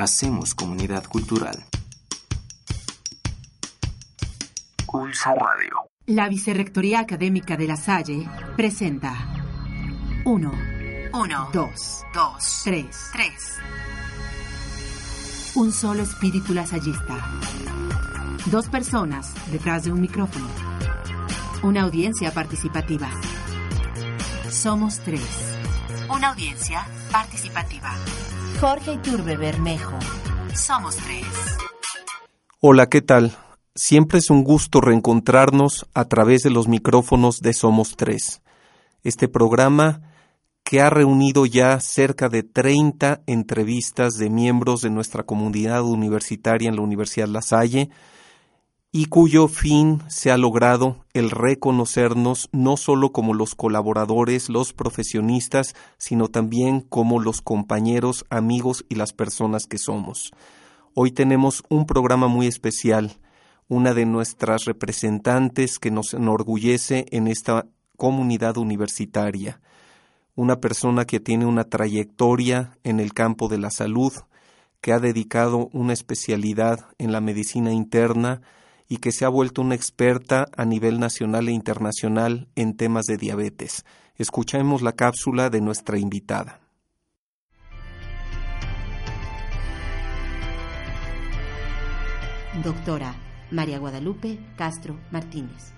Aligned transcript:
Hacemos 0.00 0.54
comunidad 0.54 1.04
cultural. 1.04 1.62
Pulso 4.86 5.28
Radio. 5.34 5.90
La 6.06 6.26
Vicerrectoría 6.30 7.00
Académica 7.00 7.58
de 7.58 7.66
La 7.66 7.76
Salle 7.76 8.26
presenta 8.56 9.12
1, 10.24 10.52
1, 11.12 11.50
2, 11.52 12.02
2, 12.14 12.60
3. 12.64 12.86
3. 13.12 13.32
Un 15.56 15.70
solo 15.70 16.02
espíritu 16.02 16.54
lasallista. 16.54 17.18
Dos 18.46 18.70
personas 18.70 19.34
detrás 19.52 19.84
de 19.84 19.92
un 19.92 20.00
micrófono. 20.00 20.48
Una 21.62 21.82
audiencia 21.82 22.32
participativa. 22.32 23.10
Somos 24.48 25.00
tres. 25.00 25.58
Una 26.08 26.30
audiencia 26.30 26.86
participativa. 27.12 27.94
Jorge 28.60 28.92
Iturbe 28.92 29.38
Bermejo. 29.38 29.98
Somos 30.54 30.94
tres. 30.96 31.24
Hola, 32.60 32.90
¿qué 32.90 33.00
tal? 33.00 33.34
Siempre 33.74 34.18
es 34.18 34.28
un 34.28 34.44
gusto 34.44 34.82
reencontrarnos 34.82 35.86
a 35.94 36.04
través 36.04 36.42
de 36.42 36.50
los 36.50 36.68
micrófonos 36.68 37.40
de 37.40 37.54
Somos 37.54 37.96
Tres. 37.96 38.42
Este 39.02 39.28
programa 39.28 40.02
que 40.62 40.82
ha 40.82 40.90
reunido 40.90 41.46
ya 41.46 41.80
cerca 41.80 42.28
de 42.28 42.42
30 42.42 43.22
entrevistas 43.26 44.18
de 44.18 44.28
miembros 44.28 44.82
de 44.82 44.90
nuestra 44.90 45.22
comunidad 45.22 45.82
universitaria 45.82 46.68
en 46.68 46.76
la 46.76 46.82
Universidad 46.82 47.28
La 47.28 47.40
Salle 47.40 47.88
y 48.92 49.04
cuyo 49.04 49.46
fin 49.46 50.02
se 50.08 50.32
ha 50.32 50.36
logrado 50.36 51.04
el 51.12 51.30
reconocernos 51.30 52.48
no 52.52 52.76
solo 52.76 53.12
como 53.12 53.34
los 53.34 53.54
colaboradores, 53.54 54.48
los 54.48 54.72
profesionistas, 54.72 55.74
sino 55.96 56.28
también 56.28 56.80
como 56.80 57.20
los 57.20 57.40
compañeros, 57.40 58.24
amigos 58.30 58.84
y 58.88 58.96
las 58.96 59.12
personas 59.12 59.66
que 59.66 59.78
somos. 59.78 60.32
Hoy 60.94 61.12
tenemos 61.12 61.62
un 61.68 61.86
programa 61.86 62.26
muy 62.26 62.48
especial, 62.48 63.18
una 63.68 63.94
de 63.94 64.06
nuestras 64.06 64.64
representantes 64.64 65.78
que 65.78 65.92
nos 65.92 66.12
enorgullece 66.12 67.06
en 67.12 67.28
esta 67.28 67.66
comunidad 67.96 68.56
universitaria, 68.56 69.60
una 70.34 70.56
persona 70.56 71.04
que 71.04 71.20
tiene 71.20 71.46
una 71.46 71.62
trayectoria 71.62 72.76
en 72.82 72.98
el 72.98 73.12
campo 73.12 73.46
de 73.46 73.58
la 73.58 73.70
salud, 73.70 74.12
que 74.80 74.92
ha 74.92 74.98
dedicado 74.98 75.68
una 75.72 75.92
especialidad 75.92 76.86
en 76.98 77.12
la 77.12 77.20
medicina 77.20 77.72
interna, 77.72 78.40
y 78.90 78.96
que 78.96 79.12
se 79.12 79.24
ha 79.24 79.28
vuelto 79.28 79.62
una 79.62 79.76
experta 79.76 80.48
a 80.54 80.64
nivel 80.64 80.98
nacional 80.98 81.48
e 81.48 81.52
internacional 81.52 82.48
en 82.56 82.76
temas 82.76 83.06
de 83.06 83.16
diabetes. 83.16 83.86
Escuchemos 84.16 84.82
la 84.82 84.92
cápsula 84.92 85.48
de 85.48 85.60
nuestra 85.60 85.96
invitada. 85.96 86.60
Doctora 92.64 93.14
María 93.52 93.78
Guadalupe 93.78 94.40
Castro 94.56 94.98
Martínez. 95.12 95.72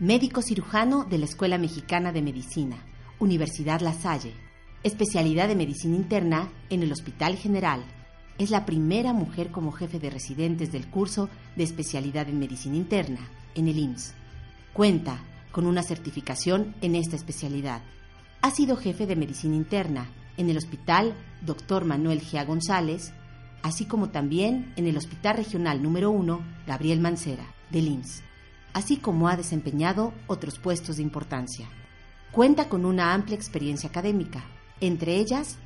Médico 0.00 0.42
cirujano 0.42 1.04
de 1.04 1.18
la 1.18 1.26
Escuela 1.26 1.58
Mexicana 1.58 2.10
de 2.10 2.22
Medicina, 2.22 2.76
Universidad 3.20 3.80
La 3.82 3.92
Salle. 3.92 4.34
Especialidad 4.82 5.46
de 5.46 5.54
Medicina 5.54 5.94
Interna 5.94 6.50
en 6.70 6.82
el 6.82 6.90
Hospital 6.90 7.36
General 7.36 7.84
es 8.38 8.50
la 8.50 8.66
primera 8.66 9.12
mujer 9.12 9.50
como 9.50 9.72
jefe 9.72 9.98
de 9.98 10.10
residentes 10.10 10.72
del 10.72 10.88
curso 10.88 11.28
de 11.56 11.64
especialidad 11.64 12.28
en 12.28 12.38
medicina 12.38 12.76
interna 12.76 13.20
en 13.54 13.68
el 13.68 13.78
IMSS. 13.78 14.14
Cuenta 14.72 15.18
con 15.52 15.66
una 15.66 15.82
certificación 15.82 16.74
en 16.82 16.96
esta 16.96 17.16
especialidad. 17.16 17.82
Ha 18.42 18.50
sido 18.50 18.76
jefe 18.76 19.06
de 19.06 19.16
medicina 19.16 19.56
interna 19.56 20.08
en 20.36 20.50
el 20.50 20.58
Hospital 20.58 21.14
Dr. 21.40 21.84
Manuel 21.86 22.20
Gia 22.20 22.44
González, 22.44 23.12
así 23.62 23.86
como 23.86 24.10
también 24.10 24.72
en 24.76 24.86
el 24.86 24.96
Hospital 24.98 25.38
Regional 25.38 25.82
número 25.82 26.10
1 26.10 26.40
Gabriel 26.66 27.00
Mancera 27.00 27.46
del 27.70 27.88
IMSS, 27.88 28.22
así 28.74 28.98
como 28.98 29.28
ha 29.28 29.36
desempeñado 29.36 30.12
otros 30.26 30.58
puestos 30.58 30.96
de 30.96 31.02
importancia. 31.02 31.68
Cuenta 32.32 32.68
con 32.68 32.84
una 32.84 33.14
amplia 33.14 33.34
experiencia 33.34 33.88
académica, 33.88 34.44
entre 34.80 35.16
ellas 35.16 35.56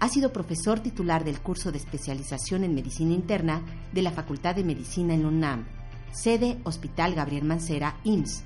ha 0.00 0.08
sido 0.08 0.32
profesor 0.32 0.80
titular 0.80 1.24
del 1.24 1.40
curso 1.40 1.72
de 1.72 1.78
especialización 1.78 2.62
en 2.64 2.74
medicina 2.74 3.14
interna 3.14 3.62
de 3.92 4.02
la 4.02 4.12
Facultad 4.12 4.54
de 4.54 4.64
Medicina 4.64 5.14
en 5.14 5.26
UNAM, 5.26 5.66
sede 6.12 6.58
Hospital 6.64 7.14
Gabriel 7.14 7.44
Mancera, 7.44 7.96
IMSS. 8.04 8.44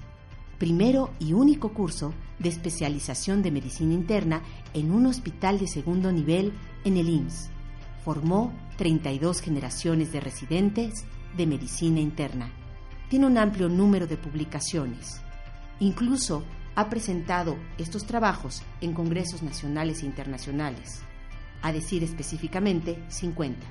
Primero 0.58 1.10
y 1.18 1.32
único 1.32 1.74
curso 1.74 2.14
de 2.38 2.48
especialización 2.48 3.42
de 3.42 3.50
medicina 3.50 3.92
interna 3.92 4.42
en 4.74 4.92
un 4.92 5.06
hospital 5.06 5.58
de 5.58 5.66
segundo 5.66 6.10
nivel 6.10 6.52
en 6.84 6.96
el 6.96 7.08
IMSS. 7.08 7.50
Formó 8.04 8.52
32 8.78 9.41
generaciones 9.41 10.12
de 10.12 10.20
residentes 10.20 11.04
de 11.36 11.46
medicina 11.46 12.00
interna. 12.00 12.50
Tiene 13.10 13.26
un 13.26 13.36
amplio 13.36 13.68
número 13.68 14.06
de 14.06 14.16
publicaciones. 14.16 15.20
Incluso 15.80 16.44
ha 16.76 16.88
presentado 16.88 17.56
estos 17.76 18.06
trabajos 18.06 18.62
en 18.80 18.94
congresos 18.94 19.42
nacionales 19.42 20.02
e 20.02 20.06
internacionales 20.06 21.02
a 21.62 21.72
decir 21.72 22.04
específicamente 22.04 23.02
50. 23.08 23.66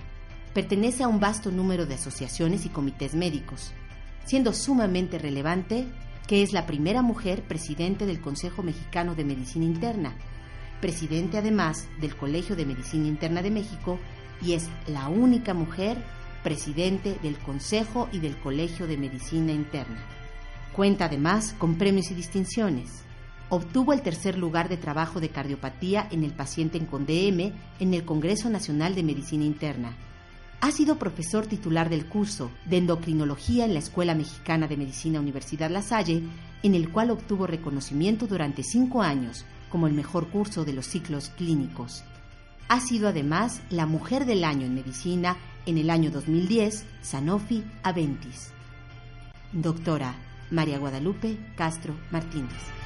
Pertenece 0.53 1.03
a 1.03 1.07
un 1.07 1.19
vasto 1.19 1.51
número 1.51 1.85
de 1.85 1.95
asociaciones 1.95 2.65
y 2.65 2.69
comités 2.69 3.15
médicos, 3.15 3.73
siendo 4.25 4.53
sumamente 4.53 5.17
relevante 5.17 5.87
que 6.27 6.43
es 6.43 6.53
la 6.53 6.65
primera 6.65 7.01
mujer 7.01 7.43
presidente 7.43 8.05
del 8.05 8.21
Consejo 8.21 8.63
Mexicano 8.63 9.15
de 9.15 9.25
Medicina 9.25 9.65
Interna, 9.65 10.15
presidente 10.79 11.37
además 11.37 11.87
del 11.99 12.15
Colegio 12.15 12.55
de 12.55 12.65
Medicina 12.65 13.07
Interna 13.07 13.41
de 13.41 13.51
México 13.51 13.99
y 14.41 14.53
es 14.53 14.69
la 14.87 15.07
única 15.09 15.53
mujer 15.53 15.97
presidente 16.43 17.17
del 17.21 17.37
Consejo 17.37 18.09
y 18.11 18.19
del 18.19 18.37
Colegio 18.37 18.87
de 18.87 18.97
Medicina 18.97 19.51
Interna. 19.51 20.03
Cuenta 20.73 21.05
además 21.05 21.53
con 21.57 21.75
premios 21.75 22.11
y 22.11 22.15
distinciones 22.15 23.03
obtuvo 23.51 23.91
el 23.91 24.01
tercer 24.01 24.37
lugar 24.37 24.69
de 24.69 24.77
trabajo 24.77 25.19
de 25.19 25.27
cardiopatía 25.27 26.07
en 26.09 26.23
el 26.23 26.31
paciente 26.31 26.79
con 26.85 27.05
DM 27.05 27.51
en 27.79 27.93
el 27.93 28.05
Congreso 28.05 28.49
Nacional 28.49 28.95
de 28.95 29.03
Medicina 29.03 29.43
Interna. 29.43 29.93
Ha 30.61 30.71
sido 30.71 30.97
profesor 30.97 31.47
titular 31.47 31.89
del 31.89 32.05
curso 32.05 32.49
de 32.65 32.77
endocrinología 32.77 33.65
en 33.65 33.73
la 33.73 33.79
Escuela 33.79 34.15
Mexicana 34.15 34.69
de 34.69 34.77
Medicina 34.77 35.19
Universidad 35.19 35.69
La 35.69 35.81
Salle, 35.81 36.23
en 36.63 36.75
el 36.75 36.91
cual 36.91 37.11
obtuvo 37.11 37.45
reconocimiento 37.45 38.25
durante 38.25 38.63
cinco 38.63 39.01
años 39.01 39.43
como 39.69 39.85
el 39.85 39.93
mejor 39.93 40.29
curso 40.29 40.63
de 40.63 40.71
los 40.71 40.85
ciclos 40.85 41.27
clínicos. 41.35 42.05
Ha 42.69 42.79
sido 42.79 43.09
además 43.09 43.61
la 43.69 43.85
Mujer 43.85 44.25
del 44.25 44.45
Año 44.45 44.65
en 44.65 44.75
Medicina 44.75 45.35
en 45.65 45.77
el 45.77 45.89
año 45.89 46.09
2010, 46.09 46.85
Sanofi 47.01 47.65
Aventis. 47.83 48.53
Doctora 49.51 50.15
María 50.51 50.79
Guadalupe 50.79 51.37
Castro 51.57 51.95
Martínez. 52.11 52.81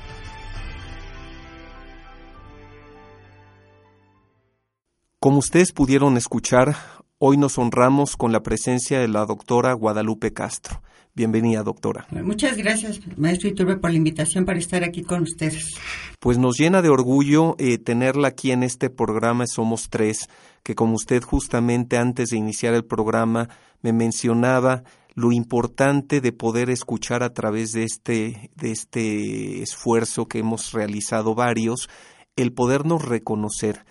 Como 5.25 5.39
ustedes 5.39 5.71
pudieron 5.71 6.17
escuchar, 6.17 6.75
hoy 7.17 7.35
nos 7.35 7.57
honramos 7.57 8.15
con 8.15 8.31
la 8.31 8.43
presencia 8.43 8.99
de 8.99 9.07
la 9.07 9.25
doctora 9.25 9.73
Guadalupe 9.73 10.33
Castro. 10.33 10.83
Bienvenida, 11.15 11.63
doctora. 11.63 12.05
Muchas 12.11 12.57
gracias, 12.57 12.99
maestro 13.17 13.49
Iturbe, 13.49 13.77
por 13.77 13.89
la 13.89 13.97
invitación 13.97 14.45
para 14.45 14.59
estar 14.59 14.83
aquí 14.83 15.01
con 15.01 15.23
ustedes. 15.23 15.79
Pues 16.19 16.37
nos 16.37 16.59
llena 16.59 16.83
de 16.83 16.89
orgullo 16.89 17.55
eh, 17.57 17.79
tenerla 17.79 18.27
aquí 18.27 18.51
en 18.51 18.61
este 18.61 18.91
programa 18.91 19.47
Somos 19.47 19.89
Tres, 19.89 20.29
que 20.61 20.75
como 20.75 20.93
usted 20.93 21.23
justamente 21.23 21.97
antes 21.97 22.29
de 22.29 22.37
iniciar 22.37 22.75
el 22.75 22.85
programa 22.85 23.49
me 23.81 23.93
mencionaba 23.93 24.83
lo 25.15 25.31
importante 25.31 26.21
de 26.21 26.33
poder 26.33 26.69
escuchar 26.69 27.23
a 27.23 27.33
través 27.33 27.71
de 27.71 27.83
este, 27.83 28.51
de 28.55 28.71
este 28.71 29.63
esfuerzo 29.63 30.27
que 30.27 30.37
hemos 30.37 30.71
realizado 30.71 31.33
varios, 31.33 31.89
el 32.35 32.53
podernos 32.53 33.03
reconocer 33.03 33.85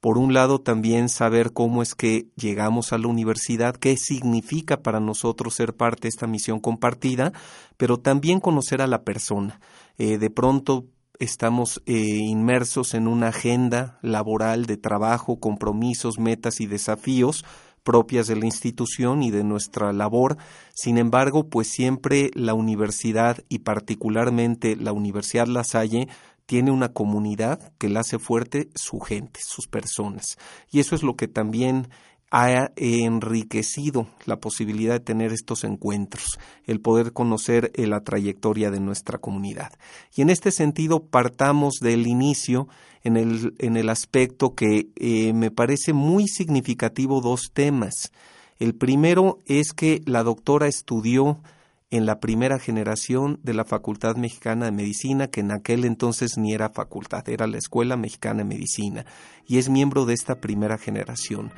por 0.00 0.16
un 0.16 0.32
lado 0.32 0.60
también 0.60 1.08
saber 1.08 1.52
cómo 1.52 1.82
es 1.82 1.94
que 1.94 2.26
llegamos 2.34 2.92
a 2.92 2.98
la 2.98 3.08
universidad, 3.08 3.76
qué 3.76 3.96
significa 3.96 4.82
para 4.82 4.98
nosotros 4.98 5.54
ser 5.54 5.74
parte 5.74 6.02
de 6.02 6.08
esta 6.08 6.26
misión 6.26 6.58
compartida, 6.58 7.32
pero 7.76 7.98
también 7.98 8.40
conocer 8.40 8.80
a 8.80 8.86
la 8.86 9.02
persona. 9.02 9.60
Eh, 9.98 10.16
de 10.16 10.30
pronto 10.30 10.86
estamos 11.18 11.82
eh, 11.84 11.92
inmersos 11.94 12.94
en 12.94 13.06
una 13.06 13.28
agenda 13.28 13.98
laboral 14.00 14.64
de 14.64 14.78
trabajo, 14.78 15.38
compromisos, 15.38 16.18
metas 16.18 16.60
y 16.60 16.66
desafíos 16.66 17.44
propias 17.82 18.26
de 18.26 18.36
la 18.36 18.44
institución 18.44 19.22
y 19.22 19.30
de 19.30 19.42
nuestra 19.44 19.92
labor. 19.92 20.36
Sin 20.74 20.98
embargo, 20.98 21.48
pues 21.48 21.68
siempre 21.68 22.30
la 22.34 22.54
universidad 22.54 23.38
y 23.48 23.60
particularmente 23.60 24.76
la 24.76 24.92
Universidad 24.92 25.46
La 25.46 25.64
Salle 25.64 26.08
tiene 26.50 26.72
una 26.72 26.88
comunidad 26.88 27.72
que 27.78 27.88
la 27.88 28.00
hace 28.00 28.18
fuerte 28.18 28.70
su 28.74 28.98
gente, 28.98 29.38
sus 29.40 29.68
personas. 29.68 30.36
Y 30.72 30.80
eso 30.80 30.96
es 30.96 31.04
lo 31.04 31.14
que 31.14 31.28
también 31.28 31.86
ha 32.32 32.72
enriquecido 32.74 34.08
la 34.24 34.40
posibilidad 34.40 34.94
de 34.94 34.98
tener 34.98 35.32
estos 35.32 35.62
encuentros, 35.62 36.40
el 36.64 36.80
poder 36.80 37.12
conocer 37.12 37.70
eh, 37.74 37.86
la 37.86 38.00
trayectoria 38.00 38.72
de 38.72 38.80
nuestra 38.80 39.18
comunidad. 39.18 39.70
Y 40.16 40.22
en 40.22 40.30
este 40.30 40.50
sentido 40.50 41.06
partamos 41.06 41.74
del 41.80 42.08
inicio 42.08 42.66
en 43.04 43.16
el, 43.16 43.54
en 43.60 43.76
el 43.76 43.88
aspecto 43.88 44.56
que 44.56 44.88
eh, 44.96 45.32
me 45.32 45.52
parece 45.52 45.92
muy 45.92 46.26
significativo 46.26 47.20
dos 47.20 47.52
temas. 47.52 48.10
El 48.58 48.74
primero 48.74 49.38
es 49.46 49.72
que 49.72 50.02
la 50.04 50.24
doctora 50.24 50.66
estudió 50.66 51.40
en 51.90 52.06
la 52.06 52.20
primera 52.20 52.58
generación 52.58 53.40
de 53.42 53.54
la 53.54 53.64
Facultad 53.64 54.16
Mexicana 54.16 54.66
de 54.66 54.72
Medicina, 54.72 55.28
que 55.28 55.40
en 55.40 55.50
aquel 55.50 55.84
entonces 55.84 56.38
ni 56.38 56.54
era 56.54 56.70
facultad, 56.70 57.28
era 57.28 57.46
la 57.46 57.58
Escuela 57.58 57.96
Mexicana 57.96 58.38
de 58.38 58.44
Medicina, 58.44 59.06
y 59.46 59.58
es 59.58 59.68
miembro 59.68 60.04
de 60.06 60.14
esta 60.14 60.40
primera 60.40 60.78
generación 60.78 61.52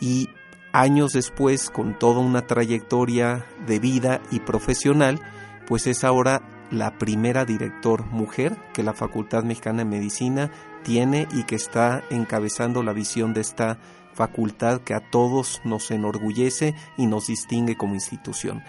y 0.00 0.28
años 0.72 1.12
después, 1.12 1.70
con 1.70 1.98
toda 1.98 2.20
una 2.20 2.46
trayectoria 2.46 3.46
de 3.66 3.78
vida 3.78 4.20
y 4.30 4.40
profesional, 4.40 5.20
pues 5.66 5.86
es 5.86 6.04
ahora 6.04 6.42
la 6.70 6.98
primera 6.98 7.44
director 7.44 8.06
mujer 8.06 8.56
que 8.74 8.82
la 8.82 8.92
Facultad 8.92 9.44
Mexicana 9.44 9.78
de 9.78 9.84
Medicina 9.84 10.50
tiene 10.82 11.28
y 11.32 11.44
que 11.44 11.54
está 11.54 12.02
encabezando 12.10 12.82
la 12.82 12.92
visión 12.92 13.32
de 13.32 13.40
esta 13.40 13.78
facultad 14.12 14.80
que 14.80 14.94
a 14.94 15.10
todos 15.10 15.60
nos 15.64 15.90
enorgullece 15.90 16.74
y 16.96 17.06
nos 17.06 17.26
distingue 17.28 17.76
como 17.76 17.94
institución. 17.94 18.62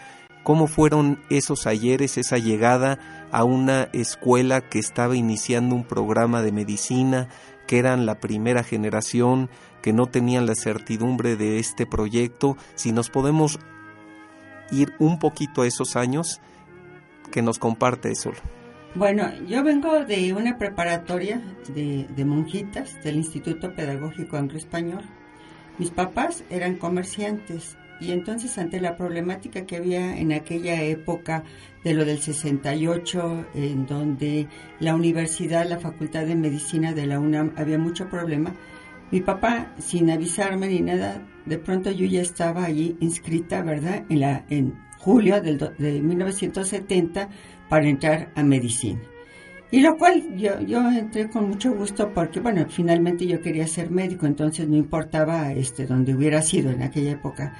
¿Cómo 0.48 0.68
fueron 0.68 1.20
esos 1.30 1.68
ayeres, 1.68 2.18
esa 2.18 2.38
llegada 2.38 3.28
a 3.34 3.44
una 3.44 3.90
escuela 3.92 4.62
que 4.62 4.80
estaba 4.80 5.18
iniciando 5.18 5.76
un 5.76 5.84
programa 5.84 6.42
de 6.42 6.54
medicina, 6.54 7.28
que 7.68 7.80
eran 7.80 8.06
la 8.06 8.22
primera 8.22 8.64
generación, 8.64 9.50
que 9.82 9.92
no 9.92 10.06
tenían 10.06 10.46
la 10.46 10.56
certidumbre 10.56 11.36
de 11.36 11.60
este 11.60 11.86
proyecto, 11.86 12.56
si 12.76 12.94
nos 12.94 13.10
podemos 13.10 13.60
ir 14.72 14.94
un 15.00 15.20
poquito 15.20 15.64
a 15.64 15.68
esos 15.68 15.98
años, 15.98 16.40
que 17.30 17.42
nos 17.42 17.60
comparte 17.60 18.10
eso. 18.14 18.32
Bueno, 18.96 19.30
yo 19.50 19.66
vengo 19.66 20.06
de 20.06 20.32
una 20.32 20.58
preparatoria 20.58 21.42
de, 21.76 22.24
monjitas 22.24 23.04
del 23.04 23.18
Instituto 23.18 23.76
Pedagógico 23.76 24.38
Anglo-Español. 24.38 25.04
Mis 25.78 25.90
papás 25.90 26.46
eran 26.50 26.76
comerciantes 26.76 27.76
y 28.00 28.12
entonces 28.12 28.58
ante 28.58 28.80
la 28.80 28.96
problemática 28.96 29.66
que 29.66 29.78
había 29.78 30.18
en 30.18 30.32
aquella 30.32 30.82
época 30.84 31.44
de 31.84 31.94
lo 31.94 32.06
del 32.06 32.20
68, 32.20 33.48
en 33.56 33.86
donde 33.86 34.48
la 34.80 34.96
universidad, 34.96 35.68
la 35.68 35.80
Facultad 35.80 36.26
de 36.26 36.36
Medicina 36.36 36.94
de 36.94 37.06
la 37.06 37.20
UNAM 37.20 37.54
había 37.56 37.78
mucho 37.78 38.10
problema, 38.10 38.54
mi 39.10 39.22
papá, 39.22 39.74
sin 39.78 40.10
avisarme 40.12 40.68
ni 40.68 40.82
nada, 40.82 41.26
de 41.46 41.58
pronto 41.58 41.92
yo 41.92 42.06
ya 42.06 42.22
estaba 42.22 42.66
allí 42.66 42.98
inscrita, 43.00 43.62
¿verdad? 43.62 44.04
En, 44.10 44.20
la, 44.20 44.46
en 44.50 44.76
julio 44.98 45.42
del, 45.42 45.58
de 45.58 46.02
1970 46.02 47.30
para 47.70 47.88
entrar 47.88 48.32
a 48.36 48.44
medicina. 48.44 49.00
Y 49.70 49.82
lo 49.82 49.98
cual 49.98 50.36
yo, 50.38 50.62
yo 50.62 50.90
entré 50.90 51.30
con 51.30 51.50
mucho 51.50 51.74
gusto 51.74 52.14
porque, 52.14 52.40
bueno, 52.40 52.66
finalmente 52.70 53.28
yo 53.28 53.42
quería 53.42 53.68
ser 53.68 53.92
médico, 53.92 54.26
entonces 54.26 54.68
no 54.68 54.78
importaba 54.78 55.52
este, 55.54 55.86
donde 55.86 56.16
hubiera 56.16 56.42
sido 56.42 56.72
en 56.72 56.84
aquella 56.84 57.12
época. 57.12 57.54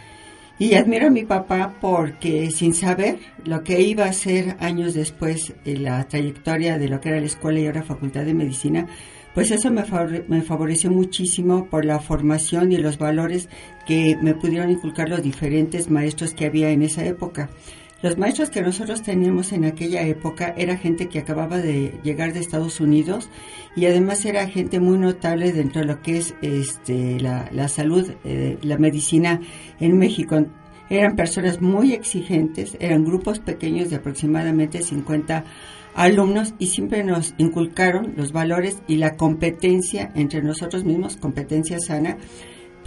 Y 0.60 0.74
admiro 0.74 1.08
a 1.08 1.12
mi 1.12 1.24
papá 1.24 1.76
porque 1.80 2.50
sin 2.50 2.74
saber 2.74 3.20
lo 3.46 3.64
que 3.64 3.80
iba 3.82 4.06
a 4.06 4.14
ser 4.14 4.58
años 4.60 4.96
después 4.96 5.54
en 5.66 5.84
la 5.84 6.08
trayectoria 6.08 6.80
de 6.80 6.90
lo 6.90 7.00
que 7.00 7.10
era 7.10 7.20
la 7.20 7.28
escuela 7.28 7.60
y 7.60 7.68
ahora 7.68 7.84
facultad 7.84 8.26
de 8.26 8.34
medicina, 8.34 8.88
pues 9.36 9.52
eso 9.52 9.70
me, 9.70 9.84
me 10.28 10.42
favoreció 10.42 10.90
muchísimo 10.90 11.68
por 11.70 11.86
la 11.86 12.00
formación 12.00 12.72
y 12.72 12.78
los 12.78 12.98
valores 12.98 13.50
que 13.86 14.18
me 14.20 14.34
pudieron 14.34 14.72
inculcar 14.72 15.10
los 15.10 15.22
diferentes 15.22 15.92
maestros 15.92 16.34
que 16.34 16.48
había 16.48 16.72
en 16.72 16.82
esa 16.82 17.06
época. 17.06 17.52
Los 18.04 18.16
maestros 18.16 18.52
que 18.52 18.62
nosotros 18.62 19.02
teníamos 19.02 19.52
en 19.54 19.66
aquella 19.66 20.04
época 20.04 20.54
era 20.56 20.78
gente 20.78 21.10
que 21.10 21.18
acababa 21.18 21.58
de 21.58 22.00
llegar 22.04 22.32
de 22.32 22.40
Estados 22.40 22.80
Unidos 22.80 23.28
y 23.76 23.88
además 23.88 24.24
era 24.24 24.48
gente 24.48 24.80
muy 24.80 25.00
notable 25.00 25.52
dentro 25.52 25.82
de 25.82 25.88
lo 25.88 26.02
que 26.04 26.18
es 26.18 26.36
este, 26.44 27.20
la, 27.20 27.68
salud, 27.68 28.08
eh, 28.24 28.60
la 28.62 28.78
medicina 28.78 29.42
en 29.80 29.98
México. 29.98 30.46
Eran 30.92 31.16
personas 31.16 31.60
muy 31.60 31.94
exigentes, 31.94 32.78
eran 32.80 33.04
grupos 33.04 33.40
pequeños 33.40 33.90
de 33.90 33.96
aproximadamente 33.96 34.84
50 34.84 35.44
alumnos 35.96 36.54
y 36.60 36.68
siempre 36.68 37.04
nos 37.04 37.34
inculcaron 37.40 38.14
los 38.16 38.32
valores 38.32 38.78
y 38.88 38.98
la 38.98 39.18
competencia 39.18 40.12
entre 40.14 40.44
nosotros 40.44 40.86
mismos, 40.86 41.18
competencia 41.18 41.80
sana. 41.80 42.18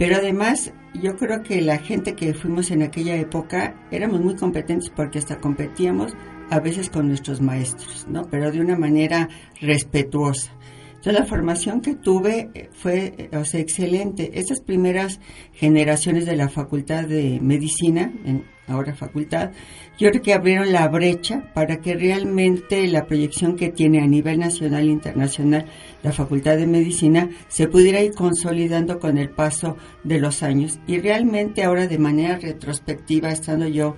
Pero 0.01 0.15
además, 0.15 0.73
yo 0.95 1.15
creo 1.15 1.43
que 1.43 1.61
la 1.61 1.77
gente 1.77 2.15
que 2.15 2.33
fuimos 2.33 2.71
en 2.71 2.81
aquella 2.81 3.15
época 3.17 3.75
éramos 3.91 4.19
muy 4.19 4.35
competentes 4.35 4.89
porque 4.89 5.19
hasta 5.19 5.37
competíamos 5.37 6.13
a 6.49 6.59
veces 6.59 6.89
con 6.89 7.07
nuestros 7.07 7.39
maestros, 7.39 8.07
¿no? 8.09 8.27
Pero 8.31 8.51
de 8.51 8.61
una 8.61 8.75
manera 8.75 9.29
respetuosa. 9.59 10.53
Entonces 10.87 11.13
la 11.13 11.27
formación 11.27 11.81
que 11.81 11.93
tuve 11.93 12.49
eh, 12.55 12.69
fue, 12.73 13.13
eh, 13.15 13.37
o 13.37 13.45
sea, 13.45 13.59
excelente. 13.59 14.31
Estas 14.39 14.61
primeras 14.61 15.19
generaciones 15.53 16.25
de 16.25 16.35
la 16.35 16.49
Facultad 16.49 17.03
de 17.03 17.37
Medicina, 17.39 18.11
en 18.25 18.43
ahora 18.71 18.95
facultad, 18.95 19.51
yo 19.97 20.09
creo 20.09 20.21
que 20.21 20.33
abrieron 20.33 20.71
la 20.71 20.87
brecha 20.87 21.51
para 21.53 21.77
que 21.77 21.95
realmente 21.95 22.87
la 22.87 23.05
proyección 23.05 23.55
que 23.55 23.69
tiene 23.69 24.01
a 24.01 24.07
nivel 24.07 24.39
nacional 24.39 24.87
e 24.87 24.91
internacional 24.91 25.65
la 26.03 26.11
Facultad 26.11 26.57
de 26.57 26.67
Medicina 26.67 27.29
se 27.47 27.67
pudiera 27.67 28.01
ir 28.01 28.13
consolidando 28.13 28.99
con 28.99 29.17
el 29.17 29.29
paso 29.29 29.77
de 30.03 30.19
los 30.19 30.43
años. 30.43 30.79
Y 30.87 30.99
realmente 30.99 31.63
ahora 31.63 31.87
de 31.87 31.99
manera 31.99 32.37
retrospectiva, 32.37 33.31
estando 33.31 33.67
yo 33.67 33.95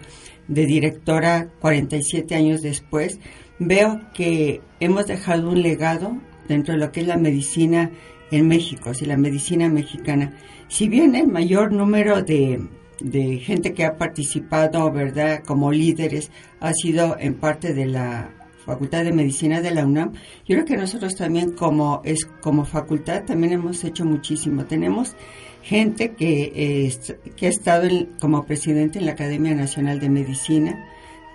de 0.48 0.66
directora 0.66 1.48
47 1.60 2.36
años 2.36 2.62
después, 2.62 3.20
veo 3.60 4.02
que 4.14 4.62
hemos 4.80 5.08
dejado 5.08 5.50
un 5.50 5.62
legado 5.62 6.18
dentro 6.48 6.74
de 6.74 6.80
lo 6.80 6.92
que 6.92 7.02
es 7.02 7.08
la 7.08 7.18
medicina 7.18 7.92
en 8.32 8.48
México, 8.48 8.90
así 8.90 9.06
la 9.06 9.18
medicina 9.18 9.70
mexicana. 9.70 10.34
Si 10.68 10.90
bien 10.90 11.16
el 11.16 11.28
mayor 11.28 11.72
número 11.72 12.24
de, 12.24 12.62
de 13.00 13.38
gente 13.40 13.74
que 13.74 13.86
ha 13.86 13.98
participado, 13.98 14.92
¿verdad?, 14.92 15.44
como 15.46 15.72
líderes, 15.72 16.32
ha 16.60 16.74
sido 16.74 17.18
en 17.20 17.36
parte 17.36 17.74
de 17.74 17.86
la 17.86 18.30
Facultad 18.66 19.04
de 19.04 19.12
Medicina 19.12 19.62
de 19.62 19.72
la 19.72 19.86
UNAM. 19.86 20.14
Yo 20.48 20.56
creo 20.56 20.66
que 20.66 20.78
nosotros 20.78 21.16
también 21.16 21.52
como 21.52 22.02
es 22.06 22.26
como 22.42 22.64
facultad 22.64 23.24
también 23.26 23.54
hemos 23.54 23.84
hecho 23.84 24.06
muchísimo. 24.06 24.66
Tenemos 24.66 25.16
gente 25.62 26.12
que, 26.12 26.90
que 27.36 27.48
ha 27.48 27.50
estado 27.50 27.90
como 28.22 28.46
presidente 28.46 29.00
en 29.00 29.06
la 29.06 29.12
Academia 29.14 29.54
Nacional 29.54 30.00
de 30.00 30.10
Medicina, 30.10 30.86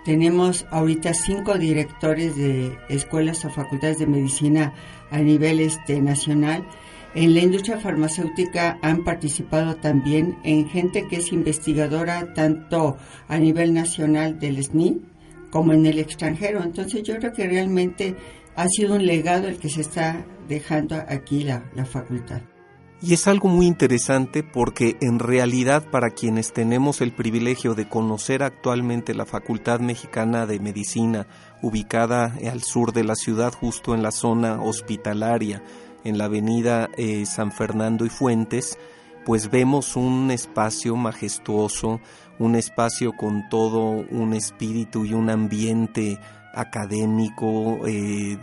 tenemos 0.05 0.65
ahorita 0.71 1.13
cinco 1.13 1.57
directores 1.57 2.35
de 2.35 2.75
escuelas 2.89 3.43
o 3.45 3.49
facultades 3.49 3.99
de 3.99 4.07
medicina 4.07 4.73
a 5.11 5.19
nivel 5.19 5.59
este, 5.59 6.01
nacional. 6.01 6.65
En 7.15 7.33
la 7.33 7.39
industria 7.39 7.79
farmacéutica 7.79 8.77
han 8.83 9.03
participado 9.03 9.75
también 9.77 10.37
en 10.43 10.69
gente 10.69 11.07
que 11.07 11.17
es 11.17 11.33
investigadora 11.33 12.33
tanto 12.33 12.97
a 13.27 13.37
nivel 13.39 13.73
nacional 13.73 14.39
del 14.39 14.63
SNI 14.63 15.01
como 15.49 15.73
en 15.73 15.87
el 15.87 15.97
extranjero. 15.97 16.61
Entonces 16.61 17.01
yo 17.03 17.17
creo 17.17 17.33
que 17.33 17.47
realmente 17.47 18.15
ha 18.55 18.67
sido 18.67 18.95
un 18.95 19.05
legado 19.05 19.47
el 19.47 19.57
que 19.57 19.69
se 19.69 19.81
está 19.81 20.23
dejando 20.47 20.95
aquí 21.07 21.43
la, 21.43 21.63
la 21.75 21.85
facultad. 21.85 22.41
Y 23.01 23.13
es 23.13 23.27
algo 23.27 23.47
muy 23.47 23.65
interesante 23.65 24.43
porque 24.43 24.97
en 24.99 25.19
realidad 25.19 25.89
para 25.89 26.09
quienes 26.09 26.51
tenemos 26.51 26.99
el 26.99 27.13
privilegio 27.13 27.73
de 27.73 27.87
conocer 27.87 28.43
actualmente 28.43 29.13
la 29.13 29.25
Facultad 29.25 29.79
Mexicana 29.79 30.45
de 30.45 30.59
Medicina, 30.59 31.25
ubicada 31.61 32.35
al 32.51 32.61
sur 32.61 32.91
de 32.91 33.05
la 33.05 33.15
ciudad, 33.15 33.53
justo 33.53 33.95
en 33.95 34.03
la 34.03 34.11
zona 34.11 34.61
hospitalaria, 34.61 35.63
en 36.03 36.17
la 36.17 36.25
avenida 36.25 36.89
eh, 36.97 37.25
San 37.25 37.51
Fernando 37.51 38.05
y 38.05 38.09
Fuentes, 38.09 38.77
pues 39.25 39.51
vemos 39.51 39.95
un 39.95 40.31
espacio 40.31 40.95
majestuoso, 40.95 41.99
un 42.39 42.55
espacio 42.55 43.13
con 43.13 43.49
todo 43.49 44.05
un 44.09 44.33
espíritu 44.33 45.05
y 45.05 45.13
un 45.13 45.29
ambiente 45.29 46.19
académico 46.53 47.85
eh, 47.87 48.37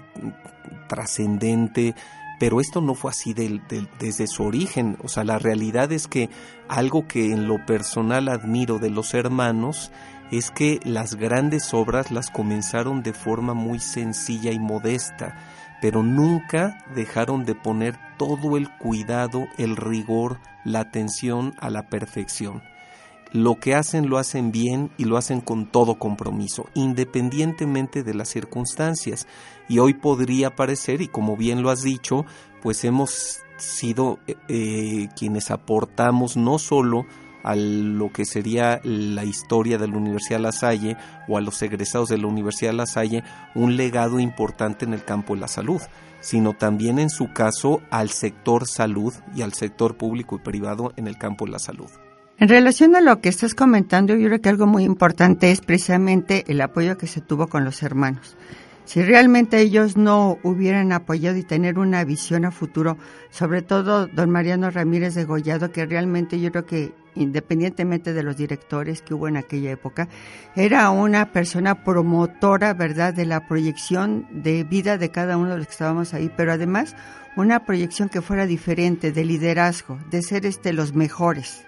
trascendente, 0.89 1.95
pero 2.39 2.61
esto 2.61 2.81
no 2.81 2.95
fue 2.95 3.11
así 3.11 3.35
desde 3.35 4.27
su 4.27 4.45
origen. 4.45 4.99
O 5.03 5.09
sea, 5.09 5.25
la 5.25 5.39
realidad 5.39 5.91
es 5.93 6.07
que 6.07 6.29
algo 6.69 7.07
que 7.07 7.33
en 7.33 7.49
lo 7.49 7.65
personal 7.65 8.29
admiro 8.29 8.79
de 8.79 8.91
los 8.91 9.15
hermanos 9.15 9.91
es 10.31 10.51
que 10.51 10.81
las 10.85 11.15
grandes 11.15 11.73
obras 11.73 12.11
las 12.11 12.31
comenzaron 12.31 13.03
de 13.03 13.13
forma 13.13 13.55
muy 13.55 13.79
sencilla 13.79 14.53
y 14.53 14.59
modesta. 14.59 15.37
Pero 15.81 16.03
nunca 16.03 16.85
dejaron 16.95 17.45
de 17.45 17.55
poner 17.55 17.99
todo 18.19 18.57
el 18.57 18.69
cuidado, 18.79 19.47
el 19.59 19.77
rigor, 19.77 20.39
la 20.65 20.81
atención 20.81 21.55
a 21.59 21.71
la 21.71 21.89
perfección. 21.89 22.63
Lo 23.33 23.57
que 23.57 23.75
hacen 23.75 24.09
lo 24.09 24.19
hacen 24.19 24.53
bien 24.53 24.91
y 24.97 25.05
lo 25.05 25.17
hacen 25.17 25.41
con 25.41 25.67
todo 25.67 25.99
compromiso, 25.99 26.69
independientemente 26.75 28.03
de 28.03 28.15
las 28.15 28.29
circunstancias. 28.29 29.27
Y 29.69 29.79
hoy 29.79 29.95
podría 29.95 30.55
parecer, 30.55 31.03
y 31.03 31.09
como 31.09 31.37
bien 31.37 31.63
lo 31.63 31.71
has 31.71 31.83
dicho, 31.83 32.25
pues 32.63 32.85
hemos 32.85 33.41
sido 33.59 34.19
eh, 34.27 34.37
eh, 34.49 35.09
quienes 35.17 35.51
aportamos 35.51 36.37
no 36.37 36.59
solo 36.59 37.05
a 37.47 37.55
lo 37.55 38.11
que 38.11 38.25
sería 38.25 38.81
la 38.83 39.25
historia 39.25 39.79
de 39.79 39.87
la 39.87 39.97
Universidad 39.97 40.41
La 40.41 40.51
Salle 40.51 40.97
o 41.29 41.39
a 41.39 41.41
los 41.41 41.63
egresados 41.63 42.09
de 42.09 42.19
la 42.19 42.27
Universidad 42.27 42.73
La 42.73 42.87
Salle 42.87 43.23
un 43.55 43.77
legado 43.77 44.19
importante 44.19 44.85
en 44.85 44.93
el 44.93 45.05
campo 45.05 45.35
de 45.35 45.41
la 45.41 45.49
salud, 45.49 45.81
sino 46.21 46.55
también 46.55 46.99
en 46.99 47.09
su 47.09 47.33
caso 47.33 47.83
al 47.89 48.11
sector 48.11 48.67
salud 48.67 49.15
y 49.35 49.43
al 49.43 49.53
sector 49.53 49.97
público 49.97 50.37
y 50.37 50.41
privado 50.41 50.93
en 50.97 51.07
el 51.07 51.19
campo 51.19 51.45
de 51.45 51.53
la 51.53 51.61
salud. 51.61 51.89
En 52.39 52.49
relación 52.49 52.97
a 52.97 53.01
lo 53.01 53.21
que 53.21 53.29
estás 53.29 53.55
comentando, 53.55 54.17
yo 54.17 54.27
creo 54.27 54.41
que 54.41 54.49
algo 54.49 54.67
muy 54.67 54.83
importante 54.83 55.53
es 55.53 55.61
precisamente 55.61 56.45
el 56.49 56.61
apoyo 56.61 56.99
que 56.99 57.07
se 57.07 57.21
tuvo 57.21 57.47
con 57.47 57.65
los 57.65 57.83
hermanos. 57.85 58.37
Si 58.87 59.03
realmente 59.03 59.61
ellos 59.61 59.97
no 59.97 60.39
hubieran 60.45 60.93
apoyado 60.93 61.37
y 61.37 61.43
tener 61.43 61.79
una 61.79 62.05
visión 62.05 62.45
a 62.45 62.53
futuro, 62.53 62.97
sobre 63.31 63.61
todo 63.61 64.07
don 64.07 64.31
Mariano 64.31 64.71
Ramírez 64.71 65.15
de 65.15 65.25
Gollado, 65.25 65.73
que 65.73 65.87
realmente 65.87 66.41
yo 66.41 66.51
creo 66.53 66.67
que 66.67 66.95
independientemente 67.17 68.13
de 68.13 68.23
los 68.23 68.37
directores 68.37 69.03
que 69.03 69.15
hubo 69.15 69.27
en 69.27 69.37
aquella 69.37 69.73
época, 69.73 70.09
era 70.55 70.91
una 70.91 71.33
persona 71.33 71.83
promotora, 71.83 72.75
¿verdad?, 72.75 73.13
de 73.13 73.27
la 73.27 73.49
proyección 73.49 74.27
de 74.31 74.65
vida 74.65 74.99
de 74.99 75.11
cada 75.11 75.37
uno 75.37 75.51
de 75.51 75.59
los 75.59 75.67
que 75.67 75.73
estábamos 75.73 76.15
ahí, 76.15 76.31
pero 76.37 76.53
además 76.53 76.95
una 77.37 77.65
proyección 77.65 78.09
que 78.09 78.23
fuera 78.23 78.47
diferente, 78.47 79.13
de 79.13 79.25
liderazgo, 79.25 79.99
de 80.11 80.23
ser 80.23 80.47
este 80.47 80.73
los 80.73 80.95
mejores. 80.95 81.67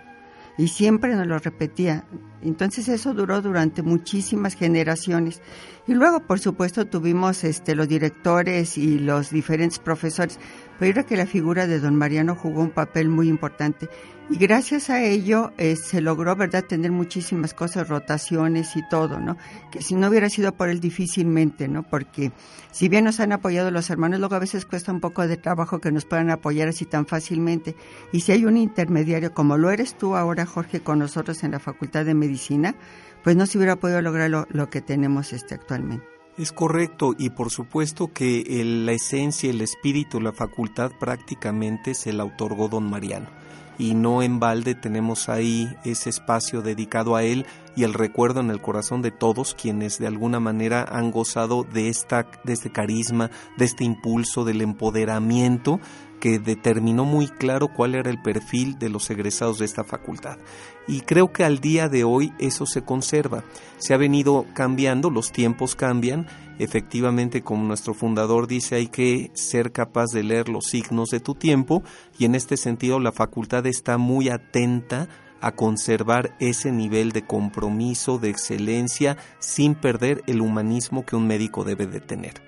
Y 0.59 0.69
siempre 0.69 1.15
nos 1.15 1.27
lo 1.27 1.39
repetía. 1.39 2.05
Entonces 2.43 2.89
eso 2.89 3.15
duró 3.15 3.41
durante 3.41 3.83
muchísimas 3.83 4.55
generaciones. 4.55 5.41
Y 5.87 5.95
luego, 5.95 6.21
por 6.21 6.41
supuesto, 6.41 6.87
tuvimos 6.87 7.45
este, 7.45 7.75
los 7.75 7.89
directores 7.89 8.77
y 8.77 8.99
los 8.99 9.31
diferentes 9.31 9.79
profesores. 9.79 10.39
Pero 10.79 10.93
creo 10.93 11.07
que 11.07 11.17
la 11.17 11.27
figura 11.27 11.67
de 11.67 11.81
don 11.81 11.97
Mariano 11.97 12.35
jugó 12.35 12.63
un 12.63 12.71
papel 12.71 13.09
muy 13.09 13.29
importante. 13.29 13.89
Y 14.31 14.37
gracias 14.37 14.91
a 14.91 15.03
ello 15.03 15.53
eh, 15.57 15.75
se 15.75 16.03
logró, 16.03 16.37
¿verdad?, 16.37 16.63
tener 16.63 16.93
muchísimas 16.93 17.55
cosas, 17.55 17.89
rotaciones 17.89 18.77
y 18.77 18.87
todo, 18.91 19.19
¿no? 19.19 19.39
Que 19.71 19.81
si 19.81 19.95
no 19.95 20.09
hubiera 20.09 20.29
sido 20.29 20.53
por 20.53 20.69
él 20.69 20.81
difícilmente, 20.81 21.67
¿no? 21.67 21.83
Porque 21.83 22.33
si 22.71 22.91
bien 22.91 23.05
nos 23.05 23.21
han 23.21 23.33
apoyado 23.33 23.71
los 23.71 23.89
hermanos, 23.89 24.21
luego 24.21 24.35
a 24.35 24.41
veces 24.41 24.67
cuesta 24.67 24.93
un 24.93 25.01
poco 25.01 25.27
de 25.27 25.39
trabajo 25.39 25.81
que 25.81 25.91
nos 25.91 26.05
puedan 26.05 26.29
apoyar 26.29 26.69
así 26.69 26.85
tan 26.85 27.07
fácilmente. 27.07 27.75
Y 28.13 28.21
si 28.21 28.33
hay 28.33 28.45
un 28.45 28.59
intermediario, 28.59 29.33
como 29.33 29.57
lo 29.57 29.71
eres 29.71 29.97
tú 29.97 30.15
ahora, 30.15 30.45
Jorge, 30.45 30.81
con 30.81 30.99
nosotros 30.99 31.43
en 31.43 31.53
la 31.53 31.59
Facultad 31.59 32.05
de 32.05 32.13
Medicina, 32.13 32.75
pues 33.25 33.35
no 33.35 33.47
se 33.47 33.57
hubiera 33.57 33.77
podido 33.77 34.03
lograr 34.03 34.29
lo, 34.31 34.71
que 34.71 34.83
tenemos 34.83 35.33
este 35.33 35.55
actualmente. 35.55 36.18
Es 36.39 36.53
correcto 36.53 37.17
y 37.19 37.31
por 37.31 37.51
supuesto 37.51 38.13
que 38.13 38.45
la 38.65 38.93
esencia, 38.93 39.51
el 39.51 39.61
espíritu, 39.61 40.21
la 40.21 40.33
facultad 40.33 40.93
prácticamente 41.01 41.95
se 41.95 42.13
la 42.13 42.25
otorgó 42.25 42.69
don 42.69 42.89
Mariano. 42.89 43.27
Y 43.77 43.95
no 43.95 44.23
en 44.23 44.39
balde 44.39 44.77
tenemos 44.77 45.29
ahí 45.29 45.69
ese 45.85 46.11
espacio 46.11 46.63
dedicado 46.63 47.17
a 47.17 47.25
él 47.25 47.45
y 47.75 47.83
el 47.83 47.93
recuerdo 47.93 48.39
en 48.39 48.51
el 48.51 48.61
corazón 48.61 49.03
de 49.03 49.11
todos 49.11 49.55
quienes 49.55 49.99
de 49.99 50.07
alguna 50.07 50.39
manera 50.39 50.85
han 50.89 51.11
gozado 51.11 51.65
de 51.65 51.89
esta 51.89 52.29
de 52.45 52.53
este 52.53 52.71
carisma, 52.71 53.31
de 53.57 53.65
este 53.65 53.83
impulso 53.83 54.45
del 54.45 54.61
empoderamiento 54.61 55.81
que 56.21 56.39
determinó 56.39 57.05
muy 57.05 57.29
claro 57.29 57.69
cuál 57.69 57.95
era 57.95 58.11
el 58.11 58.21
perfil 58.21 58.79
de 58.79 58.89
los 58.89 59.09
egresados 59.11 59.59
de 59.59 59.65
esta 59.65 59.85
facultad. 59.85 60.39
Y 60.87 61.03
creo 61.03 61.33
que 61.33 61.45
al 61.45 61.61
día 61.61 61.89
de 61.89 62.05
hoy 62.05 62.33
eso 62.39 62.67
se 62.67 62.83
conserva. 62.83 63.45
Se 63.79 63.95
ha 63.95 63.99
venido 63.99 64.47
cambiando, 64.55 65.11
los 65.11 65.33
tiempos 65.33 65.75
cambian. 65.75 66.27
Efectivamente, 66.59 67.43
como 67.43 67.65
nuestro 67.65 67.95
fundador 67.95 68.47
dice, 68.47 68.77
hay 68.77 68.89
que 68.89 69.31
ser 69.35 69.71
capaz 69.71 70.07
de 70.13 70.25
leer 70.25 70.49
los 70.49 70.65
signos 70.67 71.11
de 71.11 71.21
tu 71.21 71.35
tiempo 71.35 71.83
y 72.19 72.25
en 72.25 72.35
este 72.35 72.57
sentido 72.57 72.99
la 72.99 73.13
facultad 73.13 73.67
está 73.67 73.99
muy 73.99 74.29
atenta 74.29 75.09
a 75.41 75.53
conservar 75.53 76.35
ese 76.41 76.73
nivel 76.73 77.13
de 77.13 77.23
compromiso, 77.23 78.19
de 78.19 78.31
excelencia, 78.31 79.17
sin 79.39 79.75
perder 79.75 80.23
el 80.27 80.41
humanismo 80.41 81.05
que 81.05 81.17
un 81.17 81.27
médico 81.27 81.65
debe 81.65 81.87
de 81.87 82.01
tener. 82.01 82.43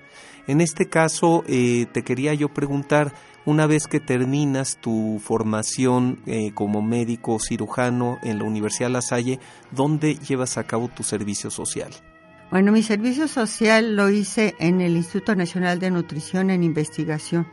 En 0.47 0.59
este 0.61 0.89
caso, 0.89 1.43
eh, 1.47 1.85
te 1.91 2.03
quería 2.03 2.33
yo 2.33 2.49
preguntar, 2.49 3.13
una 3.45 3.67
vez 3.67 3.87
que 3.87 3.99
terminas 3.99 4.77
tu 4.77 5.19
formación 5.23 6.19
eh, 6.25 6.51
como 6.53 6.81
médico 6.81 7.39
cirujano 7.39 8.19
en 8.23 8.39
la 8.39 8.45
Universidad 8.45 8.89
La 8.89 9.01
Salle, 9.01 9.39
¿dónde 9.71 10.15
llevas 10.15 10.57
a 10.57 10.63
cabo 10.63 10.87
tu 10.87 11.03
servicio 11.03 11.49
social? 11.49 11.91
Bueno, 12.51 12.71
mi 12.71 12.83
servicio 12.83 13.27
social 13.27 13.95
lo 13.95 14.09
hice 14.09 14.55
en 14.59 14.81
el 14.81 14.97
Instituto 14.97 15.35
Nacional 15.35 15.79
de 15.79 15.89
Nutrición 15.89 16.49
en 16.49 16.63
Investigación. 16.63 17.47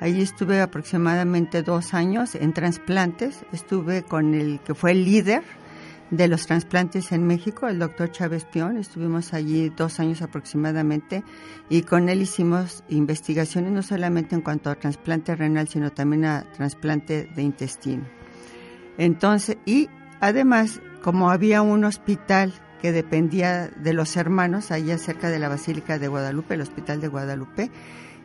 Allí 0.00 0.22
estuve 0.22 0.60
aproximadamente 0.60 1.62
dos 1.62 1.94
años 1.94 2.34
en 2.34 2.52
trasplantes. 2.52 3.44
Estuve 3.52 4.02
con 4.02 4.34
el 4.34 4.58
que 4.60 4.74
fue 4.74 4.92
el 4.92 5.04
líder 5.04 5.44
de 6.10 6.28
los 6.28 6.46
trasplantes 6.46 7.12
en 7.12 7.26
México, 7.26 7.68
el 7.68 7.78
doctor 7.78 8.10
Chávez 8.10 8.44
Pion. 8.44 8.76
Estuvimos 8.76 9.32
allí 9.32 9.68
dos 9.70 10.00
años 10.00 10.22
aproximadamente 10.22 11.22
y 11.68 11.82
con 11.82 12.08
él 12.08 12.22
hicimos 12.22 12.84
investigaciones 12.88 13.72
no 13.72 13.82
solamente 13.82 14.34
en 14.34 14.42
cuanto 14.42 14.70
a 14.70 14.74
trasplante 14.74 15.36
renal, 15.36 15.68
sino 15.68 15.92
también 15.92 16.24
a 16.24 16.50
trasplante 16.52 17.28
de 17.34 17.42
intestino. 17.42 18.04
Entonces, 18.98 19.56
y 19.64 19.88
además, 20.20 20.80
como 21.02 21.30
había 21.30 21.62
un 21.62 21.84
hospital 21.84 22.52
que 22.82 22.92
dependía 22.92 23.68
de 23.68 23.92
los 23.92 24.16
hermanos 24.16 24.70
allá 24.70 24.98
cerca 24.98 25.30
de 25.30 25.38
la 25.38 25.48
Basílica 25.48 25.98
de 25.98 26.08
Guadalupe, 26.08 26.54
el 26.54 26.62
Hospital 26.62 27.00
de 27.00 27.08
Guadalupe, 27.08 27.70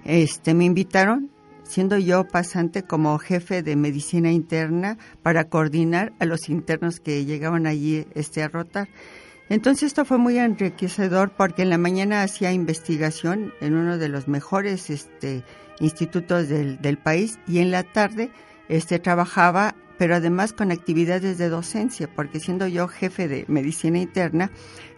este, 0.06 0.54
me 0.54 0.66
invitaron 0.66 1.32
siendo 1.66 1.98
yo 1.98 2.26
pasante 2.26 2.84
como 2.84 3.18
jefe 3.18 3.64
de 3.64 3.76
medicina 3.76 4.32
interna 4.32 4.98
para 5.24 5.50
coordinar 5.50 6.14
a 6.20 6.26
los 6.26 6.50
internos 6.50 7.00
que 7.00 7.26
llegaban 7.26 7.68
allí 7.68 8.06
este, 8.14 8.44
a 8.44 8.48
rotar. 8.48 8.88
Entonces 9.50 9.84
esto 9.84 10.06
fue 10.06 10.18
muy 10.18 10.38
enriquecedor 10.38 11.32
porque 11.32 11.64
en 11.64 11.70
la 11.70 11.78
mañana 11.78 12.24
hacía 12.24 12.52
investigación 12.52 13.54
en 13.62 13.76
uno 13.76 13.98
de 13.98 14.10
los 14.10 14.28
mejores 14.28 14.90
este, 14.90 15.44
institutos 15.80 16.50
del, 16.50 16.82
del 16.82 16.98
país 16.98 17.40
y 17.48 17.60
en 17.60 17.72
la 17.72 17.84
tarde 17.84 18.32
este, 18.70 18.98
trabajaba, 18.98 19.76
pero 19.98 20.16
además 20.16 20.54
con 20.54 20.72
actividades 20.72 21.38
de 21.38 21.50
docencia, 21.50 22.10
porque 22.14 22.40
siendo 22.40 22.68
yo 22.68 22.88
jefe 22.88 23.28
de 23.28 23.46
medicina 23.48 24.00
interna, 24.00 24.52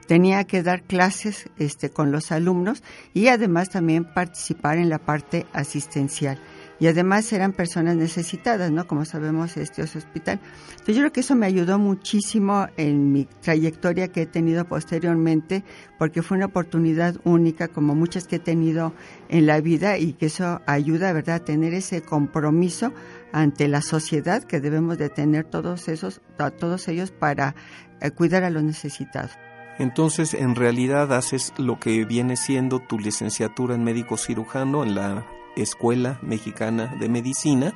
tenía 0.08 0.46
que 0.46 0.64
dar 0.64 0.84
clases 0.84 1.50
este, 1.58 1.90
con 1.90 2.12
los 2.12 2.32
alumnos 2.32 2.84
y 3.14 3.28
además 3.28 3.70
también 3.70 4.06
participar 4.06 4.78
en 4.78 4.90
la 4.90 5.00
parte 5.00 5.46
asistencial 5.52 6.40
y 6.80 6.88
además 6.88 7.32
eran 7.34 7.54
personas 7.54 7.96
necesitadas, 7.96 8.72
¿no? 8.72 8.88
Como 8.88 9.06
sabemos, 9.06 9.58
este 9.58 9.82
es 9.82 9.96
hospital. 9.96 10.40
Entonces 10.72 10.96
yo 10.96 11.02
creo 11.02 11.12
que 11.12 11.20
eso 11.22 11.36
me 11.36 11.46
ayudó 11.46 11.80
muchísimo 11.80 12.68
en 12.78 13.12
mi 13.12 13.26
trayectoria 13.26 14.10
que 14.10 14.24
he 14.24 14.26
tenido 14.26 14.66
posteriormente, 14.66 15.64
porque 15.98 16.22
fue 16.22 16.38
una 16.38 16.48
oportunidad 16.48 17.16
única, 17.24 17.68
como 17.68 17.96
muchas 17.96 18.28
que 18.28 18.38
he 18.38 18.40
tenido 18.40 18.94
en 19.30 19.48
la 19.48 19.60
vida, 19.60 19.98
y 19.98 20.14
que 20.14 20.28
eso 20.28 20.62
ayuda, 20.68 21.14
¿verdad?, 21.14 21.36
a 21.36 21.46
tener 21.46 21.74
ese 21.74 22.02
compromiso 22.02 22.94
ante 23.32 23.68
la 23.68 23.82
sociedad 23.82 24.44
que 24.44 24.60
debemos 24.60 24.98
de 24.98 25.10
tener 25.10 25.46
todos 25.46 25.88
esos, 25.88 26.22
a 26.38 26.52
todos 26.52 26.88
ellos 26.88 27.12
para 27.12 27.56
eh, 28.02 28.12
cuidar 28.12 28.44
a 28.44 28.50
los 28.50 28.64
necesitados. 28.64 29.32
Entonces, 29.80 30.34
en 30.34 30.56
realidad 30.56 31.14
haces 31.14 31.54
lo 31.58 31.80
que 31.80 32.04
viene 32.06 32.36
siendo 32.36 32.80
tu 32.80 32.98
licenciatura 32.98 33.76
en 33.76 33.84
médico 33.84 34.18
cirujano 34.18 34.84
en 34.84 34.96
la 34.96 35.26
Escuela 35.58 36.20
Mexicana 36.22 36.96
de 37.00 37.10
Medicina. 37.10 37.74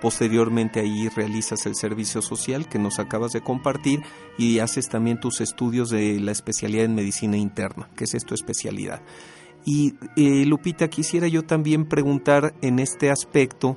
Posteriormente 0.00 0.80
ahí 0.80 1.08
realizas 1.08 1.66
el 1.66 1.74
servicio 1.74 2.22
social 2.22 2.68
que 2.68 2.78
nos 2.78 2.98
acabas 2.98 3.32
de 3.32 3.40
compartir 3.40 4.02
y 4.36 4.60
haces 4.60 4.88
también 4.88 5.18
tus 5.18 5.40
estudios 5.40 5.90
de 5.90 6.20
la 6.20 6.32
especialidad 6.32 6.84
en 6.84 6.94
medicina 6.94 7.36
interna, 7.36 7.88
que 7.96 8.04
es 8.04 8.24
tu 8.24 8.34
especialidad. 8.34 9.02
Y 9.64 9.94
eh, 10.16 10.44
Lupita, 10.46 10.88
quisiera 10.88 11.26
yo 11.26 11.44
también 11.44 11.86
preguntar 11.86 12.54
en 12.62 12.78
este 12.78 13.10
aspecto, 13.10 13.76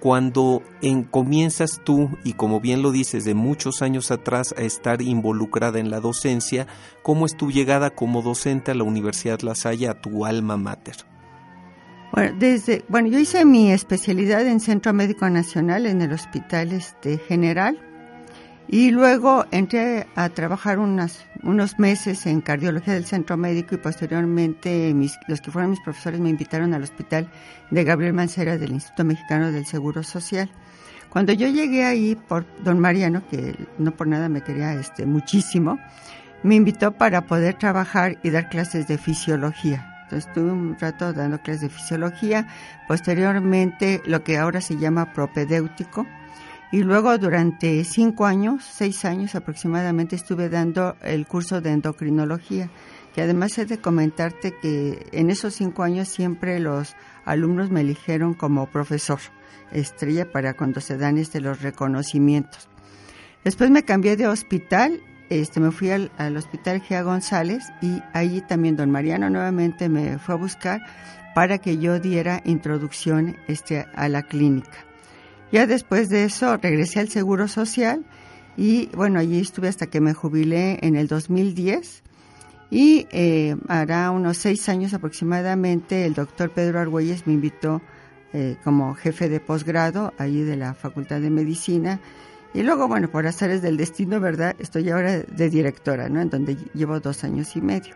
cuando 0.00 0.62
en, 0.80 1.04
comienzas 1.04 1.82
tú, 1.84 2.08
y 2.24 2.32
como 2.32 2.60
bien 2.60 2.82
lo 2.82 2.90
dices, 2.90 3.24
de 3.24 3.34
muchos 3.34 3.82
años 3.82 4.10
atrás 4.10 4.54
a 4.56 4.62
estar 4.62 5.02
involucrada 5.02 5.78
en 5.78 5.90
la 5.90 6.00
docencia, 6.00 6.66
¿cómo 7.02 7.26
es 7.26 7.36
tu 7.36 7.50
llegada 7.50 7.90
como 7.90 8.22
docente 8.22 8.70
a 8.70 8.74
la 8.74 8.84
Universidad 8.84 9.40
La 9.40 9.54
Salle, 9.54 9.88
a 9.88 10.00
tu 10.00 10.24
alma 10.24 10.56
mater? 10.56 11.09
Bueno, 12.12 12.36
desde, 12.38 12.84
bueno, 12.88 13.08
yo 13.08 13.18
hice 13.18 13.44
mi 13.44 13.70
especialidad 13.70 14.46
en 14.46 14.60
Centro 14.60 14.92
Médico 14.92 15.28
Nacional 15.30 15.86
en 15.86 16.02
el 16.02 16.12
Hospital 16.12 16.72
este, 16.72 17.18
General 17.18 17.78
y 18.66 18.90
luego 18.90 19.46
entré 19.50 20.06
a 20.16 20.28
trabajar 20.28 20.78
unas 20.78 21.24
unos 21.42 21.78
meses 21.78 22.26
en 22.26 22.40
cardiología 22.40 22.94
del 22.94 23.06
centro 23.06 23.36
médico 23.36 23.74
y 23.74 23.78
posteriormente 23.78 24.92
mis, 24.94 25.18
los 25.26 25.40
que 25.40 25.50
fueron 25.50 25.70
mis 25.70 25.80
profesores 25.80 26.20
me 26.20 26.30
invitaron 26.30 26.74
al 26.74 26.82
hospital 26.82 27.30
de 27.70 27.84
Gabriel 27.84 28.12
Mancera 28.12 28.58
del 28.58 28.72
Instituto 28.72 29.04
Mexicano 29.04 29.52
del 29.52 29.66
Seguro 29.66 30.02
Social. 30.02 30.50
Cuando 31.08 31.32
yo 31.32 31.48
llegué 31.48 31.84
ahí 31.84 32.14
por 32.14 32.46
don 32.62 32.78
Mariano, 32.78 33.22
que 33.28 33.54
no 33.78 33.92
por 33.92 34.06
nada 34.06 34.28
me 34.28 34.42
quería 34.42 34.74
este, 34.74 35.06
muchísimo, 35.06 35.78
me 36.42 36.54
invitó 36.54 36.92
para 36.92 37.26
poder 37.26 37.54
trabajar 37.54 38.18
y 38.22 38.30
dar 38.30 38.48
clases 38.48 38.86
de 38.86 38.96
fisiología. 38.96 39.89
Estuve 40.16 40.50
un 40.50 40.78
rato 40.78 41.12
dando 41.12 41.40
clases 41.40 41.62
de 41.62 41.68
fisiología, 41.68 42.46
posteriormente 42.88 44.02
lo 44.06 44.22
que 44.24 44.38
ahora 44.38 44.60
se 44.60 44.76
llama 44.76 45.12
propedéutico, 45.12 46.06
y 46.72 46.82
luego 46.82 47.18
durante 47.18 47.82
cinco 47.84 48.26
años, 48.26 48.64
seis 48.64 49.04
años 49.04 49.34
aproximadamente, 49.34 50.14
estuve 50.14 50.48
dando 50.48 50.96
el 51.02 51.26
curso 51.26 51.60
de 51.60 51.72
endocrinología, 51.72 52.70
que 53.12 53.22
además 53.22 53.58
he 53.58 53.66
de 53.66 53.78
comentarte 53.78 54.54
que 54.60 55.06
en 55.10 55.30
esos 55.30 55.54
cinco 55.54 55.82
años 55.82 56.08
siempre 56.08 56.60
los 56.60 56.94
alumnos 57.24 57.70
me 57.70 57.80
eligieron 57.80 58.34
como 58.34 58.66
profesor 58.66 59.18
estrella 59.72 60.30
para 60.30 60.54
cuando 60.54 60.80
se 60.80 60.96
dan 60.96 61.18
este, 61.18 61.40
los 61.40 61.60
reconocimientos. 61.60 62.68
Después 63.42 63.70
me 63.70 63.84
cambié 63.84 64.16
de 64.16 64.28
hospital, 64.28 65.00
este, 65.30 65.60
me 65.60 65.70
fui 65.70 65.90
al, 65.90 66.10
hospital 66.36 66.80
Gea 66.80 67.02
González 67.02 67.64
y 67.80 68.02
allí 68.12 68.40
también 68.42 68.76
don 68.76 68.90
Mariano 68.90 69.30
nuevamente 69.30 69.88
me 69.88 70.18
fue 70.18 70.34
a 70.34 70.38
buscar 70.38 70.82
para 71.34 71.58
que 71.58 71.78
yo 71.78 72.00
diera 72.00 72.42
introducción 72.44 73.36
este, 73.46 73.86
a 73.94 74.08
la 74.08 74.24
clínica. 74.24 74.84
Ya 75.52 75.66
después 75.66 76.08
de 76.08 76.24
eso 76.24 76.56
regresé 76.56 77.00
al 77.00 77.08
Seguro 77.08 77.48
Social 77.48 78.04
y 78.56 78.86
bueno, 78.88 79.20
allí 79.20 79.40
estuve 79.40 79.68
hasta 79.68 79.86
que 79.86 80.00
me 80.00 80.14
jubilé 80.14 80.78
en 80.82 80.96
el 80.96 81.06
2010 81.06 82.02
y 82.70 83.06
eh, 83.10 83.56
hará 83.68 84.10
unos 84.10 84.36
seis 84.36 84.68
años 84.68 84.94
aproximadamente 84.94 86.06
el 86.06 86.14
doctor 86.14 86.50
Pedro 86.50 86.80
Argüelles 86.80 87.26
me 87.26 87.32
invitó 87.32 87.80
eh, 88.32 88.56
como 88.62 88.94
jefe 88.94 89.28
de 89.28 89.40
posgrado 89.40 90.12
allí 90.18 90.42
de 90.42 90.56
la 90.56 90.74
Facultad 90.74 91.20
de 91.20 91.30
Medicina 91.30 92.00
y 92.52 92.62
luego, 92.62 92.88
bueno, 92.88 93.08
por 93.08 93.26
azares 93.26 93.62
del 93.62 93.76
destino, 93.76 94.20
¿verdad? 94.20 94.56
Estoy 94.58 94.90
ahora 94.90 95.18
de 95.18 95.50
directora, 95.50 96.08
¿no? 96.08 96.20
En 96.20 96.30
donde 96.30 96.56
llevo 96.74 96.98
dos 97.00 97.22
años 97.24 97.54
y 97.56 97.60
medio. 97.60 97.94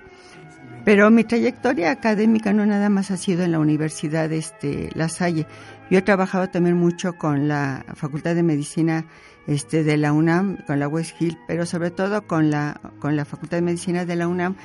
Pero 0.85 1.11
mi 1.11 1.25
trayectoria 1.25 1.91
académica 1.91 2.53
no 2.53 2.67
nada 2.67 2.91
más 2.91 3.11
ha 3.11 3.17
sido 3.17 3.43
en 3.43 3.53
la 3.53 3.59
Universidad 3.59 4.31
este, 4.33 4.91
La 4.95 5.09
Salle. 5.09 5.47
Yo 5.91 5.99
he 5.99 6.03
trabajado 6.03 6.49
también 6.49 6.77
mucho 6.77 7.15
con 7.15 7.49
la 7.49 7.85
Facultad 7.95 8.35
de 8.35 8.43
Medicina 8.43 9.07
este, 9.47 9.83
de 9.83 9.97
la 9.97 10.13
UNAM, 10.13 10.59
con 10.67 10.79
la 10.79 10.89
West 10.89 11.21
Hill, 11.21 11.39
pero 11.49 11.65
sobre 11.65 11.91
todo 11.91 12.27
con 12.27 12.51
la, 12.51 12.81
con 13.01 13.17
la 13.17 13.25
Facultad 13.25 13.57
de 13.57 13.63
Medicina 13.63 14.05
de 14.05 14.17
la 14.17 14.29
UNAM, 14.29 14.57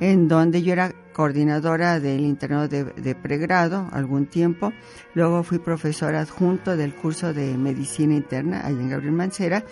en 0.00 0.28
donde 0.28 0.62
yo 0.62 0.72
era 0.72 0.92
coordinadora 1.12 2.00
del 2.00 2.20
internado 2.20 2.68
de, 2.68 2.84
de, 2.84 3.14
pregrado 3.14 3.88
algún 3.92 4.26
tiempo. 4.26 4.72
Luego 5.14 5.42
fui 5.42 5.58
profesora 5.58 6.20
adjunto 6.20 6.76
del 6.76 6.94
curso 6.94 7.34
de 7.34 7.56
Medicina 7.58 8.14
Interna 8.14 8.60
allá 8.60 8.80
en 8.80 8.90
Gabriel 8.90 9.12
Mancera. 9.12 9.64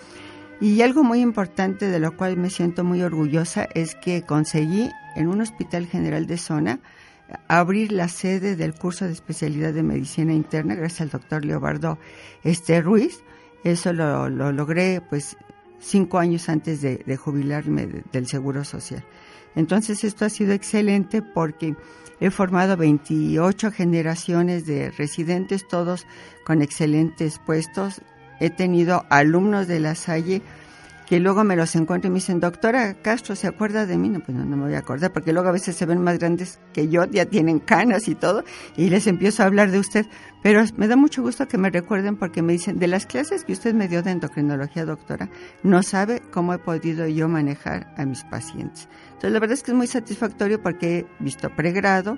Y 0.59 0.81
algo 0.81 1.03
muy 1.03 1.21
importante 1.21 1.87
de 1.87 1.99
lo 1.99 2.17
cual 2.17 2.35
me 2.35 2.49
siento 2.49 2.83
muy 2.83 3.03
orgullosa 3.03 3.67
es 3.75 3.95
que 3.95 4.23
conseguí 4.23 4.89
en 5.15 5.27
un 5.27 5.41
hospital 5.41 5.85
general 5.85 6.25
de 6.25 6.37
zona 6.37 6.79
abrir 7.47 7.91
la 7.91 8.07
sede 8.07 8.55
del 8.55 8.73
curso 8.73 9.05
de 9.05 9.11
especialidad 9.11 9.73
de 9.73 9.83
medicina 9.83 10.33
interna 10.33 10.75
gracias 10.75 11.01
al 11.01 11.09
doctor 11.09 11.45
Leobardo 11.45 11.99
este, 12.43 12.81
Ruiz. 12.81 13.23
Eso 13.63 13.93
lo, 13.93 14.29
logré 14.29 15.01
pues 15.01 15.37
cinco 15.79 16.19
años 16.19 16.49
antes 16.49 16.81
de, 16.81 17.17
jubilarme 17.17 18.03
del 18.11 18.27
Seguro 18.27 18.63
Social. 18.63 19.03
Entonces 19.57 20.03
esto 20.03 20.23
ha 20.23 20.29
sido 20.29 20.53
excelente 20.53 21.23
porque 21.23 21.75
he 22.19 22.29
formado 22.29 22.77
28 22.77 23.71
generaciones 23.71 24.67
de 24.67 24.91
residentes, 24.91 25.67
todos 25.67 26.05
con 26.45 26.61
excelentes 26.61 27.39
puestos. 27.39 28.01
He 28.39 28.51
tenido 28.51 29.05
alumnos 29.09 29.67
de 29.67 29.79
la 29.79 29.95
Salle 29.95 30.43
que 31.07 31.21
luego 31.21 31.45
me 31.45 31.55
los 31.55 31.73
encuentro 31.75 32.09
y 32.09 32.11
me 32.11 32.15
dicen, 32.15 32.41
doctora 32.41 32.95
Castro, 32.95 33.35
¿se 33.35 33.47
acuerda 33.47 33.85
de 33.85 33.97
mí? 33.97 34.09
No, 34.09 34.19
pues 34.19 34.37
no, 34.37 34.45
me 34.45 34.57
voy 34.57 34.75
a 34.75 34.79
acordar, 34.79 35.13
porque 35.13 35.31
luego 35.31 35.47
a 35.47 35.53
veces 35.53 35.77
se 35.77 35.85
ven 35.85 36.01
más 36.01 36.19
grandes 36.19 36.59
que 36.73 36.89
yo, 36.89 37.05
ya 37.05 37.25
tienen 37.25 37.59
canas 37.59 38.09
y 38.09 38.15
todo, 38.15 38.43
y 38.75 38.89
les 38.89 39.07
empiezo 39.07 39.41
a 39.41 39.45
hablar 39.45 39.71
de 39.71 39.79
usted. 39.79 40.05
Pero 40.43 40.63
me 40.75 40.87
da 40.89 40.97
mucho 40.97 41.21
gusto 41.21 41.47
que 41.47 41.57
me 41.57 41.69
recuerden 41.69 42.17
porque 42.17 42.41
me 42.41 42.51
dicen, 42.51 42.77
de 42.77 42.87
las 42.87 43.05
clases 43.05 43.45
que 43.45 43.53
usted 43.53 43.73
me 43.73 43.87
dio 43.87 44.03
de 44.03 44.11
endocrinología, 44.11 44.83
doctora, 44.83 45.29
no 45.63 45.81
sabe 45.81 46.21
cómo 46.31 46.53
he 46.53 46.59
podido 46.59 47.07
yo 47.07 47.29
manejar 47.29 47.93
a 47.97 48.05
mis 48.05 48.25
pacientes. 48.25 48.89
Entonces, 49.07 49.31
la 49.31 49.39
verdad 49.39 49.53
es 49.53 49.63
que 49.63 49.71
es 49.71 49.77
muy 49.77 49.87
satisfactorio 49.87 50.61
porque 50.61 50.99
he 50.99 51.23
visto 51.23 51.49
pregrado, 51.55 52.17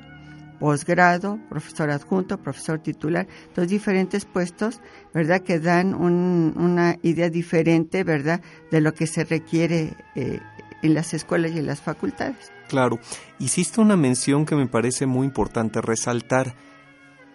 posgrado, 0.60 1.40
profesor 1.50 1.90
adjunto, 1.90 2.38
profesor 2.38 2.80
titular, 2.80 3.28
dos 3.56 3.68
diferentes 3.68 4.26
puestos, 4.26 4.82
¿verdad? 5.14 5.42
Que 5.42 5.60
dan 5.60 5.96
una 5.96 6.98
idea 7.02 7.30
diferente, 7.30 8.04
¿verdad? 8.04 8.42
De 8.72 8.82
lo 8.82 8.94
que 8.94 9.08
se 9.08 9.24
requiere 9.24 9.96
eh, 10.16 10.40
en 10.82 10.94
las 10.94 11.14
escuelas 11.14 11.52
y 11.52 11.60
en 11.60 11.68
las 11.68 11.82
facultades. 11.82 12.52
Claro, 12.68 13.00
hiciste 13.40 13.82
una 13.82 13.96
mención 13.96 14.46
que 14.46 14.56
me 14.56 14.68
parece 14.68 15.06
muy 15.06 15.26
importante 15.26 15.82
resaltar. 15.82 16.54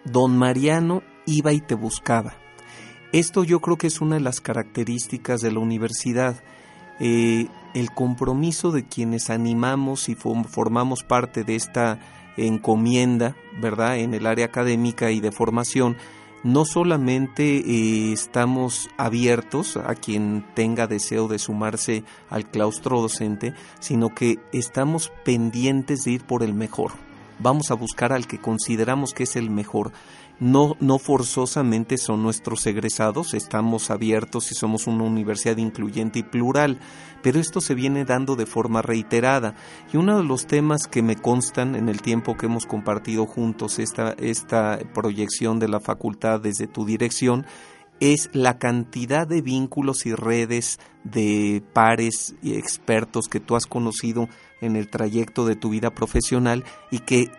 Don 0.05 0.37
Mariano 0.37 1.01
iba 1.25 1.51
y 1.51 1.61
te 1.61 1.75
buscaba. 1.75 2.35
Esto 3.11 3.43
yo 3.43 3.59
creo 3.59 3.77
que 3.77 3.87
es 3.87 4.01
una 4.01 4.15
de 4.15 4.21
las 4.21 4.39
características 4.39 5.41
de 5.41 5.51
la 5.51 5.59
universidad. 5.59 6.43
Eh, 6.99 7.47
el 7.73 7.91
compromiso 7.91 8.71
de 8.71 8.85
quienes 8.85 9.29
animamos 9.29 10.07
y 10.07 10.15
formamos 10.15 11.03
parte 11.03 11.43
de 11.43 11.55
esta 11.55 11.99
encomienda, 12.37 13.35
¿verdad?, 13.59 13.97
en 13.97 14.13
el 14.13 14.25
área 14.25 14.45
académica 14.45 15.11
y 15.11 15.19
de 15.19 15.31
formación, 15.31 15.97
no 16.43 16.63
solamente 16.63 17.57
eh, 17.57 18.13
estamos 18.13 18.87
abiertos 18.97 19.77
a 19.77 19.95
quien 19.95 20.45
tenga 20.53 20.85
deseo 20.85 21.27
de 21.27 21.39
sumarse 21.39 22.03
al 22.29 22.47
claustro 22.47 23.01
docente, 23.01 23.55
sino 23.79 24.13
que 24.13 24.37
estamos 24.53 25.11
pendientes 25.23 26.03
de 26.03 26.11
ir 26.11 26.23
por 26.23 26.43
el 26.43 26.53
mejor. 26.53 26.91
Vamos 27.39 27.71
a 27.71 27.73
buscar 27.73 28.13
al 28.13 28.27
que 28.27 28.39
consideramos 28.39 29.13
que 29.13 29.23
es 29.23 29.35
el 29.35 29.49
mejor 29.49 29.91
no, 30.39 30.75
no 30.79 30.99
forzosamente 30.99 31.97
son 31.97 32.23
nuestros 32.23 32.65
egresados, 32.67 33.33
estamos 33.33 33.89
abiertos 33.89 34.51
y 34.51 34.55
somos 34.55 34.87
una 34.87 35.03
universidad 35.03 35.57
incluyente 35.57 36.19
y 36.19 36.23
plural, 36.23 36.79
pero 37.21 37.39
esto 37.39 37.61
se 37.61 37.73
viene 37.73 38.05
dando 38.05 38.35
de 38.35 38.45
forma 38.45 38.81
reiterada. 38.81 39.55
Y 39.93 39.97
uno 39.97 40.17
de 40.17 40.23
los 40.23 40.45
temas 40.45 40.87
que 40.87 41.01
me 41.01 41.15
constan 41.15 41.75
en 41.75 41.89
el 41.89 42.01
tiempo 42.01 42.35
que 42.35 42.47
hemos 42.47 42.65
compartido 42.65 43.25
juntos 43.25 43.79
esta, 43.79 44.11
esta 44.19 44.79
proyección 44.93 45.59
de 45.59 45.69
la 45.69 45.79
facultad 45.79 46.41
desde 46.41 46.67
tu 46.67 46.85
dirección, 46.85 47.45
es 47.99 48.29
la 48.33 48.57
cantidad 48.57 49.25
de 49.25 49.41
vínculos 49.41 50.05
y 50.05 50.13
redes 50.13 50.79
de 51.05 51.63
pares 51.73 52.35
y 52.41 52.55
expertos 52.55 53.29
que 53.29 53.39
tú 53.39 53.55
has 53.55 53.67
conocido 53.67 54.27
en 54.59 54.75
el 54.75 54.89
trayecto 54.89 55.45
de 55.45 55.55
tu 55.55 55.69
vida 55.69 55.91
profesional 55.91 56.65
y 56.91 56.99
que 56.99 57.31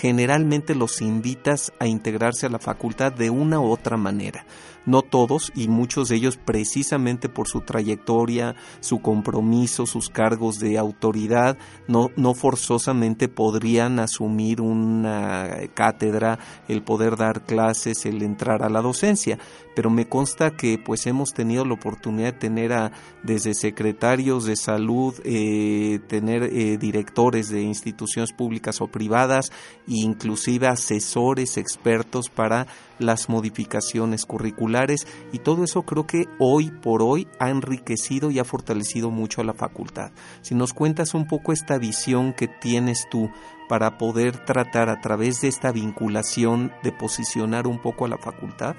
generalmente 0.00 0.74
los 0.74 1.00
invitas 1.00 1.72
a 1.78 1.86
integrarse 1.86 2.46
a 2.46 2.50
la 2.50 2.58
facultad 2.58 3.12
de 3.12 3.30
una 3.30 3.60
u 3.60 3.70
otra 3.70 3.96
manera. 3.96 4.44
No 4.86 5.02
todos 5.02 5.52
y 5.54 5.68
muchos 5.68 6.08
de 6.08 6.16
ellos 6.16 6.36
precisamente 6.36 7.28
por 7.28 7.48
su 7.48 7.60
trayectoria, 7.62 8.54
su 8.80 9.00
compromiso, 9.00 9.86
sus 9.86 10.10
cargos 10.10 10.58
de 10.58 10.78
autoridad, 10.78 11.56
no, 11.88 12.10
no 12.16 12.34
forzosamente 12.34 13.28
podrían 13.28 13.98
asumir 13.98 14.60
una 14.60 15.50
cátedra, 15.74 16.38
el 16.68 16.82
poder 16.82 17.16
dar 17.16 17.44
clases, 17.44 18.04
el 18.06 18.22
entrar 18.22 18.62
a 18.62 18.68
la 18.68 18.82
docencia. 18.82 19.38
Pero 19.74 19.90
me 19.90 20.08
consta 20.08 20.52
que 20.52 20.78
pues 20.78 21.06
hemos 21.06 21.32
tenido 21.32 21.64
la 21.64 21.74
oportunidad 21.74 22.34
de 22.34 22.38
tener 22.38 22.72
a 22.72 22.92
desde 23.22 23.54
secretarios 23.54 24.44
de 24.44 24.56
salud, 24.56 25.14
eh, 25.24 25.98
tener 26.06 26.44
eh, 26.44 26.76
directores 26.78 27.48
de 27.48 27.62
instituciones 27.62 28.32
públicas 28.32 28.80
o 28.80 28.86
privadas, 28.86 29.50
e 29.88 29.96
inclusive 29.96 30.66
asesores 30.66 31.56
expertos 31.56 32.28
para 32.28 32.66
las 32.98 33.28
modificaciones 33.28 34.26
curriculares 34.26 35.06
y 35.32 35.38
todo 35.38 35.64
eso 35.64 35.82
creo 35.82 36.06
que 36.06 36.26
hoy 36.38 36.70
por 36.70 37.02
hoy 37.02 37.28
ha 37.38 37.50
enriquecido 37.50 38.30
y 38.30 38.38
ha 38.38 38.44
fortalecido 38.44 39.10
mucho 39.10 39.40
a 39.40 39.44
la 39.44 39.54
facultad. 39.54 40.12
Si 40.42 40.54
nos 40.54 40.72
cuentas 40.72 41.14
un 41.14 41.26
poco 41.26 41.52
esta 41.52 41.78
visión 41.78 42.32
que 42.32 42.48
tienes 42.48 43.06
tú 43.10 43.30
para 43.68 43.98
poder 43.98 44.44
tratar 44.44 44.88
a 44.88 45.00
través 45.00 45.40
de 45.40 45.48
esta 45.48 45.72
vinculación 45.72 46.72
de 46.82 46.92
posicionar 46.92 47.66
un 47.66 47.80
poco 47.80 48.04
a 48.04 48.08
la 48.08 48.18
facultad. 48.18 48.74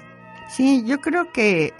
Sí, 0.48 0.84
yo 0.86 1.00
creo 1.00 1.32
que 1.32 1.74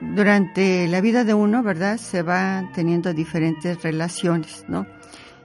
durante 0.00 0.88
la 0.88 1.00
vida 1.00 1.24
de 1.24 1.34
uno, 1.34 1.62
¿verdad? 1.62 1.96
Se 1.96 2.22
van 2.22 2.72
teniendo 2.72 3.12
diferentes 3.12 3.82
relaciones, 3.82 4.64
¿no? 4.68 4.86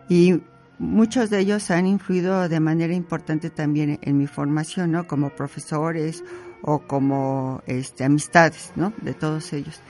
Y 0.10 0.42
muchos 0.80 1.30
de 1.30 1.40
ellos 1.40 1.72
han 1.72 1.88
influido 1.88 2.48
de 2.50 2.60
manera 2.60 2.94
importante 2.94 3.50
también 3.50 4.00
en 4.02 4.18
mi 4.18 4.28
formación, 4.28 4.92
¿no? 4.92 5.08
Como 5.08 5.30
profesores 5.30 6.24
o 6.62 6.80
como 6.80 7.62
este, 7.66 8.04
amistades, 8.04 8.72
¿no? 8.76 8.94
De 9.02 9.14
todos 9.14 9.54
ellos. 9.54 9.82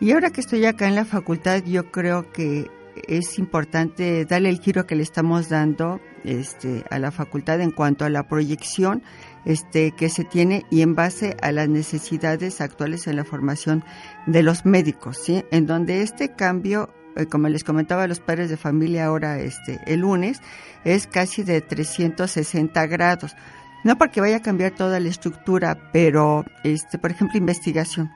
Y 0.00 0.12
ahora 0.12 0.30
que 0.30 0.40
estoy 0.40 0.64
acá 0.64 0.88
en 0.88 0.94
la 0.94 1.04
facultad, 1.04 1.62
yo 1.64 1.90
creo 1.90 2.30
que 2.32 2.70
es 3.06 3.38
importante 3.38 4.24
darle 4.24 4.48
el 4.48 4.60
giro 4.60 4.86
que 4.86 4.96
le 4.96 5.02
estamos 5.02 5.48
dando 5.48 6.00
este, 6.24 6.84
a 6.90 6.98
la 6.98 7.10
facultad 7.10 7.60
en 7.60 7.70
cuanto 7.70 8.04
a 8.04 8.10
la 8.10 8.28
proyección 8.28 9.02
este, 9.44 9.92
que 9.92 10.08
se 10.08 10.24
tiene 10.24 10.64
y 10.70 10.82
en 10.82 10.94
base 10.94 11.36
a 11.42 11.52
las 11.52 11.68
necesidades 11.68 12.60
actuales 12.60 13.06
en 13.06 13.16
la 13.16 13.24
formación 13.24 13.84
de 14.26 14.42
los 14.42 14.66
médicos, 14.66 15.18
¿sí? 15.18 15.44
En 15.50 15.66
donde 15.66 16.02
este 16.02 16.34
cambio, 16.34 16.90
como 17.30 17.48
les 17.48 17.64
comentaba 17.64 18.06
los 18.06 18.20
padres 18.20 18.50
de 18.50 18.56
familia 18.56 19.06
ahora 19.06 19.38
este, 19.38 19.80
el 19.86 20.00
lunes, 20.00 20.40
es 20.84 21.06
casi 21.06 21.42
de 21.42 21.60
360 21.60 22.86
grados. 22.86 23.36
No 23.84 23.96
porque 23.96 24.20
vaya 24.20 24.36
a 24.36 24.42
cambiar 24.42 24.72
toda 24.72 25.00
la 25.00 25.08
estructura, 25.08 25.78
pero, 25.92 26.44
este, 26.64 26.98
por 26.98 27.10
ejemplo, 27.10 27.38
investigación. 27.38 28.10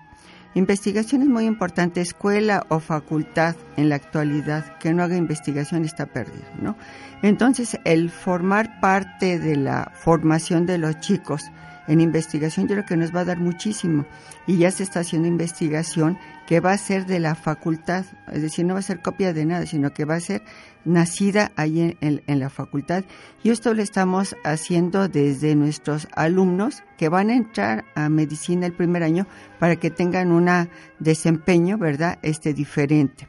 Investigación 0.54 1.22
es 1.22 1.28
muy 1.28 1.46
importante, 1.46 2.00
escuela 2.00 2.64
o 2.68 2.78
facultad 2.78 3.56
en 3.76 3.88
la 3.88 3.96
actualidad 3.96 4.78
que 4.78 4.94
no 4.94 5.02
haga 5.02 5.16
investigación 5.16 5.84
está 5.84 6.06
perdido, 6.06 6.46
¿no? 6.60 6.76
Entonces, 7.22 7.78
el 7.84 8.10
formar 8.10 8.78
parte 8.80 9.40
de 9.40 9.56
la 9.56 9.90
formación 9.94 10.64
de 10.64 10.78
los 10.78 11.00
chicos 11.00 11.50
en 11.88 12.00
investigación 12.00 12.66
yo 12.66 12.74
creo 12.76 12.86
que 12.86 12.96
nos 12.96 13.14
va 13.14 13.20
a 13.20 13.24
dar 13.24 13.38
muchísimo 13.38 14.06
y 14.46 14.58
ya 14.58 14.70
se 14.70 14.82
está 14.82 15.00
haciendo 15.00 15.28
investigación 15.28 16.18
que 16.46 16.60
va 16.60 16.72
a 16.72 16.78
ser 16.78 17.06
de 17.06 17.20
la 17.20 17.34
facultad, 17.34 18.04
es 18.30 18.42
decir, 18.42 18.64
no 18.64 18.74
va 18.74 18.80
a 18.80 18.82
ser 18.82 19.00
copia 19.00 19.32
de 19.32 19.46
nada, 19.46 19.66
sino 19.66 19.92
que 19.92 20.04
va 20.04 20.16
a 20.16 20.20
ser 20.20 20.42
nacida 20.84 21.52
ahí 21.56 21.96
en, 22.00 22.38
la 22.38 22.50
facultad. 22.50 23.04
Y 23.42 23.50
esto 23.50 23.72
lo 23.72 23.82
estamos 23.82 24.36
haciendo 24.44 25.08
desde 25.08 25.54
nuestros 25.54 26.08
alumnos 26.14 26.82
que 26.98 27.08
van 27.08 27.30
a 27.30 27.36
entrar 27.36 27.84
a 27.94 28.08
medicina 28.08 28.66
el 28.66 28.74
primer 28.74 29.02
año 29.02 29.26
para 29.58 29.76
que 29.76 29.90
tengan 29.90 30.32
un 30.32 30.50
desempeño, 30.98 31.78
¿verdad?, 31.78 32.18
este 32.22 32.52
diferente. 32.52 33.28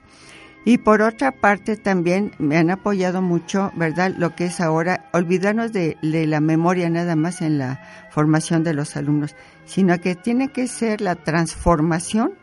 Y 0.68 0.80
por 0.80 1.04
otra 1.04 1.32
parte 1.32 1.78
también 1.78 2.32
me 2.40 2.58
han 2.58 2.72
apoyado 2.72 3.22
mucho, 3.22 3.72
¿verdad? 3.76 4.16
Lo 4.18 4.36
que 4.36 4.46
es 4.46 4.60
ahora 4.60 5.06
olvidarnos 5.14 5.72
de, 5.72 5.96
la 6.02 6.42
memoria 6.42 6.90
nada 6.90 7.16
más 7.16 7.44
en 7.44 7.60
la 7.60 7.82
formación 8.10 8.64
de 8.64 8.74
los 8.74 8.98
alumnos, 8.98 9.36
sino 9.66 10.02
que 10.02 10.16
tiene 10.16 10.48
que 10.48 10.68
ser 10.68 11.02
la 11.02 11.14
transformación 11.14 12.34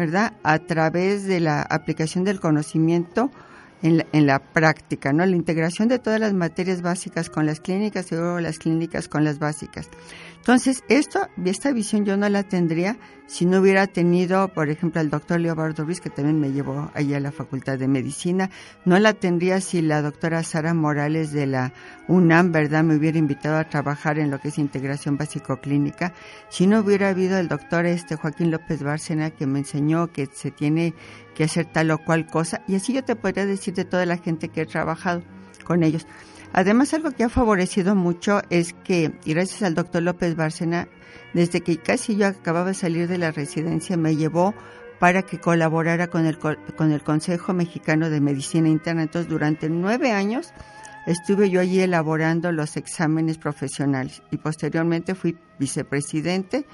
¿verdad? 0.00 0.32
A 0.42 0.58
través 0.58 1.26
de 1.26 1.40
la 1.40 1.60
aplicación 1.60 2.24
del 2.24 2.40
conocimiento 2.40 3.30
en 3.82 3.98
la, 3.98 4.06
en 4.12 4.26
la, 4.26 4.38
práctica, 4.38 5.12
¿no? 5.12 5.24
La 5.26 5.36
integración 5.36 5.88
de 5.88 5.98
todas 5.98 6.18
las 6.18 6.32
materias 6.32 6.80
básicas 6.80 7.28
con 7.28 7.44
las 7.44 7.60
clínicas 7.60 8.10
y 8.10 8.14
luego 8.14 8.40
las 8.40 8.58
clínicas 8.58 9.08
con 9.08 9.24
las 9.24 9.38
básicas. 9.38 9.90
Entonces, 10.38 10.82
esto, 10.88 11.20
esta 11.44 11.70
visión 11.72 12.06
yo 12.06 12.16
no 12.16 12.28
la 12.30 12.42
tendría 12.42 12.96
si 13.26 13.44
no 13.44 13.60
hubiera 13.60 13.86
tenido, 13.86 14.48
por 14.48 14.70
ejemplo, 14.70 15.00
al 15.00 15.08
doctor 15.08 15.38
Leobardo 15.38 15.84
Ruiz, 15.84 16.00
que 16.00 16.10
también 16.10 16.40
me 16.40 16.50
llevó 16.50 16.90
allá 16.94 17.18
a 17.18 17.20
la 17.20 17.30
Facultad 17.30 17.78
de 17.78 17.86
Medicina. 17.86 18.50
No 18.84 18.98
la 18.98 19.12
tendría 19.12 19.60
si 19.60 19.82
la 19.82 20.02
doctora 20.02 20.42
Sara 20.42 20.74
Morales 20.74 21.30
de 21.30 21.46
la 21.46 21.72
UNAM, 22.10 22.50
¿verdad?, 22.50 22.82
me 22.82 22.96
hubiera 22.96 23.18
invitado 23.18 23.56
a 23.56 23.68
trabajar 23.68 24.18
en 24.18 24.32
lo 24.32 24.40
que 24.40 24.48
es 24.48 24.58
integración 24.58 25.16
básico-clínica. 25.16 26.12
Si 26.48 26.66
no 26.66 26.80
hubiera 26.80 27.08
habido 27.08 27.38
el 27.38 27.46
doctor 27.46 27.86
este 27.86 28.16
Joaquín 28.16 28.50
López 28.50 28.82
Bárcena, 28.82 29.30
que 29.30 29.46
me 29.46 29.60
enseñó 29.60 30.08
que 30.08 30.26
se 30.26 30.50
tiene 30.50 30.92
que 31.36 31.44
hacer 31.44 31.66
tal 31.66 31.92
o 31.92 31.98
cual 31.98 32.26
cosa. 32.26 32.62
Y 32.66 32.74
así 32.74 32.92
yo 32.92 33.04
te 33.04 33.14
podría 33.14 33.46
decir 33.46 33.74
de 33.74 33.84
toda 33.84 34.06
la 34.06 34.16
gente 34.16 34.48
que 34.48 34.62
he 34.62 34.66
trabajado 34.66 35.22
con 35.64 35.84
ellos. 35.84 36.04
Además, 36.52 36.92
algo 36.94 37.12
que 37.12 37.22
ha 37.22 37.28
favorecido 37.28 37.94
mucho 37.94 38.42
es 38.50 38.72
que, 38.72 39.12
y 39.24 39.34
gracias 39.34 39.62
al 39.62 39.76
doctor 39.76 40.02
López 40.02 40.34
Bárcena, 40.34 40.88
desde 41.32 41.60
que 41.60 41.76
casi 41.76 42.16
yo 42.16 42.26
acababa 42.26 42.66
de 42.66 42.74
salir 42.74 43.06
de 43.06 43.18
la 43.18 43.30
residencia, 43.30 43.96
me 43.96 44.16
llevó 44.16 44.52
para 44.98 45.22
que 45.22 45.38
colaborara 45.38 46.08
con 46.08 46.26
el, 46.26 46.38
con 46.38 46.90
el 46.90 47.02
Consejo 47.04 47.52
Mexicano 47.54 48.10
de 48.10 48.20
Medicina 48.20 48.68
Interna. 48.68 49.02
Entonces, 49.02 49.30
durante 49.30 49.70
nueve 49.70 50.10
años 50.10 50.52
estuve 51.06 51.50
yo 51.50 51.60
allí 51.60 51.80
elaborando 51.80 52.52
los 52.52 52.76
exámenes 52.76 53.38
profesionales 53.38 54.22
y 54.30 54.36
posteriormente 54.36 55.14
fui 55.14 55.36
vicepresidente 55.58 56.66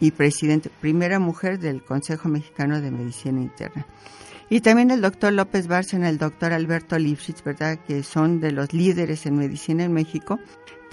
y 0.00 0.10
presidente, 0.10 0.70
primera 0.80 1.18
mujer 1.18 1.58
del 1.58 1.82
Consejo 1.82 2.28
Mexicano 2.28 2.80
de 2.80 2.90
Medicina 2.90 3.40
Interna. 3.40 3.86
Y 4.50 4.60
también 4.60 4.90
el 4.90 5.00
doctor 5.00 5.32
López 5.32 5.66
Bárcena, 5.66 6.08
el 6.08 6.18
doctor 6.18 6.52
Alberto 6.52 6.98
Lifshitz, 6.98 7.42
¿verdad? 7.42 7.78
Que 7.86 8.02
son 8.02 8.40
de 8.40 8.52
los 8.52 8.72
líderes 8.72 9.24
en 9.26 9.36
medicina 9.36 9.84
en 9.84 9.92
México. 9.92 10.38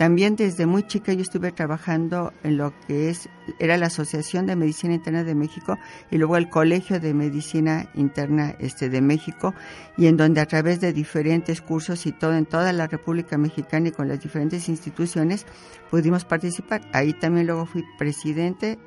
También 0.02 0.36
desde 0.36 0.66
muy 0.66 0.82
chica 0.88 1.14
yo 1.14 1.22
estuve 1.22 1.52
trabajando 1.52 2.34
en 2.42 2.58
lo 2.58 2.74
que 2.88 3.12
es, 3.12 3.30
era 3.60 3.78
la 3.78 3.86
Asociación 3.86 4.48
de 4.48 4.56
Medicina 4.56 4.96
Interna 4.96 5.24
de 5.24 5.36
México 5.36 5.78
y 6.10 6.18
luego 6.18 6.38
el 6.38 6.50
Colegio 6.50 7.00
de 7.00 7.14
Medicina 7.14 7.88
Interna 7.94 8.56
este, 8.58 8.90
de 8.90 9.00
México 9.00 9.54
y 9.98 10.08
en 10.08 10.18
donde 10.18 10.42
a 10.42 10.48
través 10.48 10.82
de 10.82 10.92
diferentes 10.92 11.62
cursos 11.62 12.08
y 12.08 12.14
todo 12.14 12.34
en 12.34 12.48
toda 12.48 12.74
la 12.74 12.88
República 12.88 13.38
Mexicana 13.38 13.90
y 13.90 13.92
con 13.92 14.08
las 14.08 14.20
diferentes 14.20 14.70
instituciones 14.70 15.46
pudimos 15.92 16.26
participar. 16.26 16.82
Ahí 16.94 17.14
también 17.14 17.46
luego 17.46 17.68
fui 17.68 17.84
presidente 18.00 18.80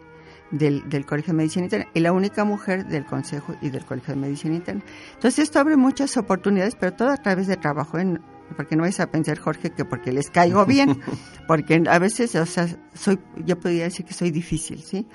del, 0.50 0.88
del, 0.88 1.06
Colegio 1.06 1.32
de 1.32 1.36
Medicina 1.36 1.66
Interna 1.66 1.86
y 1.94 2.00
la 2.00 2.10
única 2.10 2.42
mujer 2.42 2.86
del 2.86 3.04
Consejo 3.04 3.54
y 3.62 3.70
del 3.70 3.84
Colegio 3.84 4.14
de 4.14 4.20
Medicina 4.20 4.56
Interna. 4.56 4.82
Entonces 5.14 5.44
esto 5.44 5.60
abre 5.60 5.76
muchas 5.76 6.16
oportunidades, 6.16 6.74
pero 6.74 6.92
todo 6.92 7.10
a 7.10 7.18
través 7.18 7.46
de 7.46 7.56
trabajo, 7.56 8.00
en, 8.00 8.20
porque 8.56 8.76
no 8.76 8.82
vais 8.82 9.00
a 9.00 9.10
pensar, 9.10 9.38
Jorge, 9.38 9.70
que 9.70 9.84
porque 9.84 10.12
les 10.12 10.30
caigo 10.30 10.64
bien, 10.66 11.00
porque 11.48 11.82
a 11.88 11.98
veces, 11.98 12.34
o 12.34 12.46
sea, 12.46 12.68
soy, 12.94 13.18
yo 13.44 13.58
podría 13.58 13.84
decir 13.84 14.04
que 14.04 14.14
soy 14.14 14.30
difícil, 14.30 14.82
¿sí? 14.82 15.06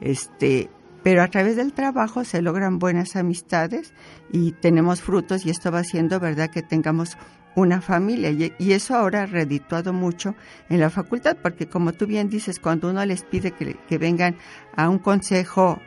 Este, 0.00 0.70
pero 1.02 1.22
a 1.22 1.28
través 1.28 1.56
del 1.56 1.72
trabajo 1.72 2.24
se 2.24 2.42
logran 2.42 2.78
buenas 2.78 3.16
amistades 3.16 3.92
y 4.32 4.52
tenemos 4.52 5.00
frutos 5.00 5.46
y 5.46 5.50
esto 5.50 5.70
va 5.70 5.80
haciendo, 5.80 6.20
¿verdad?, 6.20 6.50
que 6.50 6.62
tengamos 6.62 7.16
una 7.54 7.80
familia 7.80 8.30
y, 8.30 8.72
eso 8.72 8.94
ahora 8.94 9.22
ha 9.22 9.26
redituado 9.26 9.92
mucho 9.92 10.36
en 10.68 10.80
la 10.80 10.90
facultad 10.90 11.36
porque 11.42 11.66
como 11.66 11.92
tú 11.92 12.06
bien 12.06 12.28
dices, 12.28 12.60
cuando 12.60 12.90
uno 12.90 13.04
les 13.04 13.24
pide 13.24 13.50
que, 13.52 13.76
que 13.88 13.98
vengan 13.98 14.36
a 14.76 14.88
un 14.88 14.98
consejo, 14.98 15.80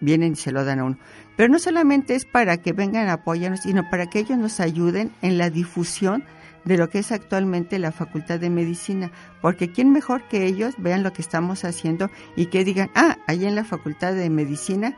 vienen 0.00 0.32
y 0.32 0.36
se 0.36 0.52
lo 0.52 0.64
dan 0.64 0.80
a 0.80 0.84
uno. 0.84 0.98
Pero 1.36 1.48
no 1.50 1.58
solamente 1.58 2.14
es 2.14 2.24
para 2.24 2.56
que 2.56 2.72
vengan 2.72 3.08
a 3.08 3.14
apoyarnos, 3.14 3.60
sino 3.60 3.88
para 3.90 4.06
que 4.06 4.18
ellos 4.18 4.38
nos 4.38 4.60
ayuden 4.60 5.12
en 5.22 5.38
la 5.38 5.50
difusión 5.50 6.24
de 6.64 6.76
lo 6.76 6.90
que 6.90 6.98
es 6.98 7.12
actualmente 7.12 7.78
la 7.78 7.92
Facultad 7.92 8.40
de 8.40 8.50
Medicina, 8.50 9.12
porque 9.40 9.70
quién 9.70 9.92
mejor 9.92 10.26
que 10.28 10.46
ellos 10.46 10.74
vean 10.78 11.04
lo 11.04 11.12
que 11.12 11.22
estamos 11.22 11.64
haciendo 11.64 12.10
y 12.34 12.46
que 12.46 12.64
digan, 12.64 12.90
ah, 12.94 13.18
ahí 13.28 13.46
en 13.46 13.54
la 13.54 13.64
Facultad 13.64 14.14
de 14.14 14.28
Medicina 14.30 14.96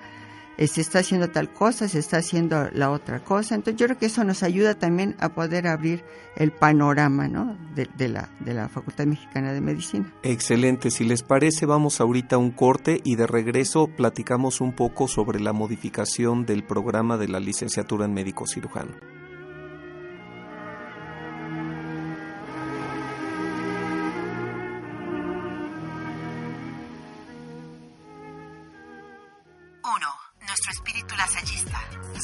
se 0.67 0.81
está 0.81 0.99
haciendo 0.99 1.29
tal 1.29 1.53
cosa, 1.53 1.89
se 1.89 2.01
está 2.01 2.17
haciendo 2.17 2.69
la 2.73 2.91
otra 2.91 3.23
cosa. 3.23 3.55
Entonces 3.55 3.79
yo 3.79 3.87
creo 3.87 3.99
que 3.99 4.07
eso 4.07 4.25
nos 4.25 4.43
ayuda 4.43 4.75
también 4.75 5.15
a 5.21 5.29
poder 5.29 5.69
abrir 5.69 6.03
el 6.37 6.51
panorama 6.51 7.29
¿no? 7.29 7.57
de, 7.75 7.89
de, 7.97 8.09
la, 8.09 8.29
de 8.41 8.55
la 8.55 8.69
Facultad 8.69 9.07
Mexicana 9.07 9.53
de 9.53 9.61
Medicina. 9.61 10.13
Excelente, 10.23 10.91
si 10.91 11.05
les 11.05 11.23
parece 11.23 11.67
vamos 11.67 12.01
ahorita 12.01 12.37
a 12.37 12.39
un 12.39 12.51
corte 12.51 13.01
y 13.05 13.15
de 13.17 13.27
regreso 13.27 13.87
platicamos 13.87 14.61
un 14.61 14.73
poco 14.73 15.07
sobre 15.07 15.41
la 15.41 15.53
modificación 15.53 16.45
del 16.45 16.65
programa 16.65 17.17
de 17.17 17.29
la 17.29 17.39
licenciatura 17.39 18.07
en 18.07 18.15
médico 18.15 18.47
cirujano. 18.47 19.18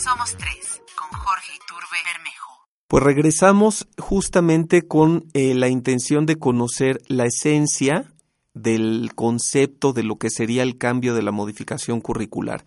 Somos 0.05 0.37
tres, 0.37 0.83
con 0.99 1.19
Jorge 1.19 1.53
Iturbe 1.55 1.97
Bermejo. 2.05 2.69
Pues 2.89 3.03
regresamos 3.03 3.89
justamente 3.97 4.87
con 4.87 5.25
eh, 5.33 5.55
la 5.55 5.69
intención 5.69 6.27
de 6.27 6.37
conocer 6.37 7.01
la 7.09 7.25
esencia 7.25 8.13
del 8.53 9.13
concepto 9.15 9.95
de 9.95 10.03
lo 10.03 10.17
que 10.17 10.29
sería 10.29 10.63
el 10.63 10.77
cambio 10.77 11.15
de 11.15 11.23
la 11.23 11.33
modificación 11.33 12.03
curricular. 12.03 12.67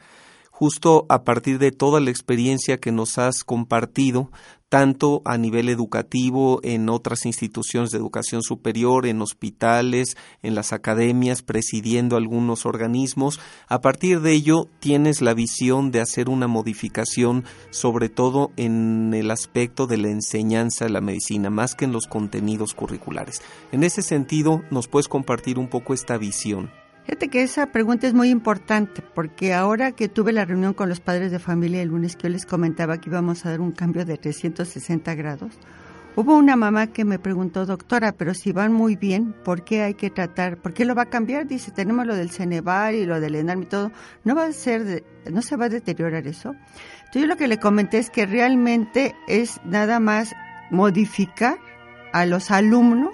Justo 0.50 1.06
a 1.10 1.24
partir 1.24 1.60
de 1.60 1.72
toda 1.72 2.00
la 2.00 2.10
experiencia 2.10 2.80
que 2.80 2.92
nos 2.92 3.20
has 3.20 3.44
compartido, 3.44 4.32
tanto 4.70 5.22
a 5.26 5.38
nivel 5.38 5.70
educativo, 5.70 6.60
en 6.64 6.90
otras 6.90 7.26
instituciones 7.26 7.92
de 7.92 7.98
educación 7.98 8.42
superior, 8.42 9.06
en 9.06 9.22
hospitales, 9.22 10.18
en 10.44 10.56
las 10.56 10.74
academias, 10.74 11.42
presidiendo 11.42 12.18
algunos 12.18 12.66
organismos. 12.66 13.40
A 13.68 13.80
partir 13.80 14.22
de 14.22 14.34
ello, 14.34 14.68
tienes 14.80 15.22
la 15.22 15.34
visión 15.34 15.92
de 15.92 16.02
hacer 16.02 16.30
una 16.30 16.48
modificación, 16.48 17.46
sobre 17.70 18.10
todo 18.10 18.52
en 18.58 19.14
el 19.14 19.32
aspecto 19.32 19.88
de 19.88 19.98
la 19.98 20.10
enseñanza 20.10 20.86
de 20.86 20.92
la 20.92 21.02
medicina, 21.02 21.50
más 21.50 21.76
que 21.76 21.86
en 21.86 21.94
los 21.94 22.08
contenidos 22.08 22.74
curriculares. 22.74 23.42
En 23.72 23.84
ese 23.84 24.02
sentido, 24.02 24.64
¿nos 24.70 24.88
puedes 24.88 25.08
compartir 25.08 25.60
un 25.60 25.68
poco 25.68 25.94
esta 25.94 26.18
visión? 26.18 26.70
Fíjate 27.08 27.30
que 27.30 27.42
esa 27.42 27.68
pregunta 27.68 28.06
es 28.06 28.14
muy 28.14 28.30
importante 28.30 29.02
porque 29.02 29.54
ahora 29.54 29.94
que 29.94 30.10
tuve 30.10 30.34
la 30.34 30.44
reunión 30.44 30.74
con 30.74 30.90
los 30.90 31.00
padres 31.00 31.32
de 31.32 31.40
familia 31.40 31.82
el 31.82 31.88
lunes 31.88 32.18
que 32.18 32.24
yo 32.24 32.30
les 32.30 32.46
comentaba 32.46 33.00
que 33.00 33.10
íbamos 33.10 33.46
a 33.46 33.52
dar 33.52 33.62
un 33.62 33.72
cambio 33.72 34.04
de 34.04 34.18
360 34.18 35.16
grados, 35.16 35.58
Hubo 36.18 36.36
una 36.36 36.56
mamá 36.56 36.88
que 36.88 37.06
me 37.06 37.20
preguntó, 37.20 37.68
doctora, 37.68 38.12
pero 38.12 38.34
si 38.34 38.52
van 38.52 38.74
muy 38.74 38.96
bien, 38.96 39.36
¿por 39.46 39.64
qué 39.64 39.84
hay 39.84 39.94
que 39.94 40.10
tratar? 40.10 40.58
¿Por 40.58 40.74
qué 40.74 40.84
lo 40.84 40.96
va 40.96 41.04
a 41.04 41.10
cambiar? 41.12 41.46
Dice, 41.46 41.70
tenemos 41.70 42.08
lo 42.08 42.16
del 42.16 42.32
Ceneval 42.32 42.96
y 42.96 43.06
lo 43.06 43.20
del 43.20 43.36
ENARM 43.36 43.62
y 43.62 43.66
todo. 43.68 43.92
No 44.24 44.34
va 44.34 44.46
a 44.46 44.52
ser, 44.52 45.04
no 45.32 45.44
se 45.44 45.56
va 45.56 45.66
a 45.66 45.70
deteriorar 45.70 46.26
eso. 46.26 46.56
Entonces 47.02 47.22
yo 47.22 47.28
lo 47.28 47.38
que 47.38 47.48
le 47.48 47.60
comenté 47.60 48.00
es 48.00 48.10
que 48.10 48.26
realmente 48.26 49.16
es 49.28 49.62
nada 49.64 50.00
más 50.00 50.34
modificar 50.72 51.60
a 52.14 52.26
los 52.26 52.50
alumnos 52.50 53.14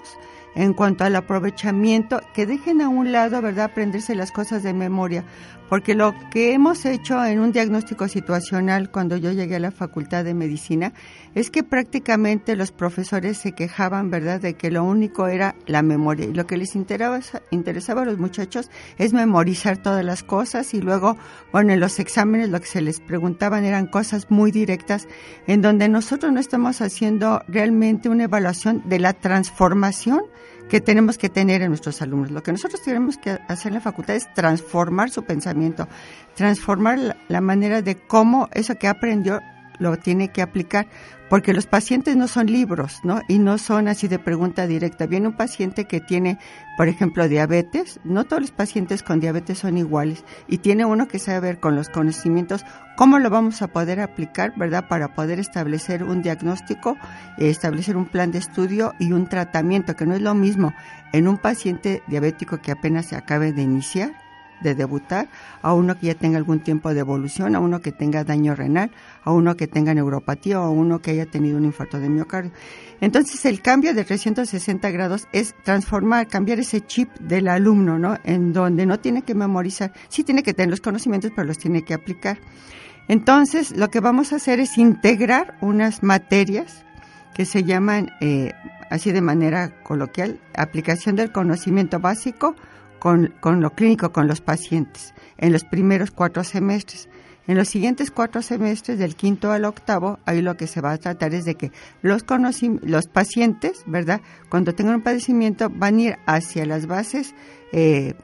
en 0.54 0.74
cuanto 0.74 1.04
al 1.04 1.16
aprovechamiento, 1.16 2.20
que 2.32 2.46
dejen 2.46 2.80
a 2.80 2.88
un 2.88 3.12
lado, 3.12 3.40
¿verdad?, 3.42 3.66
aprenderse 3.66 4.14
las 4.14 4.32
cosas 4.32 4.62
de 4.62 4.72
memoria, 4.72 5.24
porque 5.68 5.94
lo 5.94 6.14
que 6.30 6.52
hemos 6.52 6.84
hecho 6.84 7.24
en 7.24 7.40
un 7.40 7.52
diagnóstico 7.52 8.08
situacional 8.08 8.90
cuando 8.90 9.16
yo 9.16 9.32
llegué 9.32 9.56
a 9.56 9.60
la 9.60 9.70
Facultad 9.70 10.24
de 10.24 10.34
Medicina 10.34 10.92
es 11.34 11.50
que 11.50 11.62
prácticamente 11.62 12.56
los 12.56 12.70
profesores 12.70 13.38
se 13.38 13.52
quejaban, 13.52 14.10
¿verdad?, 14.10 14.40
de 14.40 14.54
que 14.54 14.70
lo 14.70 14.84
único 14.84 15.26
era 15.26 15.54
la 15.66 15.82
memoria. 15.82 16.26
Y 16.26 16.32
lo 16.32 16.46
que 16.46 16.56
les 16.56 16.74
interesaba, 16.76 17.20
interesaba 17.50 18.02
a 18.02 18.04
los 18.04 18.18
muchachos 18.18 18.70
es 18.98 19.12
memorizar 19.12 19.78
todas 19.78 20.04
las 20.04 20.22
cosas 20.22 20.74
y 20.74 20.80
luego, 20.80 21.16
bueno, 21.52 21.72
en 21.72 21.80
los 21.80 21.98
exámenes 21.98 22.50
lo 22.50 22.60
que 22.60 22.66
se 22.66 22.82
les 22.82 23.00
preguntaban 23.00 23.64
eran 23.64 23.86
cosas 23.86 24.30
muy 24.30 24.52
directas 24.52 25.08
en 25.46 25.62
donde 25.62 25.88
nosotros 25.88 26.32
no 26.32 26.40
estamos 26.40 26.80
haciendo 26.80 27.42
realmente 27.48 28.08
una 28.08 28.24
evaluación 28.24 28.82
de 28.84 28.98
la 28.98 29.12
transformación 29.12 30.22
que 30.68 30.80
tenemos 30.80 31.18
que 31.18 31.28
tener 31.28 31.62
en 31.62 31.68
nuestros 31.68 32.00
alumnos. 32.02 32.30
Lo 32.30 32.42
que 32.42 32.52
nosotros 32.52 32.82
tenemos 32.82 33.16
que 33.16 33.38
hacer 33.48 33.68
en 33.68 33.74
la 33.74 33.80
facultad 33.80 34.16
es 34.16 34.32
transformar 34.34 35.10
su 35.10 35.24
pensamiento, 35.24 35.88
transformar 36.34 37.16
la, 37.28 37.40
manera 37.40 37.82
de 37.82 37.96
cómo 37.96 38.48
eso 38.52 38.74
que 38.76 38.88
aprendió 38.88 39.40
lo 39.78 39.96
tiene 39.96 40.28
que 40.28 40.42
aplicar, 40.42 40.86
porque 41.28 41.52
los 41.52 41.66
pacientes 41.66 42.16
no 42.16 42.28
son 42.28 42.46
libros, 42.46 43.00
¿no? 43.02 43.20
Y 43.28 43.38
no 43.38 43.58
son 43.58 43.88
así 43.88 44.08
de 44.08 44.18
pregunta 44.18 44.66
directa. 44.66 45.06
Viene 45.06 45.28
un 45.28 45.36
paciente 45.36 45.86
que 45.86 46.00
tiene, 46.00 46.38
por 46.76 46.88
ejemplo, 46.88 47.28
diabetes, 47.28 47.98
no 48.04 48.24
todos 48.24 48.42
los 48.42 48.50
pacientes 48.50 49.02
con 49.02 49.20
diabetes 49.20 49.58
son 49.58 49.78
iguales, 49.78 50.24
y 50.48 50.58
tiene 50.58 50.84
uno 50.84 51.08
que 51.08 51.18
saber 51.18 51.60
con 51.60 51.76
los 51.76 51.88
conocimientos 51.88 52.64
cómo 52.96 53.18
lo 53.18 53.30
vamos 53.30 53.62
a 53.62 53.68
poder 53.68 54.00
aplicar, 54.00 54.52
¿verdad? 54.56 54.86
Para 54.88 55.14
poder 55.14 55.40
establecer 55.40 56.04
un 56.04 56.22
diagnóstico, 56.22 56.96
establecer 57.38 57.96
un 57.96 58.06
plan 58.06 58.30
de 58.30 58.38
estudio 58.38 58.94
y 58.98 59.12
un 59.12 59.28
tratamiento, 59.28 59.96
que 59.96 60.06
no 60.06 60.14
es 60.14 60.22
lo 60.22 60.34
mismo 60.34 60.72
en 61.12 61.28
un 61.28 61.38
paciente 61.38 62.02
diabético 62.06 62.58
que 62.58 62.72
apenas 62.72 63.06
se 63.06 63.16
acabe 63.16 63.52
de 63.52 63.62
iniciar 63.62 64.23
de 64.64 64.74
debutar, 64.74 65.28
a 65.62 65.72
uno 65.74 65.96
que 65.96 66.08
ya 66.08 66.14
tenga 66.16 66.38
algún 66.38 66.58
tiempo 66.58 66.92
de 66.92 67.00
evolución, 67.00 67.54
a 67.54 67.60
uno 67.60 67.80
que 67.80 67.92
tenga 67.92 68.24
daño 68.24 68.56
renal, 68.56 68.90
a 69.22 69.30
uno 69.30 69.56
que 69.56 69.68
tenga 69.68 69.94
neuropatía 69.94 70.60
o 70.60 70.64
a 70.64 70.70
uno 70.70 71.00
que 71.00 71.12
haya 71.12 71.26
tenido 71.26 71.56
un 71.56 71.64
infarto 71.64 72.00
de 72.00 72.08
miocardio. 72.08 72.50
Entonces 73.00 73.44
el 73.44 73.60
cambio 73.60 73.94
de 73.94 74.04
360 74.04 74.90
grados 74.90 75.28
es 75.32 75.54
transformar, 75.62 76.26
cambiar 76.26 76.58
ese 76.58 76.80
chip 76.80 77.10
del 77.20 77.46
alumno, 77.46 77.98
¿no? 77.98 78.18
En 78.24 78.52
donde 78.52 78.86
no 78.86 78.98
tiene 78.98 79.22
que 79.22 79.34
memorizar, 79.34 79.92
sí 80.08 80.24
tiene 80.24 80.42
que 80.42 80.54
tener 80.54 80.70
los 80.70 80.80
conocimientos, 80.80 81.30
pero 81.36 81.46
los 81.46 81.58
tiene 81.58 81.84
que 81.84 81.94
aplicar. 81.94 82.38
Entonces 83.06 83.76
lo 83.76 83.90
que 83.90 84.00
vamos 84.00 84.32
a 84.32 84.36
hacer 84.36 84.58
es 84.58 84.78
integrar 84.78 85.56
unas 85.60 86.02
materias 86.02 86.84
que 87.34 87.44
se 87.44 87.64
llaman, 87.64 88.10
eh, 88.20 88.52
así 88.90 89.12
de 89.12 89.20
manera 89.20 89.82
coloquial, 89.82 90.40
aplicación 90.56 91.16
del 91.16 91.32
conocimiento 91.32 91.98
básico, 92.00 92.54
con, 93.04 93.60
lo 93.60 93.70
clínico 93.74 94.12
con 94.12 94.26
los 94.26 94.40
pacientes 94.40 95.12
en 95.36 95.52
los 95.52 95.64
primeros 95.64 96.10
cuatro 96.10 96.42
semestres. 96.42 97.10
En 97.46 97.58
los 97.58 97.68
siguientes 97.68 98.10
cuatro 98.10 98.40
semestres, 98.40 98.98
del 98.98 99.14
quinto 99.14 99.52
al 99.52 99.66
octavo, 99.66 100.18
ahí 100.24 100.40
lo 100.40 100.56
que 100.56 100.66
se 100.66 100.80
va 100.80 100.92
a 100.92 100.96
tratar 100.96 101.34
es 101.34 101.44
de 101.44 101.54
que 101.54 101.70
los, 102.00 102.24
los 102.80 103.06
pacientes, 103.08 103.82
¿verdad? 103.84 104.22
Cuando 104.48 104.74
tengan 104.74 104.94
un 104.94 105.02
padecimiento, 105.02 105.68
van 105.68 105.98
a 105.98 106.00
ir 106.00 106.18
hacia 106.24 106.64
las 106.64 106.86
bases 106.86 107.34
eh, 107.72 108.14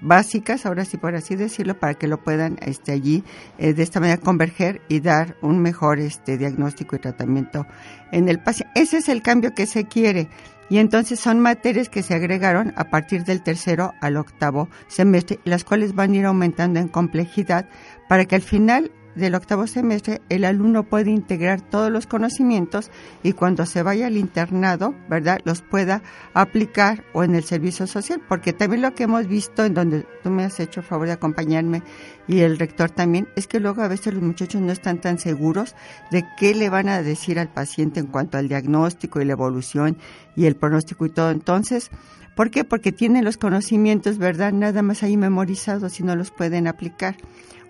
básicas, 0.00 0.66
ahora 0.66 0.84
sí 0.84 0.98
por 0.98 1.16
así 1.16 1.34
decirlo, 1.34 1.76
para 1.76 1.94
que 1.94 2.06
lo 2.06 2.22
puedan 2.22 2.58
este, 2.60 2.92
allí 2.92 3.24
eh, 3.58 3.74
de 3.74 3.82
esta 3.82 3.98
manera 3.98 4.20
converger 4.20 4.82
y 4.88 5.00
dar 5.00 5.36
un 5.42 5.58
mejor 5.58 5.98
este, 5.98 6.38
diagnóstico 6.38 6.94
y 6.94 7.00
tratamiento 7.00 7.66
en 8.12 8.28
el 8.28 8.38
paciente. 8.38 8.80
Ese 8.80 8.98
es 8.98 9.08
el 9.08 9.20
cambio 9.20 9.52
que 9.52 9.66
se 9.66 9.86
quiere. 9.86 10.28
Y 10.70 10.78
entonces 10.78 11.18
son 11.18 11.40
materias 11.40 11.88
que 11.88 12.02
se 12.02 12.14
agregaron 12.14 12.74
a 12.76 12.84
partir 12.84 13.24
del 13.24 13.42
tercero 13.42 13.94
al 14.00 14.16
octavo 14.16 14.68
semestre, 14.86 15.38
las 15.44 15.64
cuales 15.64 15.94
van 15.94 16.12
a 16.12 16.16
ir 16.16 16.26
aumentando 16.26 16.78
en 16.78 16.88
complejidad 16.88 17.68
para 18.08 18.26
que 18.26 18.34
al 18.34 18.42
final 18.42 18.92
del 19.18 19.34
octavo 19.34 19.66
semestre 19.66 20.22
el 20.28 20.44
alumno 20.44 20.84
puede 20.84 21.10
integrar 21.10 21.60
todos 21.60 21.90
los 21.90 22.06
conocimientos 22.06 22.90
y 23.22 23.32
cuando 23.32 23.66
se 23.66 23.82
vaya 23.82 24.06
al 24.06 24.16
internado, 24.16 24.94
¿verdad?, 25.08 25.40
los 25.44 25.62
pueda 25.62 26.02
aplicar 26.34 27.04
o 27.12 27.24
en 27.24 27.34
el 27.34 27.44
servicio 27.44 27.86
social, 27.86 28.22
porque 28.28 28.52
también 28.52 28.82
lo 28.82 28.94
que 28.94 29.04
hemos 29.04 29.26
visto 29.26 29.64
en 29.64 29.74
donde 29.74 30.06
tú 30.22 30.30
me 30.30 30.44
has 30.44 30.60
hecho 30.60 30.82
favor 30.82 31.06
de 31.06 31.12
acompañarme 31.12 31.82
y 32.26 32.40
el 32.40 32.58
rector 32.58 32.90
también, 32.90 33.28
es 33.36 33.46
que 33.46 33.60
luego 33.60 33.82
a 33.82 33.88
veces 33.88 34.14
los 34.14 34.22
muchachos 34.22 34.60
no 34.60 34.72
están 34.72 35.00
tan 35.00 35.18
seguros 35.18 35.74
de 36.10 36.24
qué 36.38 36.54
le 36.54 36.68
van 36.68 36.88
a 36.88 37.02
decir 37.02 37.38
al 37.38 37.48
paciente 37.48 38.00
en 38.00 38.06
cuanto 38.06 38.38
al 38.38 38.48
diagnóstico 38.48 39.20
y 39.20 39.24
la 39.24 39.32
evolución 39.32 39.96
y 40.36 40.46
el 40.46 40.56
pronóstico 40.56 41.06
y 41.06 41.10
todo. 41.10 41.30
Entonces, 41.30 41.90
¿por 42.36 42.50
qué? 42.50 42.64
Porque 42.64 42.92
tienen 42.92 43.24
los 43.24 43.38
conocimientos, 43.38 44.18
¿verdad?, 44.18 44.52
nada 44.52 44.82
más 44.82 45.02
ahí 45.02 45.16
memorizados 45.16 45.98
y 46.00 46.02
no 46.02 46.16
los 46.16 46.30
pueden 46.30 46.68
aplicar. 46.68 47.16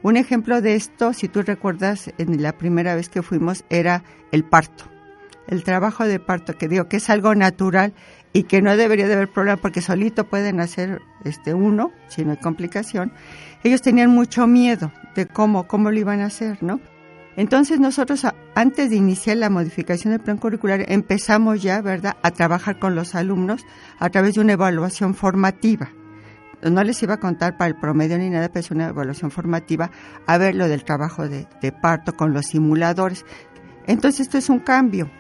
Un 0.02 0.16
ejemplo 0.16 0.61
de 0.61 0.76
esto, 0.76 1.12
si 1.12 1.28
tú 1.28 1.42
recuerdas, 1.42 2.12
en 2.18 2.40
la 2.40 2.52
primera 2.52 2.94
vez 2.94 3.08
que 3.08 3.22
fuimos, 3.22 3.64
era 3.68 4.04
el 4.30 4.44
parto. 4.44 4.84
El 5.48 5.64
trabajo 5.64 6.04
de 6.04 6.20
parto, 6.20 6.52
que 6.52 6.68
digo 6.68 6.88
que 6.88 6.98
es 6.98 7.11
algo 7.11 7.34
natural 7.34 7.94
y 8.32 8.44
que 8.44 8.62
no 8.62 8.76
debería 8.76 9.08
de 9.08 9.14
haber 9.14 9.28
problema 9.28 9.56
porque 9.56 9.80
solito 9.80 10.28
pueden 10.28 10.61
hacer 10.61 11.00
este 11.24 11.52
uno, 11.52 11.90
si 12.06 12.24
no 12.24 12.32
hay 12.32 12.37
complicación. 12.37 13.12
Ellos 13.64 13.82
tenían 13.82 14.11
mucho 14.11 14.46
miedo 14.46 14.92
de 15.16 15.26
cómo, 15.26 15.66
cómo 15.66 15.90
lo 15.90 15.98
iban 15.98 16.20
a 16.20 16.26
hacer, 16.26 16.62
¿no? 16.62 16.80
Entonces 17.37 17.80
nosotros 17.80 18.24
antes 18.54 18.90
de 18.90 18.96
iniciar 18.96 19.38
la 19.38 19.50
modificación 19.50 20.12
del 20.12 20.20
plan 20.20 20.38
curricular 20.38 20.84
empezamos 20.88 21.62
ya, 21.62 21.80
¿verdad?, 21.80 22.16
a 22.22 22.30
trabajar 22.30 22.78
con 22.78 22.94
los 22.94 23.14
alumnos 23.14 23.64
a 23.98 24.11
través 24.11 24.34
de 24.34 24.40
una 24.42 24.52
evaluación 24.52 25.14
formativa 25.14 25.90
no 26.62 26.83
les 26.83 27.03
iba 27.03 27.14
a 27.14 27.21
contar 27.21 27.57
para 27.57 27.68
el 27.68 27.77
promedio 27.77 28.18
ni 28.18 28.31
nada, 28.31 28.49
pero 28.49 28.61
es 28.61 28.71
una 28.71 28.88
evaluación 28.88 29.31
formativa, 29.31 29.90
a 30.27 30.38
ver 30.38 30.55
lo 30.55 30.68
del 30.68 30.85
trabajo 30.85 31.29
de, 31.29 31.47
parto 31.81 32.14
con 32.14 32.33
los 32.33 32.47
simuladores. 32.47 33.25
Entonces 33.87 34.21
esto 34.21 34.38
es 34.38 34.49
un 34.49 34.61
cambio, 34.61 35.11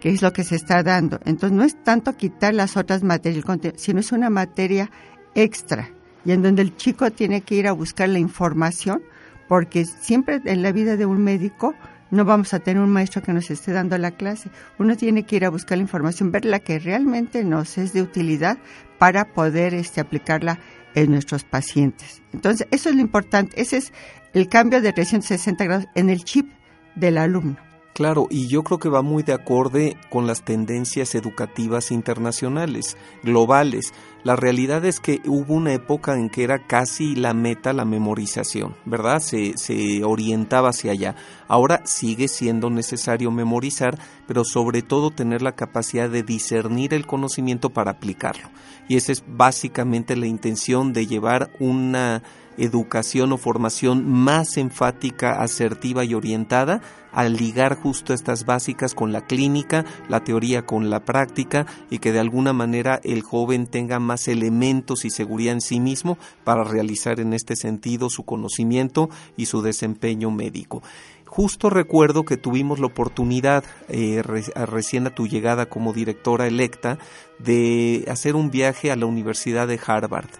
que 0.00 0.10
es 0.10 0.22
lo 0.22 0.32
que 0.32 0.44
se 0.44 0.56
está 0.56 0.82
dando. 0.82 1.20
Entonces 1.24 1.56
no 1.56 1.64
es 1.64 1.82
tanto 1.82 2.16
quitar 2.16 2.54
las 2.54 2.76
otras 2.76 3.02
materias, 3.02 3.44
sino 3.76 4.00
es 4.00 4.12
una 4.12 4.30
materia 4.30 4.90
extra, 5.34 5.90
y 6.24 6.32
en 6.32 6.42
donde 6.42 6.62
el 6.62 6.76
chico 6.76 7.10
tiene 7.10 7.42
que 7.42 7.54
ir 7.54 7.68
a 7.68 7.72
buscar 7.72 8.08
la 8.08 8.18
información, 8.18 9.02
porque 9.48 9.84
siempre 9.84 10.40
en 10.44 10.62
la 10.62 10.72
vida 10.72 10.96
de 10.96 11.06
un 11.06 11.22
médico 11.22 11.74
no 12.10 12.24
vamos 12.24 12.54
a 12.54 12.60
tener 12.60 12.82
un 12.82 12.90
maestro 12.90 13.22
que 13.22 13.32
nos 13.32 13.50
esté 13.50 13.72
dando 13.72 13.98
la 13.98 14.12
clase. 14.12 14.50
Uno 14.78 14.96
tiene 14.96 15.24
que 15.24 15.36
ir 15.36 15.44
a 15.44 15.50
buscar 15.50 15.78
la 15.78 15.82
información, 15.82 16.30
ver 16.30 16.44
la 16.44 16.60
que 16.60 16.78
realmente 16.78 17.44
nos 17.44 17.78
es 17.78 17.92
de 17.92 18.02
utilidad 18.02 18.58
para 18.98 19.32
poder 19.32 19.74
este, 19.74 20.00
aplicarla 20.00 20.58
en 20.96 21.12
nuestros 21.12 21.44
pacientes. 21.44 22.22
Entonces, 22.32 22.66
eso 22.72 22.88
es 22.88 22.96
lo 22.96 23.00
importante, 23.00 23.60
ese 23.60 23.76
es 23.76 23.92
el 24.34 24.48
cambio 24.48 24.80
de 24.80 24.92
360 24.92 25.64
grados 25.64 25.86
en 25.94 26.10
el 26.10 26.24
chip 26.24 26.50
del 26.96 27.18
alumno. 27.18 27.65
Claro, 27.96 28.26
y 28.28 28.46
yo 28.46 28.62
creo 28.62 28.78
que 28.78 28.90
va 28.90 29.00
muy 29.00 29.22
de 29.22 29.32
acorde 29.32 29.96
con 30.10 30.26
las 30.26 30.42
tendencias 30.42 31.14
educativas 31.14 31.90
internacionales, 31.90 32.94
globales. 33.22 33.94
La 34.22 34.36
realidad 34.36 34.84
es 34.84 35.00
que 35.00 35.22
hubo 35.24 35.54
una 35.54 35.72
época 35.72 36.12
en 36.12 36.28
que 36.28 36.44
era 36.44 36.66
casi 36.66 37.16
la 37.16 37.32
meta 37.32 37.72
la 37.72 37.86
memorización, 37.86 38.76
¿verdad? 38.84 39.20
Se, 39.20 39.56
se 39.56 40.04
orientaba 40.04 40.68
hacia 40.68 40.92
allá. 40.92 41.16
Ahora 41.48 41.86
sigue 41.86 42.28
siendo 42.28 42.68
necesario 42.68 43.30
memorizar, 43.30 43.98
pero 44.26 44.44
sobre 44.44 44.82
todo 44.82 45.10
tener 45.10 45.40
la 45.40 45.52
capacidad 45.52 46.10
de 46.10 46.22
discernir 46.22 46.92
el 46.92 47.06
conocimiento 47.06 47.70
para 47.70 47.92
aplicarlo. 47.92 48.50
Y 48.88 48.96
esa 48.96 49.12
es 49.12 49.24
básicamente 49.26 50.16
la 50.16 50.26
intención 50.26 50.92
de 50.92 51.06
llevar 51.06 51.50
una 51.60 52.22
educación 52.58 53.32
o 53.32 53.38
formación 53.38 54.08
más 54.08 54.56
enfática, 54.56 55.42
asertiva 55.42 56.04
y 56.04 56.14
orientada 56.14 56.80
al 57.12 57.34
ligar 57.36 57.76
justo 57.76 58.12
estas 58.12 58.44
básicas 58.44 58.94
con 58.94 59.10
la 59.10 59.22
clínica, 59.22 59.86
la 60.08 60.22
teoría 60.22 60.66
con 60.66 60.90
la 60.90 61.00
práctica 61.00 61.64
y 61.90 61.98
que 61.98 62.12
de 62.12 62.20
alguna 62.20 62.52
manera 62.52 63.00
el 63.04 63.22
joven 63.22 63.66
tenga 63.66 63.98
más 63.98 64.28
elementos 64.28 65.06
y 65.06 65.10
seguridad 65.10 65.54
en 65.54 65.62
sí 65.62 65.80
mismo 65.80 66.18
para 66.44 66.62
realizar 66.62 67.18
en 67.18 67.32
este 67.32 67.56
sentido 67.56 68.10
su 68.10 68.24
conocimiento 68.24 69.08
y 69.36 69.46
su 69.46 69.62
desempeño 69.62 70.30
médico. 70.30 70.82
Justo 71.24 71.70
recuerdo 71.70 72.24
que 72.24 72.36
tuvimos 72.36 72.78
la 72.80 72.86
oportunidad, 72.86 73.64
eh, 73.88 74.22
recién 74.22 75.06
a 75.06 75.14
tu 75.14 75.26
llegada 75.26 75.66
como 75.66 75.92
directora 75.92 76.46
electa, 76.46 76.98
de 77.38 78.04
hacer 78.08 78.36
un 78.36 78.50
viaje 78.50 78.92
a 78.92 78.96
la 78.96 79.06
Universidad 79.06 79.66
de 79.66 79.80
Harvard. 79.84 80.30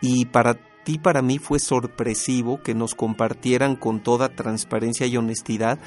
Y 0.00 0.26
para 0.26 0.54
para 0.96 1.20
mí, 1.20 1.38
fue 1.38 1.58
sorpresivo 1.58 2.62
que 2.62 2.74
nos 2.74 2.94
compartieran 2.94 3.76
con 3.76 4.00
toda 4.02 4.30
transparencia 4.30 5.06
y 5.06 5.18
honestidad 5.18 5.78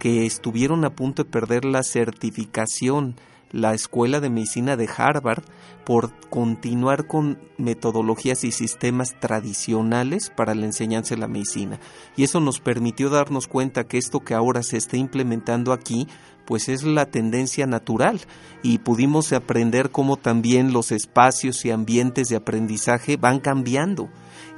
que 0.00 0.26
estuvieron 0.26 0.84
a 0.84 0.90
punto 0.90 1.22
de 1.22 1.30
perder 1.30 1.64
la 1.64 1.84
certificación 1.84 3.14
la 3.50 3.74
Escuela 3.74 4.20
de 4.20 4.30
Medicina 4.30 4.76
de 4.76 4.88
Harvard 4.94 5.42
por 5.84 6.12
continuar 6.28 7.06
con 7.06 7.38
metodologías 7.56 8.44
y 8.44 8.52
sistemas 8.52 9.18
tradicionales 9.20 10.30
para 10.34 10.54
la 10.54 10.66
enseñanza 10.66 11.14
de 11.14 11.20
la 11.20 11.28
medicina. 11.28 11.80
Y 12.16 12.24
eso 12.24 12.40
nos 12.40 12.60
permitió 12.60 13.08
darnos 13.08 13.46
cuenta 13.46 13.84
que 13.84 13.96
esto 13.96 14.20
que 14.20 14.34
ahora 14.34 14.62
se 14.62 14.76
está 14.76 14.96
implementando 14.96 15.72
aquí 15.72 16.06
pues 16.44 16.70
es 16.70 16.82
la 16.82 17.04
tendencia 17.04 17.66
natural 17.66 18.20
y 18.62 18.78
pudimos 18.78 19.34
aprender 19.34 19.90
cómo 19.90 20.16
también 20.16 20.72
los 20.72 20.92
espacios 20.92 21.66
y 21.66 21.70
ambientes 21.70 22.28
de 22.28 22.36
aprendizaje 22.36 23.18
van 23.18 23.38
cambiando. 23.38 24.08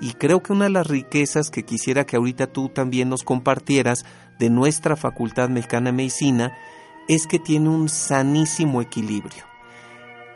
Y 0.00 0.14
creo 0.14 0.42
que 0.42 0.52
una 0.52 0.64
de 0.64 0.70
las 0.70 0.86
riquezas 0.86 1.50
que 1.50 1.64
quisiera 1.64 2.06
que 2.06 2.16
ahorita 2.16 2.46
tú 2.46 2.68
también 2.68 3.08
nos 3.08 3.22
compartieras 3.22 4.04
de 4.38 4.48
nuestra 4.48 4.96
Facultad 4.96 5.50
Mexicana 5.50 5.90
de 5.90 5.96
Medicina 5.96 6.52
es 7.08 7.26
que 7.26 7.38
tiene 7.38 7.68
un 7.68 7.88
sanísimo 7.88 8.80
equilibrio. 8.80 9.44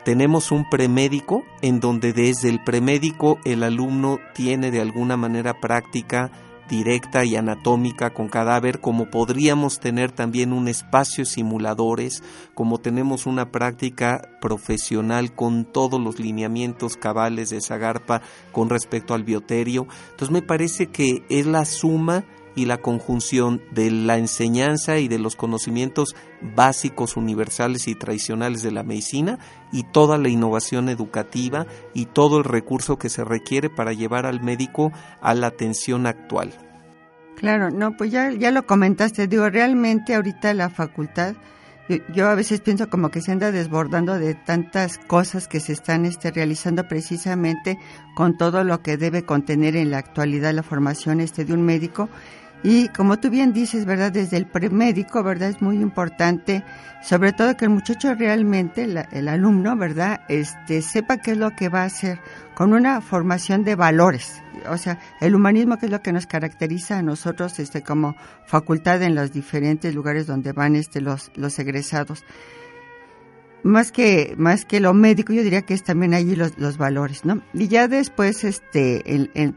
Tenemos 0.03 0.51
un 0.51 0.69
premédico 0.69 1.43
en 1.63 1.79
donde 1.79 2.13
desde 2.13 2.49
el 2.49 2.63
premédico 2.63 3.39
el 3.43 3.63
alumno 3.63 4.19
tiene 4.35 4.69
de 4.69 4.81
alguna 4.81 5.17
manera 5.17 5.59
práctica 5.59 6.29
directa 6.69 7.25
y 7.25 7.35
anatómica 7.35 8.11
con 8.13 8.27
cadáver, 8.27 8.79
como 8.79 9.09
podríamos 9.09 9.79
tener 9.79 10.11
también 10.11 10.53
un 10.53 10.67
espacio 10.67 11.25
simuladores, 11.25 12.23
como 12.53 12.79
tenemos 12.79 13.25
una 13.25 13.51
práctica 13.51 14.29
profesional 14.41 15.33
con 15.33 15.65
todos 15.65 15.99
los 15.99 16.19
lineamientos 16.19 16.97
cabales 16.97 17.49
de 17.49 17.61
Zagarpa 17.61 18.21
con 18.51 18.69
respecto 18.69 19.13
al 19.13 19.23
bioterio. 19.23 19.87
Entonces 20.11 20.31
me 20.31 20.41
parece 20.41 20.87
que 20.87 21.23
es 21.29 21.45
la 21.45 21.65
suma 21.65 22.25
y 22.55 22.65
la 22.65 22.77
conjunción 22.77 23.61
de 23.71 23.91
la 23.91 24.17
enseñanza 24.17 24.97
y 24.97 25.07
de 25.07 25.19
los 25.19 25.35
conocimientos 25.35 26.15
básicos, 26.41 27.17
universales 27.17 27.87
y 27.87 27.95
tradicionales 27.95 28.61
de 28.63 28.71
la 28.71 28.83
medicina 28.83 29.39
y 29.71 29.83
toda 29.83 30.17
la 30.17 30.29
innovación 30.29 30.89
educativa 30.89 31.65
y 31.93 32.05
todo 32.05 32.37
el 32.37 32.43
recurso 32.43 32.97
que 32.97 33.09
se 33.09 33.23
requiere 33.23 33.69
para 33.69 33.93
llevar 33.93 34.25
al 34.25 34.41
médico 34.41 34.91
a 35.21 35.33
la 35.33 35.47
atención 35.47 36.07
actual. 36.07 36.53
Claro, 37.35 37.69
no, 37.69 37.97
pues 37.97 38.11
ya, 38.11 38.31
ya 38.31 38.51
lo 38.51 38.65
comentaste, 38.65 39.27
digo, 39.27 39.49
realmente 39.49 40.15
ahorita 40.15 40.53
la 40.53 40.69
facultad, 40.69 41.35
yo, 42.13 42.27
a 42.27 42.33
veces 42.33 42.61
pienso 42.61 42.89
como 42.89 43.11
que 43.11 43.21
se 43.21 43.31
anda 43.31 43.51
desbordando 43.51 44.17
de 44.17 44.33
tantas 44.33 44.97
cosas 44.97 45.47
que 45.47 45.59
se 45.59 45.73
están 45.73 46.05
este, 46.05 46.31
realizando 46.31 46.87
precisamente 46.87 47.77
con 48.15 48.37
todo 48.37 48.63
lo 48.63 48.81
que 48.81 48.97
debe 48.97 49.23
contener 49.23 49.75
en 49.75 49.91
la 49.91 49.99
actualidad 49.99 50.51
la 50.53 50.63
formación 50.63 51.21
este, 51.21 51.45
de 51.45 51.53
un 51.53 51.61
médico 51.61 52.09
y 52.67 52.87
como 52.89 53.19
tú 53.19 53.29
bien 53.29 53.53
dices, 53.53 53.85
¿verdad? 53.85 54.11
Desde 54.11 54.37
el 54.37 54.47
premédico, 54.47 55.21
¿verdad? 55.21 55.49
Es 55.49 55.61
muy 55.61 55.77
importante, 55.77 56.63
sobre 57.03 57.31
todo 57.31 57.55
que 57.55 57.65
el 57.65 57.69
muchacho 57.69 58.15
realmente, 58.15 58.87
el 59.11 59.27
alumno, 59.27 59.77
¿verdad? 59.77 60.21
Este, 60.29 60.81
sepa 60.81 61.17
qué 61.17 61.33
es 61.33 61.37
lo 61.37 61.51
que 61.51 61.69
va 61.69 61.83
a 61.83 61.85
hacer 61.85 62.19
con 62.55 62.73
una 62.73 63.01
formación 63.01 63.63
de 63.63 63.75
valores. 63.75 64.41
O 64.67 64.79
sea, 64.79 64.97
el 65.21 65.35
humanismo 65.35 65.77
que 65.77 65.85
es 65.85 65.91
lo 65.91 66.01
que 66.01 66.11
nos 66.11 66.25
caracteriza 66.25 66.97
a 66.97 67.03
nosotros, 67.03 67.59
este, 67.59 67.83
como 67.83 68.15
facultad 68.47 69.03
en 69.03 69.13
los 69.13 69.31
diferentes 69.31 69.93
lugares 69.93 70.25
donde 70.25 70.51
van, 70.51 70.75
este, 70.75 71.01
los, 71.01 71.31
los 71.35 71.59
egresados 71.59 72.23
más 73.65 73.91
que 73.91 74.35
más 74.37 74.63
que 74.63 74.79
lo 74.79 74.93
médico 74.93 75.33
yo 75.33 75.41
diría 75.41 75.63
que 75.63 75.73
es 75.73 75.83
también 75.83 76.13
allí 76.13 76.35
los, 76.35 76.59
los 76.59 76.77
valores 76.77 77.25
no 77.25 77.41
y 77.51 77.67
ya 77.67 77.87
después 77.87 78.43
este 78.43 79.03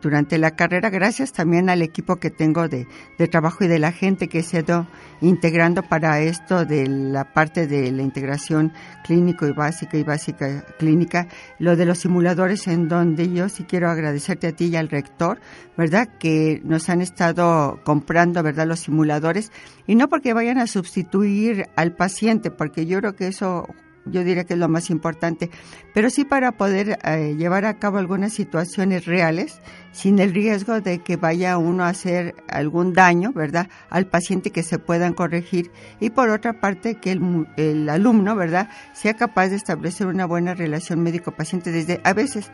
durante 0.00 0.38
la 0.38 0.52
carrera 0.52 0.88
gracias 0.88 1.32
también 1.32 1.68
al 1.68 1.82
equipo 1.82 2.16
que 2.16 2.30
tengo 2.30 2.68
de, 2.68 2.86
de, 3.18 3.28
trabajo 3.28 3.64
y 3.64 3.68
de 3.68 3.78
la 3.78 3.92
gente 3.92 4.28
que 4.28 4.42
se 4.42 4.56
ha 4.56 4.60
ido 4.60 4.86
integrando 5.20 5.82
para 5.82 6.20
esto 6.20 6.64
de 6.64 6.88
la 6.88 7.34
parte 7.34 7.66
de 7.66 7.92
la 7.92 8.00
integración 8.00 8.72
clínico 9.04 9.46
y 9.46 9.52
básica 9.52 9.98
y 9.98 10.04
básica 10.04 10.64
clínica 10.78 11.28
lo 11.58 11.76
de 11.76 11.84
los 11.84 11.98
simuladores 11.98 12.66
en 12.66 12.88
donde 12.88 13.30
yo 13.30 13.50
sí 13.50 13.64
quiero 13.64 13.90
agradecerte 13.90 14.46
a 14.46 14.52
ti 14.52 14.68
y 14.68 14.76
al 14.76 14.88
rector 14.88 15.38
verdad 15.78 16.08
que 16.18 16.60
nos 16.64 16.88
han 16.88 17.00
estado 17.00 17.80
comprando 17.84 18.42
verdad 18.42 18.66
los 18.66 18.80
simuladores. 18.80 19.52
Y 19.86 19.94
no 19.94 20.08
porque 20.08 20.34
vayan 20.34 20.58
a 20.58 20.66
sustituir 20.66 21.66
al 21.76 21.94
paciente 21.94 22.50
porque 22.50 22.84
yo 22.84 22.98
creo 22.98 23.14
que 23.14 23.28
eso 23.28 23.68
yo 24.10 24.24
diría 24.24 24.44
que 24.44 24.54
es 24.54 24.58
lo 24.58 24.68
más 24.68 24.90
importante, 24.90 25.50
pero 25.94 26.10
sí 26.10 26.24
para 26.24 26.52
poder 26.52 26.98
eh, 27.04 27.34
llevar 27.36 27.64
a 27.64 27.78
cabo 27.78 27.98
algunas 27.98 28.32
situaciones 28.32 29.06
reales 29.06 29.60
sin 29.92 30.18
el 30.18 30.34
riesgo 30.34 30.80
de 30.80 31.00
que 31.00 31.16
vaya 31.16 31.58
uno 31.58 31.84
a 31.84 31.88
hacer 31.88 32.34
algún 32.48 32.92
daño, 32.92 33.32
¿verdad?, 33.32 33.68
al 33.90 34.06
paciente 34.06 34.50
que 34.50 34.62
se 34.62 34.78
puedan 34.78 35.14
corregir 35.14 35.70
y 36.00 36.10
por 36.10 36.30
otra 36.30 36.60
parte 36.60 36.96
que 36.96 37.12
el, 37.12 37.46
el 37.56 37.88
alumno, 37.88 38.36
¿verdad?, 38.36 38.68
sea 38.92 39.14
capaz 39.14 39.48
de 39.48 39.56
establecer 39.56 40.06
una 40.06 40.26
buena 40.26 40.54
relación 40.54 41.02
médico-paciente 41.02 41.72
desde 41.72 42.00
a 42.04 42.12
veces 42.12 42.50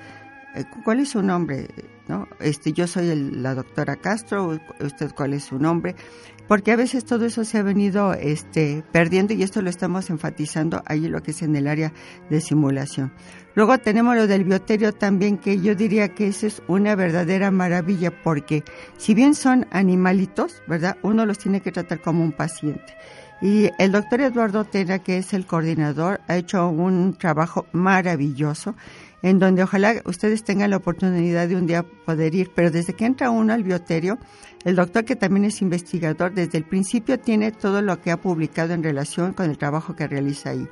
eh, 0.55 0.65
¿cuál 0.85 1.01
es 1.01 1.11
su 1.11 1.23
nombre? 1.23 1.67
¿No? 2.07 2.29
Este, 2.39 2.73
yo 2.73 2.87
soy 2.87 3.15
la 3.33 3.55
doctora 3.55 3.97
Castro, 3.97 4.61
usted 4.81 5.13
cuál 5.13 5.35
es 5.35 5.45
su 5.45 5.59
nombre, 5.59 5.97
porque 6.49 6.73
a 6.73 6.77
veces 6.77 7.05
todo 7.05 7.25
eso 7.25 7.45
se 7.45 7.59
ha 7.59 7.63
venido 7.63 8.13
este, 8.15 8.85
perdiendo 8.93 9.35
y 9.35 9.43
esto 9.43 9.63
lo 9.63 9.71
estamos 9.71 10.11
enfatizando 10.11 10.83
ahí 10.87 11.09
lo 11.09 11.23
que 11.23 11.31
es 11.31 11.43
en 11.43 11.57
el 11.57 11.67
área 11.67 11.93
de 12.31 12.41
simulación. 12.41 13.13
Luego 13.55 13.79
tenemos 13.79 14.17
lo 14.17 14.27
del 14.27 14.45
bioterio 14.45 14.93
también, 14.93 15.39
que 15.39 15.61
yo 15.61 15.75
diría 15.75 16.09
que 16.09 16.29
eso 16.29 16.47
es 16.47 16.63
una 16.67 16.97
verdadera 16.97 17.51
maravilla, 17.51 18.11
porque 18.23 18.65
si 18.99 19.15
bien 19.15 19.35
son 19.35 19.67
animalitos, 19.71 20.63
¿verdad? 20.67 20.97
Uno 21.03 21.25
los 21.25 21.39
tiene 21.39 21.61
que 21.61 21.73
tratar 21.73 22.01
como 22.01 22.25
un 22.25 22.33
paciente. 22.33 22.95
Y 23.41 23.71
el 23.79 23.93
doctor 23.93 24.21
Eduardo 24.23 24.65
Tena, 24.65 25.01
que 25.01 25.19
es 25.19 25.35
el 25.35 25.47
coordinador, 25.47 26.21
ha 26.29 26.37
hecho 26.37 26.69
un 26.69 27.15
trabajo 27.15 27.67
maravilloso 27.73 28.75
en 29.23 29.39
donde 29.39 29.63
ojalá 29.63 30.03
ustedes 30.05 30.45
tengan 30.45 30.71
la 30.71 30.77
oportunidad 30.77 31.49
de 31.49 31.57
un 31.57 31.67
día 31.67 31.83
poder 31.83 32.35
ir, 32.35 32.51
pero 32.55 32.71
desde 32.71 32.93
que 32.93 33.07
entra 33.07 33.31
uno 33.31 33.55
al 33.55 33.63
bioterio, 33.63 34.19
el 34.65 34.77
doctor 34.77 35.05
que 35.05 35.17
también 35.17 35.45
es 35.45 35.61
investigador, 35.61 36.33
desde 36.33 36.59
el 36.59 36.65
principio 36.65 37.19
tiene 37.19 37.53
todo 37.53 37.83
lo 37.83 38.01
que 38.01 38.11
ha 38.11 38.17
publicado 38.17 38.73
en 38.73 38.83
relación 38.83 39.33
con 39.33 39.51
el 39.51 39.59
trabajo 39.59 39.95
que 39.95 40.07
realiza 40.07 40.51
ahí. 40.51 40.67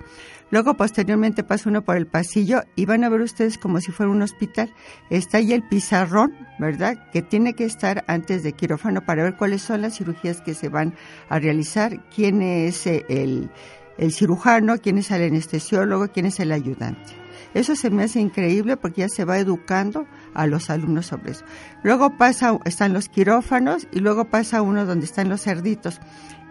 Luego, 0.50 0.74
posteriormente, 0.74 1.44
pasa 1.44 1.70
uno 1.70 1.82
por 1.82 1.96
el 1.96 2.06
pasillo 2.06 2.62
y 2.76 2.84
van 2.84 3.04
a 3.04 3.08
ver 3.08 3.22
ustedes 3.22 3.56
como 3.56 3.80
si 3.80 3.90
fuera 3.90 4.12
un 4.12 4.20
hospital. 4.20 4.72
Está 5.08 5.38
ahí 5.38 5.52
el 5.52 5.62
pizarrón, 5.62 6.34
¿verdad? 6.58 7.10
Que 7.10 7.22
tiene 7.22 7.54
que 7.54 7.64
estar 7.64 8.04
antes 8.06 8.42
de 8.42 8.52
quirófano 8.52 9.00
para 9.00 9.22
ver 9.22 9.36
cuáles 9.36 9.62
son 9.62 9.80
las 9.80 9.96
cirugías 9.96 10.42
que 10.42 10.54
se 10.54 10.68
van 10.68 10.94
a 11.30 11.38
realizar, 11.38 12.04
quién 12.14 12.42
es 12.42 12.86
el, 12.86 13.50
el 13.96 14.12
cirujano, 14.12 14.76
quién 14.78 14.98
es 14.98 15.10
el 15.10 15.22
anestesiólogo, 15.22 16.08
quién 16.08 16.26
es 16.26 16.38
el 16.40 16.52
ayudante. 16.52 17.21
Eso 17.54 17.76
se 17.76 17.90
me 17.90 18.04
hace 18.04 18.20
increíble 18.20 18.76
porque 18.76 19.02
ya 19.02 19.08
se 19.08 19.24
va 19.24 19.38
educando 19.38 20.06
a 20.34 20.46
los 20.46 20.70
alumnos 20.70 21.06
sobre 21.06 21.32
eso. 21.32 21.44
Luego 21.82 22.16
pasa, 22.16 22.58
están 22.64 22.92
los 22.92 23.08
quirófanos 23.08 23.88
y 23.92 24.00
luego 24.00 24.26
pasa 24.26 24.62
uno 24.62 24.86
donde 24.86 25.06
están 25.06 25.28
los 25.28 25.42
cerditos. 25.42 26.00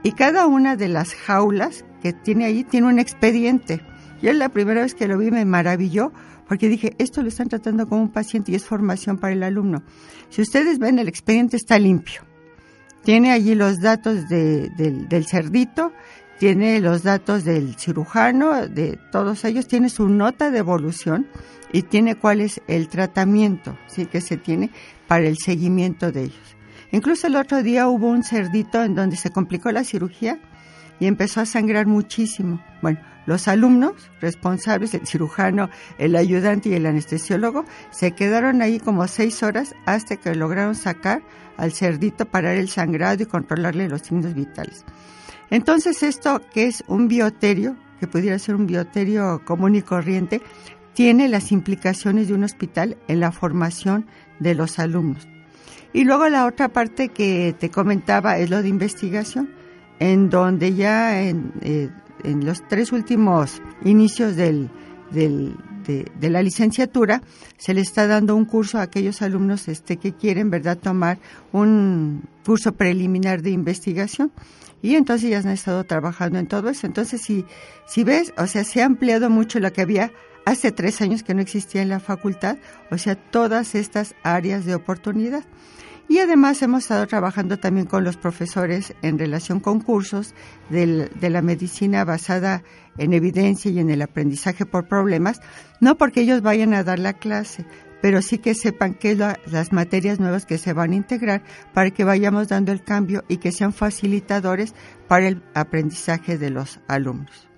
Y 0.03 0.13
cada 0.13 0.47
una 0.47 0.75
de 0.75 0.87
las 0.87 1.13
jaulas 1.13 1.85
que 2.01 2.13
tiene 2.13 2.45
ahí 2.45 2.63
tiene 2.63 2.87
un 2.87 2.99
expediente. 2.99 3.81
Yo 4.21 4.33
la 4.33 4.49
primera 4.49 4.81
vez 4.81 4.95
que 4.95 5.07
lo 5.07 5.17
vi 5.17 5.31
me 5.31 5.45
maravilló 5.45 6.11
porque 6.47 6.67
dije, 6.67 6.95
esto 6.97 7.21
lo 7.21 7.29
están 7.29 7.47
tratando 7.47 7.87
como 7.87 8.01
un 8.01 8.11
paciente 8.11 8.51
y 8.51 8.55
es 8.55 8.65
formación 8.65 9.17
para 9.17 9.31
el 9.33 9.41
alumno. 9.43 9.83
Si 10.29 10.41
ustedes 10.41 10.79
ven, 10.79 10.99
el 10.99 11.07
expediente 11.07 11.55
está 11.55 11.79
limpio. 11.79 12.23
Tiene 13.03 13.31
allí 13.31 13.55
los 13.55 13.79
datos 13.79 14.27
del 14.27 15.25
cerdito, 15.27 15.93
tiene 16.41 16.79
los 16.79 17.03
datos 17.03 17.43
del 17.43 17.75
cirujano, 17.75 18.67
de 18.67 18.97
todos 19.11 19.45
ellos, 19.45 19.67
tiene 19.67 19.89
su 19.89 20.09
nota 20.09 20.49
de 20.49 20.57
evolución 20.57 21.27
y 21.71 21.83
tiene 21.83 22.15
cuál 22.15 22.41
es 22.41 22.61
el 22.65 22.87
tratamiento 22.87 23.77
¿sí? 23.85 24.07
que 24.07 24.21
se 24.21 24.37
tiene 24.37 24.71
para 25.07 25.27
el 25.27 25.37
seguimiento 25.37 26.11
de 26.11 26.23
ellos. 26.23 26.55
Incluso 26.91 27.27
el 27.27 27.35
otro 27.35 27.61
día 27.61 27.87
hubo 27.87 28.07
un 28.07 28.23
cerdito 28.23 28.83
en 28.83 28.95
donde 28.95 29.17
se 29.17 29.29
complicó 29.29 29.71
la 29.71 29.83
cirugía 29.83 30.39
y 30.99 31.05
empezó 31.05 31.41
a 31.41 31.45
sangrar 31.45 31.85
muchísimo. 31.85 32.59
Bueno, 32.81 32.99
los 33.27 33.47
alumnos 33.47 34.09
responsables, 34.19 34.95
el 34.95 35.05
cirujano, 35.05 35.69
el 35.99 36.15
ayudante 36.15 36.69
y 36.69 36.73
el 36.73 36.87
anestesiólogo, 36.87 37.65
se 37.91 38.13
quedaron 38.13 38.63
ahí 38.63 38.79
como 38.79 39.07
seis 39.07 39.43
horas 39.43 39.75
hasta 39.85 40.15
que 40.15 40.33
lograron 40.33 40.73
sacar 40.73 41.21
al 41.57 41.71
cerdito, 41.71 42.25
parar 42.25 42.55
el 42.55 42.67
sangrado 42.67 43.21
y 43.21 43.27
controlarle 43.27 43.87
los 43.87 44.01
signos 44.01 44.33
vitales. 44.33 44.83
Entonces 45.51 46.01
esto 46.01 46.41
que 46.51 46.65
es 46.65 46.83
un 46.87 47.07
bioterio, 47.07 47.75
que 47.99 48.07
pudiera 48.07 48.39
ser 48.39 48.55
un 48.55 48.65
bioterio 48.65 49.43
común 49.45 49.75
y 49.75 49.81
corriente, 49.83 50.41
tiene 50.93 51.27
las 51.27 51.51
implicaciones 51.51 52.27
de 52.27 52.33
un 52.33 52.43
hospital 52.43 52.97
en 53.07 53.19
la 53.19 53.31
formación 53.31 54.07
de 54.39 54.55
los 54.55 54.79
alumnos. 54.79 55.27
Y 55.93 56.05
luego 56.05 56.27
la 56.29 56.45
otra 56.45 56.69
parte 56.69 57.09
que 57.09 57.53
te 57.59 57.69
comentaba 57.69 58.37
es 58.37 58.49
lo 58.49 58.61
de 58.61 58.69
investigación, 58.69 59.49
en 59.99 60.29
donde 60.29 60.73
ya 60.73 61.21
en, 61.21 61.51
eh, 61.61 61.89
los 62.23 62.65
tres 62.67 62.91
últimos 62.91 63.61
inicios 63.83 64.35
del, 64.35 64.69
del, 65.11 65.55
de, 66.19 66.29
la 66.29 66.41
licenciatura, 66.41 67.21
se 67.57 67.73
le 67.73 67.81
está 67.81 68.07
dando 68.07 68.35
un 68.35 68.45
curso 68.45 68.77
a 68.77 68.83
aquellos 68.83 69.21
alumnos 69.21 69.67
este, 69.67 69.97
que 69.97 70.13
quieren, 70.13 70.49
¿verdad?, 70.49 70.77
tomar 70.77 71.19
un 71.51 72.23
curso 72.45 72.71
preliminar 72.73 73.41
de 73.41 73.51
investigación. 73.51 74.31
Y 74.81 74.95
entonces 74.95 75.29
ya 75.29 75.37
han 75.39 75.49
estado 75.49 75.83
trabajando 75.83 76.39
en 76.39 76.47
todo 76.47 76.69
eso. 76.69 76.87
Entonces, 76.87 77.21
si, 77.21 77.45
si 77.85 78.03
ves, 78.03 78.33
o 78.37 78.47
sea, 78.47 78.63
se 78.63 78.81
ha 78.81 78.85
ampliado 78.85 79.29
mucho 79.29 79.59
lo 79.59 79.71
que 79.71 79.81
había 79.81 80.11
hace 80.45 80.71
tres 80.71 81.01
años 81.01 81.23
que 81.23 81.33
no 81.33 81.41
existía 81.41 81.81
en 81.81 81.89
la 81.89 81.99
facultad, 81.99 82.57
o 82.89 82.97
sea, 82.97 83.15
todas 83.15 83.75
estas 83.75 84.15
áreas 84.23 84.65
de 84.65 84.75
oportunidad. 84.75 85.43
Y 86.07 86.19
además 86.19 86.61
hemos 86.61 86.83
estado 86.83 87.07
trabajando 87.07 87.57
también 87.57 87.87
con 87.87 88.03
los 88.03 88.17
profesores 88.17 88.93
en 89.01 89.17
relación 89.17 89.59
con 89.59 89.79
cursos 89.79 90.35
de 90.69 91.29
la 91.29 91.41
medicina 91.41 92.03
basada 92.03 92.63
en 92.97 93.13
evidencia 93.13 93.71
y 93.71 93.79
en 93.79 93.89
el 93.89 94.01
aprendizaje 94.01 94.65
por 94.65 94.87
problemas, 94.87 95.39
no 95.79 95.97
porque 95.97 96.21
ellos 96.21 96.41
vayan 96.41 96.73
a 96.73 96.83
dar 96.83 96.99
la 96.99 97.13
clase, 97.13 97.65
pero 98.01 98.21
sí 98.21 98.39
que 98.39 98.55
sepan 98.55 98.95
qué 98.95 99.15
las 99.15 99.71
materias 99.71 100.19
nuevas 100.19 100.45
que 100.45 100.57
se 100.57 100.73
van 100.73 100.91
a 100.91 100.95
integrar 100.95 101.43
para 101.73 101.91
que 101.91 102.03
vayamos 102.03 102.49
dando 102.49 102.71
el 102.71 102.83
cambio 102.83 103.23
y 103.27 103.37
que 103.37 103.51
sean 103.51 103.73
facilitadores 103.73 104.73
para 105.07 105.27
el 105.27 105.43
aprendizaje 105.53 106.37
de 106.37 106.49
los 106.49 106.79
alumnos. 106.87 107.50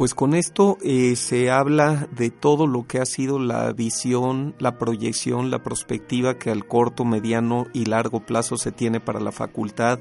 Pues 0.00 0.14
con 0.14 0.32
esto 0.32 0.78
eh, 0.82 1.14
se 1.14 1.50
habla 1.50 2.08
de 2.10 2.30
todo 2.30 2.66
lo 2.66 2.86
que 2.86 3.00
ha 3.00 3.04
sido 3.04 3.38
la 3.38 3.70
visión, 3.74 4.54
la 4.58 4.78
proyección, 4.78 5.50
la 5.50 5.62
perspectiva 5.62 6.38
que 6.38 6.48
al 6.48 6.66
corto, 6.66 7.04
mediano 7.04 7.66
y 7.74 7.84
largo 7.84 8.24
plazo 8.24 8.56
se 8.56 8.72
tiene 8.72 9.00
para 9.00 9.20
la 9.20 9.30
facultad 9.30 10.00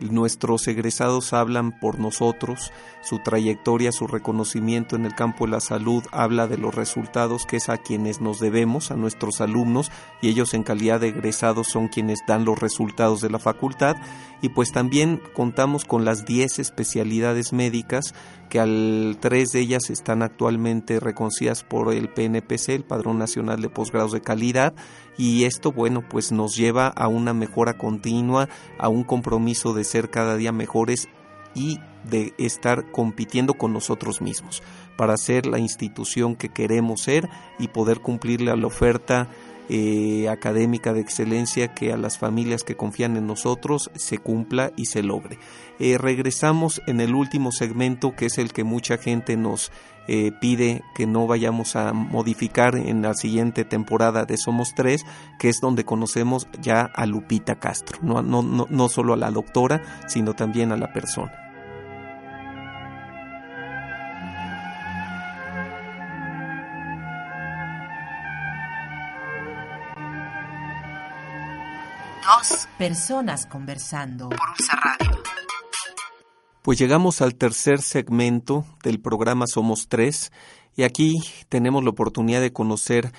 Nuestros 0.00 0.66
egresados 0.66 1.34
hablan 1.34 1.78
por 1.78 1.98
nosotros, 1.98 2.72
su 3.02 3.18
trayectoria, 3.18 3.92
su 3.92 4.06
reconocimiento 4.06 4.96
en 4.96 5.04
el 5.04 5.14
campo 5.14 5.44
de 5.44 5.52
la 5.52 5.60
salud 5.60 6.02
habla 6.10 6.46
de 6.46 6.56
los 6.56 6.74
resultados 6.74 7.44
que 7.44 7.58
es 7.58 7.68
a 7.68 7.76
quienes 7.76 8.22
nos 8.22 8.40
debemos, 8.40 8.90
a 8.90 8.96
nuestros 8.96 9.42
alumnos, 9.42 9.92
y 10.22 10.30
ellos 10.30 10.54
en 10.54 10.62
calidad 10.62 11.00
de 11.00 11.08
egresados 11.08 11.68
son 11.68 11.88
quienes 11.88 12.20
dan 12.26 12.46
los 12.46 12.58
resultados 12.58 13.20
de 13.20 13.28
la 13.28 13.38
facultad. 13.38 13.96
Y 14.40 14.48
pues 14.48 14.72
también 14.72 15.20
contamos 15.34 15.84
con 15.84 16.06
las 16.06 16.24
10 16.24 16.60
especialidades 16.60 17.52
médicas, 17.52 18.14
que 18.50 18.60
al 18.60 19.16
tres 19.20 19.50
de 19.52 19.60
ellas 19.60 19.88
están 19.88 20.22
actualmente 20.22 21.00
reconocidas 21.00 21.64
por 21.64 21.94
el 21.94 22.10
PNPC, 22.10 22.70
el 22.70 22.84
Padrón 22.84 23.18
Nacional 23.18 23.62
de 23.62 23.70
Posgrados 23.70 24.12
de 24.12 24.20
Calidad, 24.20 24.74
y 25.16 25.44
esto, 25.44 25.72
bueno, 25.72 26.04
pues 26.06 26.32
nos 26.32 26.56
lleva 26.56 26.88
a 26.88 27.08
una 27.08 27.32
mejora 27.32 27.78
continua, 27.78 28.48
a 28.78 28.88
un 28.88 29.04
compromiso 29.04 29.72
de 29.72 29.84
ser 29.84 30.10
cada 30.10 30.36
día 30.36 30.52
mejores 30.52 31.08
y 31.54 31.78
de 32.04 32.34
estar 32.38 32.90
compitiendo 32.90 33.54
con 33.54 33.72
nosotros 33.72 34.20
mismos 34.20 34.62
para 34.96 35.16
ser 35.16 35.46
la 35.46 35.58
institución 35.58 36.36
que 36.36 36.48
queremos 36.48 37.02
ser 37.02 37.28
y 37.58 37.68
poder 37.68 38.00
cumplirle 38.00 38.50
a 38.50 38.56
la 38.56 38.66
oferta 38.66 39.28
eh, 39.72 40.28
académica 40.28 40.92
de 40.92 41.00
excelencia 41.00 41.68
que 41.68 41.92
a 41.92 41.96
las 41.96 42.18
familias 42.18 42.64
que 42.64 42.76
confían 42.76 43.16
en 43.16 43.28
nosotros 43.28 43.88
se 43.94 44.18
cumpla 44.18 44.72
y 44.76 44.86
se 44.86 45.04
logre. 45.04 45.38
Eh, 45.78 45.96
regresamos 45.96 46.82
en 46.88 47.00
el 47.00 47.14
último 47.14 47.52
segmento 47.52 48.16
que 48.16 48.26
es 48.26 48.38
el 48.38 48.52
que 48.52 48.64
mucha 48.64 48.98
gente 48.98 49.36
nos 49.36 49.70
eh, 50.08 50.32
pide 50.40 50.82
que 50.96 51.06
no 51.06 51.28
vayamos 51.28 51.76
a 51.76 51.92
modificar 51.92 52.74
en 52.74 53.00
la 53.02 53.14
siguiente 53.14 53.64
temporada 53.64 54.24
de 54.24 54.38
Somos 54.38 54.74
Tres, 54.74 55.06
que 55.38 55.48
es 55.48 55.60
donde 55.60 55.84
conocemos 55.84 56.48
ya 56.60 56.90
a 56.92 57.06
Lupita 57.06 57.60
Castro, 57.60 58.00
no, 58.02 58.22
no, 58.22 58.42
no, 58.42 58.66
no 58.68 58.88
solo 58.88 59.12
a 59.12 59.16
la 59.16 59.30
doctora, 59.30 59.82
sino 60.08 60.34
también 60.34 60.72
a 60.72 60.76
la 60.76 60.92
persona. 60.92 61.49
Personas 72.80 73.44
conversando 73.44 74.30
por 74.30 74.38
Ulsa 74.58 74.72
Radio. 74.82 75.22
Pues 76.62 76.78
llegamos 76.78 77.20
al 77.20 77.34
tercer 77.34 77.82
segmento 77.82 78.64
del 78.82 79.02
programa 79.02 79.44
Somos 79.46 79.86
Tres 79.86 80.32
y 80.74 80.84
aquí 80.84 81.18
tenemos 81.50 81.84
la 81.84 81.90
oportunidad 81.90 82.40
de 82.40 82.54
conocer 82.54 83.12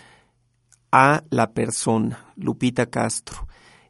a 0.91 1.21
la 1.29 1.51
persona, 1.51 2.33
Lupita 2.37 2.87
Castro, 2.87 3.47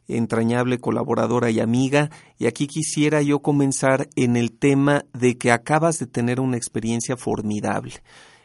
entrañable 0.08 0.78
colaboradora 0.78 1.48
y 1.48 1.58
amiga, 1.58 2.10
y 2.36 2.48
aquí 2.48 2.66
quisiera 2.66 3.22
yo 3.22 3.40
comenzar 3.40 4.10
en 4.14 4.36
el 4.36 4.52
tema 4.52 5.06
de 5.14 5.38
que 5.38 5.52
acabas 5.52 5.98
de 5.98 6.06
tener 6.06 6.38
una 6.38 6.58
experiencia 6.58 7.16
formidable. 7.16 7.94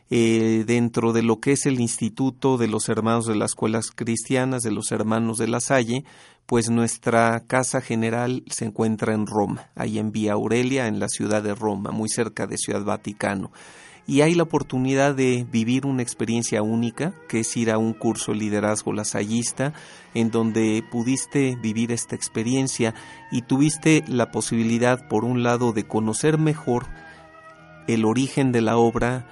Eh, 0.10 0.64
dentro 0.66 1.12
de 1.12 1.22
lo 1.22 1.42
que 1.42 1.52
es 1.52 1.66
el 1.66 1.82
Instituto 1.82 2.58
de 2.58 2.68
los 2.68 2.88
Hermanos 2.88 3.28
de 3.28 3.36
las 3.36 3.52
Escuelas 3.52 3.92
Cristianas, 3.94 4.64
de 4.64 4.72
los 4.72 4.92
Hermanos 4.92 5.38
de 5.38 5.48
la 5.48 5.60
Salle, 5.60 6.06
pues 6.46 6.70
nuestra 6.70 7.44
casa 7.46 7.82
general 7.82 8.44
se 8.50 8.64
encuentra 8.64 9.14
en 9.14 9.28
Roma, 9.28 9.70
ahí 9.76 10.00
en 10.00 10.14
Vía 10.14 10.34
Aurelia, 10.34 10.88
en 10.88 11.00
la 11.00 11.10
ciudad 11.10 11.44
de 11.44 11.54
Roma, 11.54 11.92
muy 11.92 12.08
cerca 12.08 12.48
de 12.48 12.58
Ciudad 12.58 12.86
Vaticano. 12.86 13.52
Y 14.10 14.22
hay 14.22 14.34
la 14.36 14.44
oportunidad 14.44 15.14
de 15.14 15.46
vivir 15.52 15.86
una 15.86 16.04
experiencia 16.04 16.62
única, 16.62 17.14
que 17.28 17.42
es 17.42 17.58
ir 17.58 17.70
a 17.70 17.78
un 17.78 17.92
curso 17.92 18.32
de 18.32 18.38
liderazgo 18.38 18.94
lasallista, 18.94 19.74
en 20.14 20.32
donde 20.32 20.82
pudiste 20.90 21.58
vivir 21.62 21.92
esta 21.92 22.16
experiencia 22.16 22.96
y 23.30 23.42
tuviste 23.42 24.06
la 24.08 24.32
posibilidad, 24.32 25.10
por 25.10 25.26
un 25.26 25.44
lado, 25.44 25.74
de 25.74 25.86
conocer 25.86 26.38
mejor 26.38 26.88
el 27.90 28.06
origen 28.06 28.54
de 28.54 28.62
la 28.62 28.78
obra, 28.78 29.28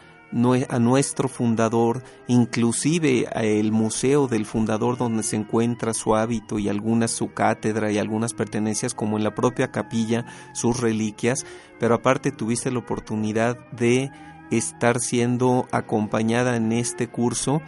a 0.69 0.79
nuestro 0.79 1.29
fundador, 1.29 2.03
inclusive 2.27 3.27
el 3.35 3.71
museo 3.71 4.27
del 4.27 4.45
fundador 4.45 4.97
donde 4.97 5.23
se 5.23 5.37
encuentra 5.37 5.93
su 5.93 6.15
hábito 6.15 6.59
y 6.59 6.67
algunas 6.67 7.11
su 7.11 7.33
cátedra 7.33 7.91
y 7.91 7.97
algunas 7.97 8.33
pertenencias 8.33 8.93
como 8.93 9.17
en 9.17 9.23
la 9.23 9.33
propia 9.33 9.71
capilla, 9.71 10.25
sus 10.53 10.79
reliquias, 10.79 11.45
pero 11.79 11.95
aparte 11.95 12.31
tuviste 12.31 12.71
la 12.71 12.79
oportunidad 12.79 13.57
de 13.71 14.11
estar 14.51 14.99
siendo 14.99 15.67
acompañada 15.71 16.55
en 16.55 16.71
este 16.71 17.07
curso 17.07 17.61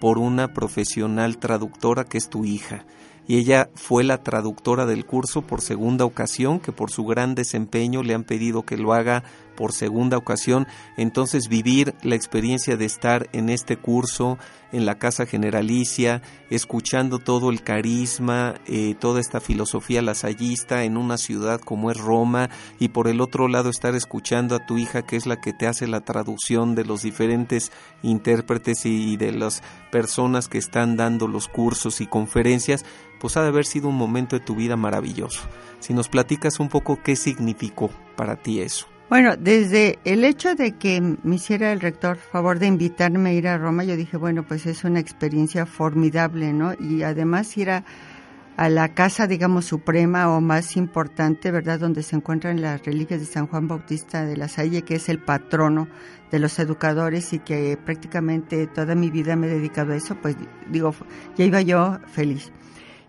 por 0.00 0.18
una 0.18 0.52
profesional 0.52 1.38
traductora 1.38 2.04
que 2.04 2.18
es 2.18 2.28
tu 2.28 2.44
hija. 2.44 2.84
Y 3.26 3.36
ella 3.36 3.70
fue 3.74 4.04
la 4.04 4.22
traductora 4.22 4.84
del 4.84 5.06
curso 5.06 5.42
por 5.42 5.62
segunda 5.62 6.04
ocasión, 6.04 6.60
que 6.60 6.72
por 6.72 6.90
su 6.90 7.04
gran 7.04 7.34
desempeño 7.34 8.02
le 8.02 8.14
han 8.14 8.24
pedido 8.24 8.64
que 8.64 8.76
lo 8.76 8.92
haga 8.92 9.24
por 9.56 9.72
segunda 9.72 10.16
ocasión, 10.16 10.66
entonces 10.96 11.48
vivir 11.48 11.94
la 12.02 12.14
experiencia 12.14 12.76
de 12.76 12.84
estar 12.84 13.28
en 13.32 13.48
este 13.48 13.76
curso, 13.76 14.38
en 14.72 14.86
la 14.86 14.98
Casa 14.98 15.24
Generalicia, 15.24 16.20
escuchando 16.50 17.18
todo 17.20 17.50
el 17.50 17.62
carisma, 17.62 18.54
eh, 18.66 18.94
toda 18.98 19.20
esta 19.20 19.40
filosofía 19.40 20.02
lasallista 20.02 20.82
en 20.84 20.96
una 20.96 21.16
ciudad 21.16 21.60
como 21.60 21.90
es 21.90 21.98
Roma, 21.98 22.50
y 22.80 22.88
por 22.88 23.06
el 23.06 23.20
otro 23.20 23.48
lado 23.48 23.70
estar 23.70 23.94
escuchando 23.94 24.56
a 24.56 24.66
tu 24.66 24.76
hija, 24.76 25.02
que 25.02 25.16
es 25.16 25.26
la 25.26 25.40
que 25.40 25.52
te 25.52 25.66
hace 25.66 25.86
la 25.86 26.00
traducción 26.00 26.74
de 26.74 26.84
los 26.84 27.02
diferentes 27.02 27.70
intérpretes 28.02 28.84
y 28.84 29.16
de 29.16 29.32
las 29.32 29.62
personas 29.92 30.48
que 30.48 30.58
están 30.58 30.96
dando 30.96 31.28
los 31.28 31.48
cursos 31.48 32.00
y 32.00 32.06
conferencias, 32.06 32.84
pues 33.20 33.36
ha 33.36 33.42
de 33.42 33.48
haber 33.48 33.64
sido 33.64 33.88
un 33.88 33.96
momento 33.96 34.36
de 34.36 34.44
tu 34.44 34.54
vida 34.54 34.76
maravilloso. 34.76 35.42
Si 35.80 35.94
nos 35.94 36.08
platicas 36.08 36.60
un 36.60 36.68
poco 36.68 37.00
qué 37.02 37.16
significó 37.16 37.90
para 38.16 38.36
ti 38.36 38.60
eso. 38.60 38.93
Bueno, 39.10 39.36
desde 39.36 39.98
el 40.04 40.24
hecho 40.24 40.54
de 40.54 40.72
que 40.72 41.00
me 41.22 41.36
hiciera 41.36 41.72
el 41.72 41.80
rector 41.80 42.16
favor 42.16 42.58
de 42.58 42.66
invitarme 42.66 43.30
a 43.30 43.32
ir 43.34 43.46
a 43.48 43.58
Roma, 43.58 43.84
yo 43.84 43.96
dije, 43.96 44.16
bueno, 44.16 44.44
pues 44.44 44.64
es 44.64 44.82
una 44.82 44.98
experiencia 44.98 45.66
formidable, 45.66 46.54
¿no? 46.54 46.72
Y 46.80 47.02
además 47.02 47.54
ir 47.58 47.70
a, 47.70 47.84
la 48.56 48.94
casa, 48.94 49.26
digamos, 49.26 49.66
suprema 49.66 50.34
o 50.34 50.40
más 50.40 50.76
importante, 50.76 51.50
¿verdad? 51.50 51.80
Donde 51.80 52.02
se 52.02 52.16
encuentran 52.16 52.62
las 52.62 52.82
reliquias 52.84 53.20
de 53.20 53.26
San 53.26 53.46
Juan 53.46 53.68
Bautista 53.68 54.24
de 54.24 54.38
la 54.38 54.48
Salle, 54.48 54.82
que 54.82 54.94
es 54.94 55.08
el 55.10 55.18
patrono 55.18 55.86
de 56.30 56.38
los 56.38 56.58
educadores 56.58 57.32
y 57.34 57.40
que 57.40 57.76
prácticamente 57.76 58.66
toda 58.68 58.94
mi 58.94 59.10
vida 59.10 59.36
me 59.36 59.48
he 59.48 59.50
dedicado 59.50 59.92
a 59.92 59.96
eso, 59.96 60.16
pues 60.16 60.36
digo, 60.70 60.94
ya 61.36 61.44
iba 61.44 61.60
yo 61.60 61.98
feliz. 62.06 62.52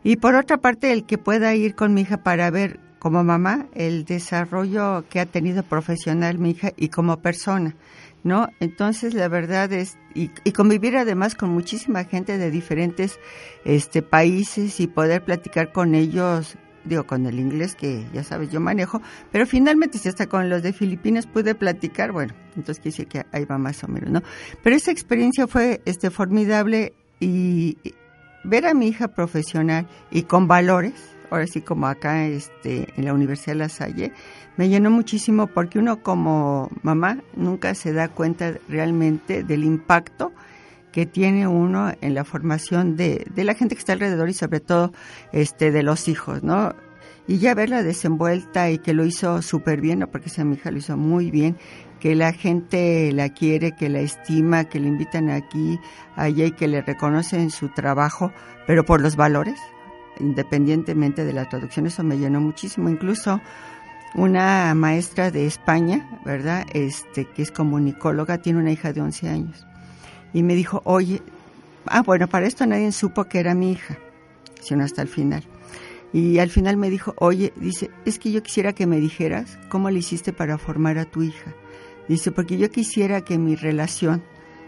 Y 0.03 0.17
por 0.17 0.35
otra 0.35 0.57
parte, 0.57 0.91
el 0.91 1.05
que 1.05 1.17
pueda 1.17 1.55
ir 1.55 1.73
con 1.73 1.93
mi 1.93 2.01
hija 2.01 2.17
para 2.17 2.51
ver 2.51 2.79
como 3.05 3.23
mamá 3.23 3.67
el 3.75 4.03
desarrollo 4.03 5.05
que 5.11 5.19
ha 5.19 5.27
tenido 5.27 5.61
profesional 5.61 6.39
mi 6.39 6.49
hija 6.49 6.71
y 6.75 6.89
como 6.89 7.21
persona, 7.21 7.75
¿no? 8.23 8.49
Entonces 8.59 9.13
la 9.13 9.27
verdad 9.27 9.71
es 9.73 9.99
y, 10.15 10.29
convivir 10.53 10.97
además 10.97 11.35
con 11.35 11.51
muchísima 11.51 12.05
gente 12.05 12.39
de 12.39 12.49
diferentes 12.49 13.19
este 13.63 14.01
países 14.01 14.79
y 14.79 14.87
poder 14.87 15.23
platicar 15.23 15.71
con 15.71 15.93
ellos 15.93 16.57
digo 16.83 17.05
con 17.05 17.27
el 17.27 17.39
inglés 17.39 17.75
que 17.75 18.07
ya 18.11 18.23
sabes 18.23 18.49
yo 18.49 18.59
manejo, 18.59 19.03
pero 19.31 19.45
finalmente 19.45 19.99
si 19.99 20.09
hasta 20.09 20.25
con 20.25 20.49
los 20.49 20.63
de 20.63 20.73
Filipinas 20.73 21.27
pude 21.27 21.53
platicar, 21.53 22.11
bueno, 22.11 22.33
entonces 22.55 22.83
decir 22.83 23.05
que 23.05 23.23
ahí 23.31 23.45
va 23.45 23.59
más 23.59 23.83
o 23.83 23.87
menos, 23.87 24.09
¿no? 24.09 24.23
Pero 24.63 24.75
esa 24.75 24.89
experiencia 24.89 25.45
fue 25.45 25.79
este 25.85 26.09
formidable 26.09 26.93
y 27.19 27.77
ver 28.43 28.65
a 28.65 28.73
mi 28.73 28.87
hija 28.87 29.09
profesional 29.09 29.87
y 30.09 30.23
con 30.23 30.47
valores 30.47 31.14
ahora 31.29 31.47
sí 31.47 31.61
como 31.61 31.87
acá 31.87 32.25
este, 32.25 32.87
en 32.97 33.05
la 33.05 33.13
Universidad 33.13 33.53
de 33.53 33.59
La 33.59 33.69
Salle, 33.69 34.13
me 34.57 34.69
llenó 34.69 34.91
muchísimo 34.91 35.47
porque 35.47 35.79
uno 35.79 36.01
como 36.01 36.69
mamá 36.81 37.19
nunca 37.35 37.75
se 37.75 37.93
da 37.93 38.07
cuenta 38.07 38.55
realmente 38.69 39.43
del 39.43 39.63
impacto 39.63 40.31
que 40.91 41.05
tiene 41.05 41.45
uno 41.47 41.91
en 41.99 42.13
la 42.13 42.23
formación 42.23 42.95
de, 42.95 43.27
de 43.33 43.43
la 43.43 43.53
gente 43.53 43.75
que 43.75 43.79
está 43.79 43.93
alrededor 43.93 44.29
y 44.29 44.33
sobre 44.33 44.61
todo 44.61 44.93
este 45.33 45.71
de 45.71 45.83
los 45.83 46.07
hijos, 46.07 46.41
¿no? 46.41 46.73
Y 47.27 47.39
ya 47.39 47.55
verla 47.55 47.83
desenvuelta 47.83 48.69
y 48.69 48.77
que 48.77 48.93
lo 48.93 49.03
hizo 49.03 49.41
súper 49.41 49.81
bien, 49.81 49.99
¿no? 49.99 50.07
porque 50.07 50.29
esa 50.29 50.45
mi 50.45 50.55
hija 50.55 50.71
lo 50.71 50.77
hizo 50.77 50.95
muy 50.95 51.31
bien, 51.31 51.57
que 51.99 52.13
la 52.13 52.33
gente 52.33 53.11
la 53.11 53.29
quiere, 53.29 53.75
que 53.75 53.89
la 53.89 53.99
estima, 53.99 54.65
que 54.65 54.79
le 54.79 54.87
invitan 54.87 55.29
aquí, 55.29 55.79
allá 56.15 56.45
y 56.45 56.51
que 56.51 56.67
le 56.67 56.81
reconocen 56.81 57.49
su 57.49 57.69
trabajo, 57.69 58.31
pero 58.67 58.85
por 58.85 59.01
los 59.01 59.15
valores, 59.15 59.59
independientemente 60.19 61.25
de 61.25 61.33
la 61.33 61.47
traducción, 61.49 61.85
eso 61.87 62.03
me 62.03 62.17
llenó 62.17 62.41
muchísimo. 62.41 62.89
Incluso 62.89 63.41
una 64.13 64.73
maestra 64.75 65.31
de 65.31 65.45
España, 65.45 66.19
¿verdad? 66.25 66.65
Este, 66.73 67.25
que 67.25 67.41
es 67.41 67.51
comunicóloga, 67.51 68.37
tiene 68.37 68.59
una 68.59 68.71
hija 68.71 68.93
de 68.93 69.01
11 69.01 69.29
años 69.29 69.65
y 70.35 70.43
me 70.43 70.53
dijo, 70.53 70.81
oye, 70.83 71.21
ah, 71.85 72.01
bueno, 72.01 72.27
para 72.27 72.45
esto 72.45 72.65
nadie 72.65 72.91
supo 72.91 73.23
que 73.23 73.39
era 73.39 73.55
mi 73.55 73.71
hija, 73.71 73.97
sino 74.61 74.83
hasta 74.83 75.01
el 75.01 75.07
final. 75.07 75.45
Y 76.11 76.39
al 76.39 76.49
final 76.49 76.75
me 76.75 76.89
dijo, 76.89 77.15
oye, 77.19 77.53
dice, 77.55 77.89
es 78.03 78.19
que 78.19 78.33
yo 78.33 78.43
quisiera 78.43 78.73
que 78.73 78.85
me 78.85 78.99
dijeras 78.99 79.57
cómo 79.69 79.89
le 79.89 79.99
hiciste 79.99 80.33
para 80.33 80.57
formar 80.57 80.97
a 80.97 81.05
tu 81.05 81.23
hija. 81.23 81.53
Dice, 82.09 82.33
porque 82.33 82.57
yo 82.57 82.69
quisiera 82.69 83.21
que 83.21 83.37
mi 83.37 83.55
relación 83.55 84.23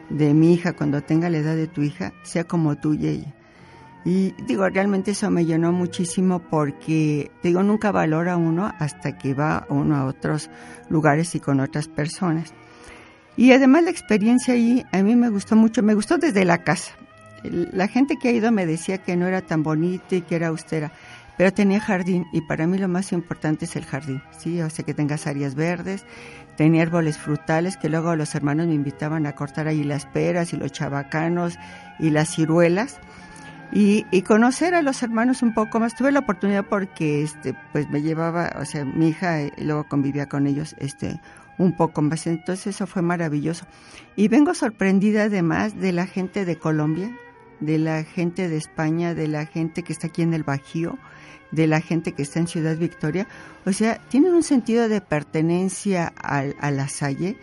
de 0.09 0.33
mi 0.33 0.53
hija 0.53 0.71
cuando 0.71 1.03
tenga 1.03 1.29
la 1.29 1.39
edad 1.39 1.57
de 1.57 1.67
tu 1.67 1.81
hija 1.81 2.13
sea 2.23 2.45
como 2.45 2.77
tú 2.77 2.93
y 2.93 3.05
ella. 3.05 3.35
Y 4.07 4.33
digo, 4.45 4.69
realmente 4.69 5.11
eso 5.11 5.29
me 5.29 5.43
llenó 5.43 5.73
muchísimo 5.73 6.39
porque, 6.39 7.29
digo, 7.43 7.61
nunca 7.61 7.91
valora 7.91 8.37
uno 8.37 8.71
hasta 8.79 9.17
que 9.17 9.33
va 9.33 9.65
uno 9.67 9.97
a 9.97 10.05
otros 10.05 10.49
lugares 10.87 11.35
y 11.35 11.41
con 11.41 11.59
otras 11.59 11.89
personas. 11.89 12.53
Y 13.35 13.51
además 13.51 13.83
la 13.83 13.89
experiencia 13.89 14.53
ahí 14.53 14.85
a 14.93 15.03
mí 15.03 15.17
me 15.17 15.27
gustó 15.27 15.57
mucho, 15.57 15.83
me 15.83 15.93
gustó 15.93 16.17
desde 16.17 16.45
la 16.45 16.59
casa. 16.59 16.93
La 17.43 17.89
gente 17.89 18.15
que 18.15 18.29
ha 18.29 18.31
ido 18.31 18.49
me 18.49 18.65
decía 18.65 18.99
que 18.99 19.17
no 19.17 19.27
era 19.27 19.41
tan 19.41 19.61
bonita 19.61 20.15
y 20.15 20.21
que 20.21 20.37
era 20.37 20.47
austera, 20.47 20.93
pero 21.37 21.51
tenía 21.51 21.81
jardín 21.81 22.27
y 22.31 22.39
para 22.39 22.65
mí 22.65 22.77
lo 22.77 22.87
más 22.87 23.11
importante 23.11 23.65
es 23.65 23.75
el 23.75 23.83
jardín, 23.83 24.23
¿sí? 24.39 24.61
O 24.61 24.69
sea, 24.69 24.85
que 24.85 24.93
tengas 24.93 25.27
áreas 25.27 25.53
verdes, 25.53 26.05
tenía 26.55 26.83
árboles 26.83 27.17
frutales 27.17 27.75
que 27.75 27.89
luego 27.89 28.15
los 28.15 28.33
hermanos 28.35 28.67
me 28.67 28.73
invitaban 28.73 29.25
a 29.25 29.35
cortar 29.35 29.67
ahí 29.67 29.83
las 29.83 30.05
peras 30.05 30.53
y 30.53 30.55
los 30.55 30.71
chabacanos 30.71 31.59
y 31.99 32.09
las 32.09 32.33
ciruelas. 32.33 33.01
Y, 33.71 34.05
y, 34.11 34.21
conocer 34.21 34.73
a 34.75 34.81
los 34.81 35.03
hermanos 35.03 35.41
un 35.41 35.53
poco 35.53 35.79
más. 35.79 35.95
Tuve 35.95 36.11
la 36.11 36.19
oportunidad 36.19 36.65
porque 36.65 37.21
este 37.21 37.53
pues 37.73 37.89
me 37.89 38.01
llevaba, 38.01 38.55
o 38.59 38.65
sea, 38.65 38.85
mi 38.85 39.09
hija 39.09 39.41
y 39.41 39.51
luego 39.57 39.83
convivía 39.89 40.27
con 40.27 40.47
ellos 40.47 40.75
este 40.79 41.19
un 41.57 41.75
poco 41.75 42.01
más. 42.01 42.27
Entonces 42.27 42.67
eso 42.67 42.87
fue 42.87 43.01
maravilloso. 43.01 43.65
Y 44.15 44.27
vengo 44.27 44.53
sorprendida 44.53 45.23
además 45.23 45.79
de 45.79 45.91
la 45.91 46.07
gente 46.07 46.45
de 46.45 46.57
Colombia, 46.57 47.11
de 47.59 47.77
la 47.77 48.03
gente 48.03 48.47
de 48.47 48.57
España, 48.57 49.13
de 49.13 49.27
la 49.27 49.45
gente 49.45 49.83
que 49.83 49.93
está 49.93 50.07
aquí 50.07 50.21
en 50.21 50.33
el 50.33 50.43
Bajío, 50.43 50.97
de 51.51 51.67
la 51.67 51.81
gente 51.81 52.13
que 52.13 52.21
está 52.21 52.39
en 52.39 52.47
Ciudad 52.47 52.77
Victoria. 52.77 53.27
O 53.65 53.73
sea, 53.73 53.99
tienen 54.09 54.33
un 54.33 54.43
sentido 54.43 54.87
de 54.89 55.01
pertenencia 55.01 56.13
a, 56.17 56.43
a 56.59 56.71
la 56.71 56.87
Salle 56.87 57.37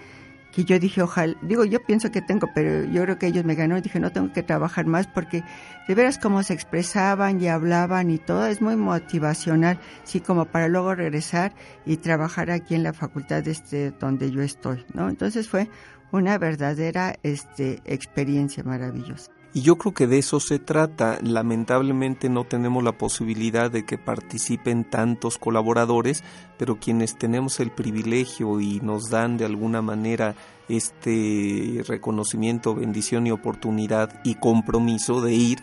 que 0.55 0.65
yo 0.65 0.79
dije, 0.79 1.03
ojalá, 1.03 1.35
digo, 1.43 1.65
yo 1.65 1.83
pienso 1.83 2.13
que 2.13 2.23
tengo, 2.23 2.49
pero 2.55 2.85
yo 2.85 3.03
creo 3.03 3.19
que 3.19 3.27
ellos 3.27 3.45
me 3.45 3.57
ganaron 3.57 3.83
dije, 3.83 3.99
no 3.99 4.13
tengo 4.13 4.33
que 4.33 4.45
trabajar 4.45 4.87
más 4.87 5.09
porque 5.09 5.43
de 5.89 5.95
veras 5.95 6.19
cómo 6.19 6.45
se 6.45 6.55
expresaban 6.55 7.41
y 7.41 7.49
hablaban 7.49 8.11
y 8.11 8.19
todo 8.19 8.47
es 8.47 8.63
muy 8.63 8.77
motivacional, 8.77 9.81
sí, 10.05 10.21
como 10.21 10.45
para 10.45 10.69
luego 10.69 10.95
regresar 10.95 11.53
y 11.85 11.97
trabajar 11.97 12.53
aquí 12.53 12.77
en 12.77 12.85
la 12.85 12.93
facultad 12.93 13.47
este, 13.49 13.91
donde 13.91 14.31
yo 14.31 14.43
estoy, 14.43 14.85
¿no? 14.95 15.09
Entonces 15.09 15.49
fue 15.49 15.69
una 16.13 16.39
verdadera 16.39 17.17
este, 17.25 17.81
experiencia 17.85 18.63
maravillosa. 18.63 19.34
Y 19.55 19.63
yo 19.63 19.79
creo 19.79 19.95
que 19.95 20.09
de 20.09 20.19
eso 20.19 20.41
se 20.41 20.59
trata. 20.59 21.19
Lamentablemente 21.23 22.29
no 22.29 22.43
tenemos 22.43 22.83
la 22.83 22.99
posibilidad 22.99 23.71
de 23.71 23.87
que 23.87 23.99
participen 23.99 24.83
tantos 24.83 25.39
colaboradores, 25.39 26.25
pero 26.59 26.81
quienes 26.81 27.17
tenemos 27.17 27.61
el 27.61 27.71
privilegio 27.71 28.61
y 28.61 28.81
nos 28.81 29.11
dan 29.11 29.37
de 29.37 29.45
alguna 29.45 29.81
manera 29.81 30.35
este 30.69 31.85
reconocimiento, 31.87 32.75
bendición 32.75 33.29
y 33.29 33.31
oportunidad 33.31 34.21
y 34.25 34.35
compromiso 34.35 35.21
de 35.21 35.35
ir, 35.35 35.59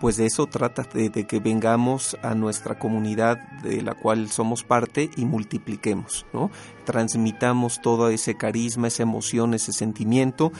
pues 0.00 0.16
de 0.16 0.26
eso 0.26 0.46
trata, 0.46 0.82
de, 0.92 1.10
que 1.26 1.38
vengamos 1.38 2.16
a 2.22 2.34
nuestra 2.34 2.80
comunidad 2.80 3.38
de 3.62 3.80
la 3.80 3.94
cual 3.94 4.28
somos 4.28 4.64
parte 4.64 5.08
y 5.16 5.24
multipliquemos, 5.24 6.26
¿no? 6.32 6.50
Transmitamos 6.84 7.80
todo 7.80 8.08
ese 8.08 8.36
carisma, 8.36 8.88
esa 8.88 9.04
emoción, 9.04 9.54
ese 9.54 9.72
sentimiento 9.72 10.50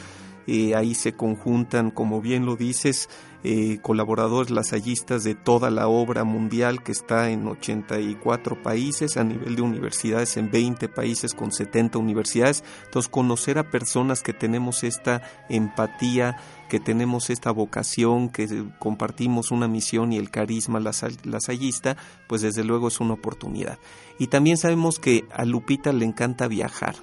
eh, 0.47 0.75
ahí 0.75 0.95
se 0.95 1.13
conjuntan, 1.13 1.91
como 1.91 2.21
bien 2.21 2.45
lo 2.45 2.55
dices, 2.55 3.09
eh, 3.43 3.79
colaboradores 3.81 4.49
lasallistas 4.49 5.23
de 5.23 5.35
toda 5.35 5.69
la 5.69 5.87
obra 5.87 6.23
mundial 6.23 6.81
que 6.83 6.91
está 6.91 7.29
en 7.29 7.47
84 7.47 8.63
países, 8.63 9.17
a 9.17 9.23
nivel 9.23 9.55
de 9.55 9.61
universidades 9.61 10.37
en 10.37 10.49
20 10.49 10.89
países 10.89 11.33
con 11.33 11.51
70 11.51 11.99
universidades. 11.99 12.63
Entonces, 12.85 13.09
conocer 13.09 13.59
a 13.59 13.69
personas 13.69 14.23
que 14.23 14.33
tenemos 14.33 14.83
esta 14.83 15.21
empatía, 15.49 16.37
que 16.69 16.79
tenemos 16.79 17.29
esta 17.29 17.51
vocación, 17.51 18.29
que 18.29 18.65
compartimos 18.79 19.51
una 19.51 19.67
misión 19.67 20.13
y 20.13 20.17
el 20.17 20.31
carisma 20.31 20.79
lasallista, 20.79 21.97
pues 22.27 22.41
desde 22.41 22.63
luego 22.63 22.87
es 22.87 22.99
una 22.99 23.13
oportunidad. 23.13 23.79
Y 24.17 24.27
también 24.27 24.57
sabemos 24.57 24.97
que 24.99 25.25
a 25.31 25.45
Lupita 25.45 25.93
le 25.93 26.05
encanta 26.05 26.47
viajar, 26.47 26.95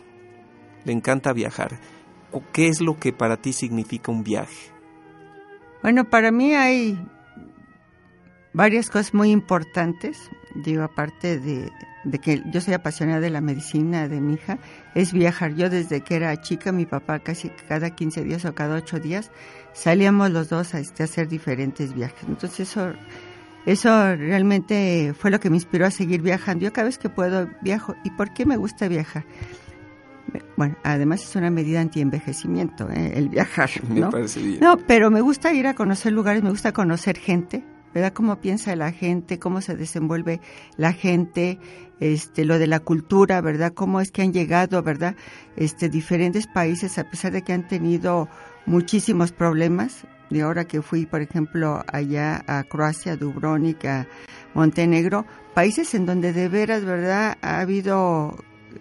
le 0.84 0.92
encanta 0.92 1.32
viajar 1.32 1.78
qué 2.53 2.68
es 2.68 2.80
lo 2.80 2.99
que 2.99 3.12
para 3.12 3.37
ti 3.37 3.53
significa 3.53 4.11
un 4.11 4.24
viaje? 4.24 4.72
Bueno, 5.82 6.09
para 6.09 6.30
mí 6.30 6.55
hay 6.55 6.99
varias 8.55 8.89
cosas 8.89 9.12
muy 9.12 9.30
importantes. 9.30 10.30
Digo, 10.55 10.82
aparte 10.82 11.39
de, 11.39 11.70
que 12.22 12.43
yo 12.51 12.61
soy 12.61 12.72
apasionada 12.74 13.20
de 13.20 13.28
la 13.28 13.43
medicina 13.43 14.09
de 14.09 14.20
mi 14.20 14.35
hija, 14.35 14.59
es 14.95 15.12
viajar. 15.12 15.55
Yo 15.55 15.68
desde 15.68 16.01
que 16.01 16.16
era 16.16 16.41
chica, 16.41 16.72
mi 16.72 16.87
papá 16.87 17.18
casi 17.18 17.51
cada 17.68 17.91
15 17.91 18.24
días 18.24 18.45
o 18.47 18.55
cada 18.55 18.76
8 18.76 19.01
días 19.01 19.30
salíamos 19.74 20.30
los 20.30 20.49
dos 20.49 20.74
a, 20.74 20.78
este, 20.78 21.03
a 21.03 21.05
hacer 21.05 21.28
diferentes 21.28 21.93
viajes. 21.93 22.24
Entonces 22.26 22.61
eso, 22.61 22.93
eso 23.66 24.16
realmente 24.16 25.12
fue 25.18 25.30
lo 25.30 25.41
que 25.41 25.51
me 25.51 25.57
inspiró 25.57 25.85
a 25.85 25.91
seguir 25.91 26.22
viajando. 26.22 26.64
Yo 26.64 26.72
cada 26.72 26.87
vez 26.87 26.97
que 26.97 27.11
puedo 27.11 27.51
viajo. 27.61 27.95
¿Y 28.05 28.11
por 28.11 28.32
qué 28.32 28.47
me 28.47 28.57
gusta 28.57 28.89
viajar? 28.89 29.24
Bueno, 30.57 30.76
además 30.82 31.22
es 31.22 31.37
una 31.37 31.51
medida 31.51 31.80
anti-envejecimiento, 31.80 32.89
¿eh? 32.91 33.12
el 33.14 33.28
viajar, 33.28 33.70
¿no? 33.89 34.11
No, 34.61 34.76
pero 34.87 35.11
me 35.11 35.20
gusta 35.20 35.53
ir 35.53 35.66
a 35.66 35.74
conocer 35.74 36.12
lugares, 36.12 36.43
me 36.43 36.51
gusta 36.51 36.72
conocer 36.72 37.18
gente, 37.18 37.64
¿verdad? 37.95 38.12
Cómo 38.12 38.41
piensa 38.41 38.74
la 38.76 38.93
gente, 38.93 39.39
cómo 39.39 39.61
se 39.61 39.76
desenvuelve 39.76 40.41
la 40.76 40.93
gente, 40.93 41.59
este, 42.01 42.45
lo 42.45 42.59
de 42.59 42.66
la 42.66 42.80
cultura, 42.80 43.41
¿verdad? 43.41 43.72
Cómo 43.74 44.01
es 44.01 44.11
que 44.11 44.22
han 44.22 44.32
llegado, 44.32 44.82
¿verdad? 44.82 45.16
Este, 45.57 45.89
diferentes 45.89 46.47
países, 46.47 46.99
a 46.99 47.05
pesar 47.05 47.32
de 47.32 47.43
que 47.43 47.53
han 47.53 47.68
tenido 47.68 48.28
muchísimos 48.66 49.32
problemas, 49.32 50.07
de 50.30 50.43
ahora 50.43 50.64
que 50.64 50.82
fui, 50.82 51.07
por 51.07 51.20
ejemplo, 51.22 51.85
allá 51.93 52.43
a 52.47 52.64
Croacia, 52.64 53.16
Dubrovnik, 53.16 53.85
a 53.85 54.07
Montenegro, 54.55 55.26
países 55.55 55.95
en 55.95 56.07
donde 56.07 56.32
de 56.32 56.49
veras, 56.49 56.85
¿verdad? 56.85 57.37
Ha 57.41 57.61
habido 57.61 58.37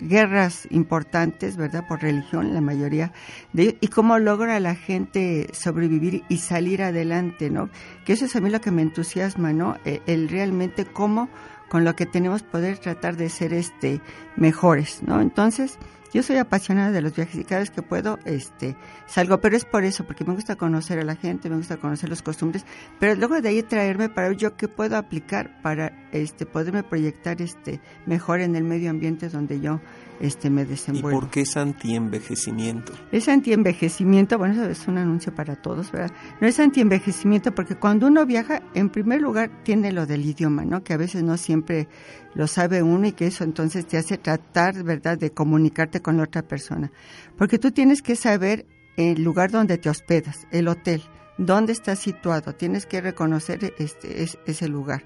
guerras 0.07 0.67
importantes, 0.69 1.57
¿verdad? 1.57 1.87
Por 1.87 2.01
religión, 2.01 2.53
la 2.53 2.61
mayoría 2.61 3.11
de 3.53 3.77
y 3.81 3.87
cómo 3.87 4.19
logra 4.19 4.59
la 4.59 4.75
gente 4.75 5.49
sobrevivir 5.53 6.23
y 6.29 6.37
salir 6.37 6.83
adelante, 6.83 7.49
¿no? 7.49 7.69
Que 8.05 8.13
eso 8.13 8.25
es 8.25 8.35
a 8.35 8.41
mí 8.41 8.49
lo 8.49 8.61
que 8.61 8.71
me 8.71 8.81
entusiasma, 8.81 9.53
¿no? 9.53 9.77
E, 9.85 10.01
el, 10.05 10.29
realmente 10.29 10.85
cómo 10.85 11.29
con 11.69 11.83
lo 11.83 11.95
que 11.95 12.05
tenemos 12.05 12.43
poder 12.43 12.77
tratar 12.77 13.17
de 13.17 13.29
ser 13.29 13.53
este 13.53 14.01
mejores, 14.35 15.01
¿no? 15.03 15.21
Entonces, 15.21 15.77
yo 16.13 16.21
soy 16.21 16.37
apasionada 16.37 16.91
de 16.91 17.01
los 17.01 17.15
viajes 17.15 17.35
y 17.35 17.43
cada 17.43 17.61
vez 17.61 17.71
que 17.71 17.81
puedo, 17.81 18.19
este, 18.25 18.75
salgo, 19.07 19.41
pero 19.41 19.57
es 19.57 19.65
por 19.65 19.83
eso, 19.83 20.05
porque 20.05 20.23
me 20.23 20.33
gusta 20.33 20.55
conocer 20.55 20.99
a 20.99 21.03
la 21.03 21.15
gente, 21.15 21.49
me 21.49 21.57
gusta 21.57 21.77
conocer 21.77 22.09
los 22.09 22.21
costumbres, 22.21 22.65
pero 22.99 23.15
luego 23.15 23.41
de 23.41 23.49
ahí 23.49 23.63
traerme 23.63 24.09
para 24.09 24.31
yo 24.33 24.55
qué 24.55 24.67
puedo 24.67 24.95
aplicar 24.95 25.61
para, 25.61 26.07
este, 26.11 26.45
poderme 26.45 26.83
proyectar, 26.83 27.41
este, 27.41 27.81
mejor 28.05 28.41
en 28.41 28.55
el 28.55 28.63
medio 28.63 28.91
ambiente 28.91 29.27
donde 29.29 29.59
yo, 29.59 29.81
este, 30.19 30.49
me 30.49 30.65
desenvuelvo. 30.65 31.17
¿Y 31.17 31.21
por 31.21 31.29
qué 31.29 31.41
es 31.41 31.57
antienvejecimiento? 31.57 32.93
Es 33.11 33.27
antienvejecimiento, 33.27 34.37
bueno, 34.37 34.53
eso 34.53 34.69
es 34.69 34.87
un 34.87 34.97
anuncio 34.97 35.33
para 35.33 35.55
todos, 35.55 35.91
¿verdad? 35.91 36.11
No 36.41 36.47
es 36.47 36.59
antienvejecimiento 36.59 37.53
porque 37.53 37.75
cuando 37.75 38.07
uno 38.07 38.25
viaja, 38.25 38.61
en 38.73 38.89
primer 38.89 39.21
lugar, 39.21 39.63
tiene 39.63 39.91
lo 39.91 40.05
del 40.05 40.25
idioma, 40.25 40.65
¿no? 40.65 40.83
Que 40.83 40.93
a 40.93 40.97
veces 40.97 41.23
no 41.23 41.37
siempre 41.37 41.87
lo 42.35 42.47
sabe 42.47 42.83
uno 42.83 43.07
y 43.07 43.11
que 43.11 43.27
eso 43.27 43.43
entonces 43.43 43.85
te 43.85 43.97
hace 43.97 44.17
tratar, 44.17 44.83
¿verdad?, 44.83 45.17
de 45.17 45.31
comunicarte 45.31 46.01
con 46.01 46.17
la 46.17 46.23
otra 46.23 46.41
persona. 46.41 46.91
Porque 47.37 47.59
tú 47.59 47.71
tienes 47.71 48.01
que 48.01 48.15
saber 48.15 48.65
el 48.97 49.23
lugar 49.23 49.51
donde 49.51 49.77
te 49.77 49.89
hospedas, 49.89 50.47
el 50.51 50.67
hotel, 50.67 51.01
dónde 51.37 51.73
está 51.73 51.95
situado, 51.95 52.53
tienes 52.53 52.85
que 52.85 53.01
reconocer 53.01 53.73
este, 53.77 54.27
ese 54.45 54.67
lugar. 54.67 55.03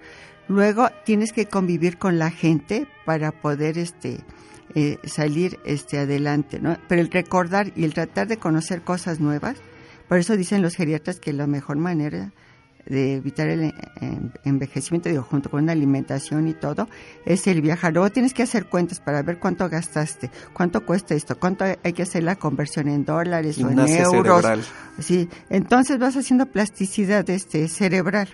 Luego 0.47 0.89
tienes 1.05 1.33
que 1.33 1.47
convivir 1.47 1.97
con 1.97 2.19
la 2.19 2.31
gente 2.31 2.87
para 3.05 3.31
poder 3.31 3.77
este, 3.77 4.19
eh, 4.76 4.97
salir 5.03 5.59
este, 5.65 5.97
adelante, 5.97 6.59
¿no? 6.59 6.78
Pero 6.88 7.01
el 7.01 7.09
recordar 7.09 7.72
y 7.76 7.84
el 7.84 7.93
tratar 7.93 8.28
de 8.28 8.38
conocer 8.38 8.82
cosas 8.82 9.20
nuevas, 9.20 9.57
Por 10.07 10.20
eso 10.20 10.38
dicen 10.38 10.61
los 10.61 10.76
geriatras 10.76 11.20
que 11.20 11.34
la 11.34 11.47
mejor 11.47 11.76
manera 11.76 12.32
de 12.86 13.15
evitar 13.15 13.49
el 13.49 13.74
envejecimiento, 14.43 15.09
digo, 15.09 15.24
junto 15.24 15.49
con 15.49 15.63
una 15.63 15.74
alimentación 15.74 16.47
y 16.47 16.53
todo, 16.53 16.88
es 17.26 17.47
el 17.47 17.61
viajar. 17.61 17.93
Luego 17.93 18.09
tienes 18.09 18.34
que 18.34 18.43
hacer 18.43 18.68
cuentas 18.68 18.99
para 18.99 19.22
ver 19.24 19.39
cuánto 19.39 19.68
gastaste, 19.70 20.32
cuánto 20.53 20.86
cuesta 20.86 21.13
esto, 21.13 21.38
cuánto 21.38 21.65
hay 21.65 21.93
que 21.93 22.03
hacer 22.03 22.24
la 22.24 22.38
conversión 22.38 22.88
en 22.88 23.03
dólares 23.03 23.57
o 23.59 23.70
en 23.70 23.80
euros. 23.80 24.45
Sí, 24.99 25.28
entonces 25.49 25.99
vas 25.99 26.15
haciendo 26.15 26.45
plasticidad 26.45 27.30
este 27.30 27.68
cerebral. 27.68 28.30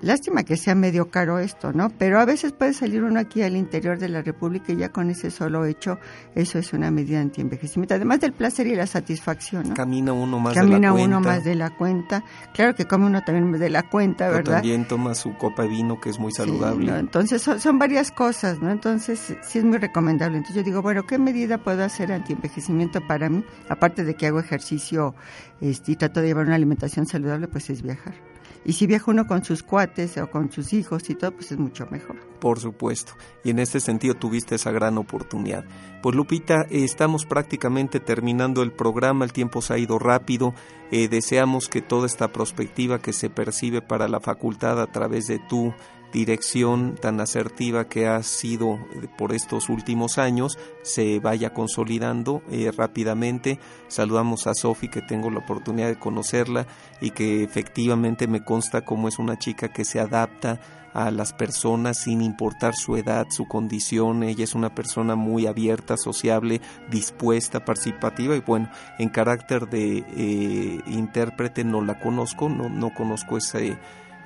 Lástima 0.00 0.44
que 0.44 0.56
sea 0.56 0.76
medio 0.76 1.10
caro 1.10 1.40
esto, 1.40 1.72
¿no? 1.72 1.90
Pero 1.90 2.20
a 2.20 2.24
veces 2.24 2.52
puede 2.52 2.72
salir 2.72 3.02
uno 3.02 3.18
aquí 3.18 3.42
al 3.42 3.56
interior 3.56 3.98
de 3.98 4.08
la 4.08 4.22
República 4.22 4.72
y 4.72 4.76
ya 4.76 4.90
con 4.90 5.10
ese 5.10 5.30
solo 5.30 5.64
hecho, 5.64 5.98
eso 6.36 6.58
es 6.58 6.72
una 6.72 6.90
medida 6.92 7.20
anti-envejecimiento. 7.20 7.94
Además 7.94 8.20
del 8.20 8.32
placer 8.32 8.68
y 8.68 8.76
la 8.76 8.86
satisfacción, 8.86 9.70
¿no? 9.70 9.74
Camina 9.74 10.12
uno 10.12 10.38
más 10.38 10.54
de 10.54 10.60
la 10.60 10.68
cuenta. 10.68 10.88
Camina 10.88 11.04
uno 11.04 11.20
más 11.20 11.44
de 11.44 11.54
la 11.56 11.70
cuenta. 11.70 12.24
Claro 12.54 12.74
que 12.76 12.84
come 12.84 13.06
uno 13.06 13.22
también 13.24 13.50
de 13.50 13.70
la 13.70 13.82
cuenta, 13.88 14.26
Pero 14.26 14.36
¿verdad? 14.36 14.52
también 14.54 14.86
toma 14.86 15.16
su 15.16 15.34
copa 15.36 15.64
de 15.64 15.68
vino, 15.68 16.00
que 16.00 16.10
es 16.10 16.18
muy 16.20 16.32
saludable. 16.32 16.96
Entonces 16.96 17.42
son, 17.42 17.78
varias 17.78 18.12
cosas, 18.12 18.60
¿no? 18.60 18.70
Entonces 18.70 19.36
sí 19.42 19.58
es 19.58 19.64
muy 19.64 19.78
recomendable. 19.78 20.36
Entonces 20.36 20.56
yo 20.56 20.62
digo, 20.62 20.80
bueno, 20.80 21.06
¿qué 21.06 21.18
medida 21.18 21.58
puedo 21.58 21.82
hacer 21.82 22.12
anti-envejecimiento 22.12 23.00
para 23.06 23.28
mí? 23.28 23.44
Aparte 23.68 24.04
de 24.04 24.14
que 24.14 24.28
hago 24.28 24.38
ejercicio 24.38 25.16
este, 25.60 25.92
y 25.92 25.96
trato 25.96 26.20
de 26.20 26.28
llevar 26.28 26.46
una 26.46 26.54
alimentación 26.54 27.06
saludable, 27.06 27.48
pues 27.48 27.68
es 27.70 27.82
viajar. 27.82 28.27
Y 28.64 28.74
si 28.74 28.86
viaja 28.86 29.10
uno 29.10 29.26
con 29.26 29.44
sus 29.44 29.62
cuates 29.62 30.16
o 30.18 30.30
con 30.30 30.50
sus 30.50 30.72
hijos 30.72 31.08
y 31.10 31.14
todo, 31.14 31.32
pues 31.32 31.52
es 31.52 31.58
mucho 31.58 31.86
mejor. 31.90 32.16
Por 32.40 32.60
supuesto. 32.60 33.12
Y 33.44 33.50
en 33.50 33.58
este 33.58 33.80
sentido 33.80 34.14
tuviste 34.14 34.56
esa 34.56 34.70
gran 34.70 34.98
oportunidad. 34.98 35.64
Pues 36.02 36.14
Lupita, 36.14 36.66
estamos 36.70 37.24
prácticamente 37.26 38.00
terminando 38.00 38.62
el 38.62 38.72
programa, 38.72 39.24
el 39.24 39.32
tiempo 39.32 39.62
se 39.62 39.74
ha 39.74 39.78
ido 39.78 39.98
rápido. 39.98 40.54
Eh, 40.90 41.08
deseamos 41.08 41.68
que 41.68 41.82
toda 41.82 42.06
esta 42.06 42.28
perspectiva 42.28 42.98
que 42.98 43.12
se 43.12 43.30
percibe 43.30 43.82
para 43.82 44.08
la 44.08 44.20
facultad 44.20 44.80
a 44.80 44.86
través 44.86 45.26
de 45.26 45.38
tu 45.38 45.72
dirección 46.12 46.96
tan 47.00 47.20
asertiva 47.20 47.88
que 47.88 48.06
ha 48.06 48.22
sido 48.22 48.74
eh, 48.74 49.08
por 49.16 49.32
estos 49.32 49.68
últimos 49.68 50.18
años 50.18 50.58
se 50.82 51.20
vaya 51.20 51.52
consolidando 51.52 52.42
eh, 52.50 52.70
rápidamente. 52.76 53.58
Saludamos 53.88 54.46
a 54.46 54.54
Sofi 54.54 54.88
que 54.88 55.02
tengo 55.02 55.30
la 55.30 55.40
oportunidad 55.40 55.88
de 55.88 55.98
conocerla 55.98 56.66
y 57.00 57.10
que 57.10 57.44
efectivamente 57.44 58.26
me 58.26 58.44
consta 58.44 58.84
como 58.84 59.08
es 59.08 59.18
una 59.18 59.38
chica 59.38 59.68
que 59.68 59.84
se 59.84 60.00
adapta 60.00 60.60
a 60.94 61.10
las 61.10 61.32
personas 61.32 61.98
sin 61.98 62.22
importar 62.22 62.74
su 62.74 62.96
edad, 62.96 63.26
su 63.30 63.46
condición. 63.46 64.22
Ella 64.22 64.44
es 64.44 64.54
una 64.54 64.74
persona 64.74 65.14
muy 65.14 65.46
abierta, 65.46 65.96
sociable, 65.96 66.60
dispuesta, 66.90 67.64
participativa 67.64 68.34
y 68.34 68.40
bueno, 68.40 68.70
en 68.98 69.08
carácter 69.10 69.68
de 69.68 70.04
eh, 70.16 70.80
intérprete 70.86 71.64
no 71.64 71.82
la 71.82 72.00
conozco, 72.00 72.48
no, 72.48 72.68
no 72.68 72.92
conozco 72.94 73.36
ese 73.36 73.78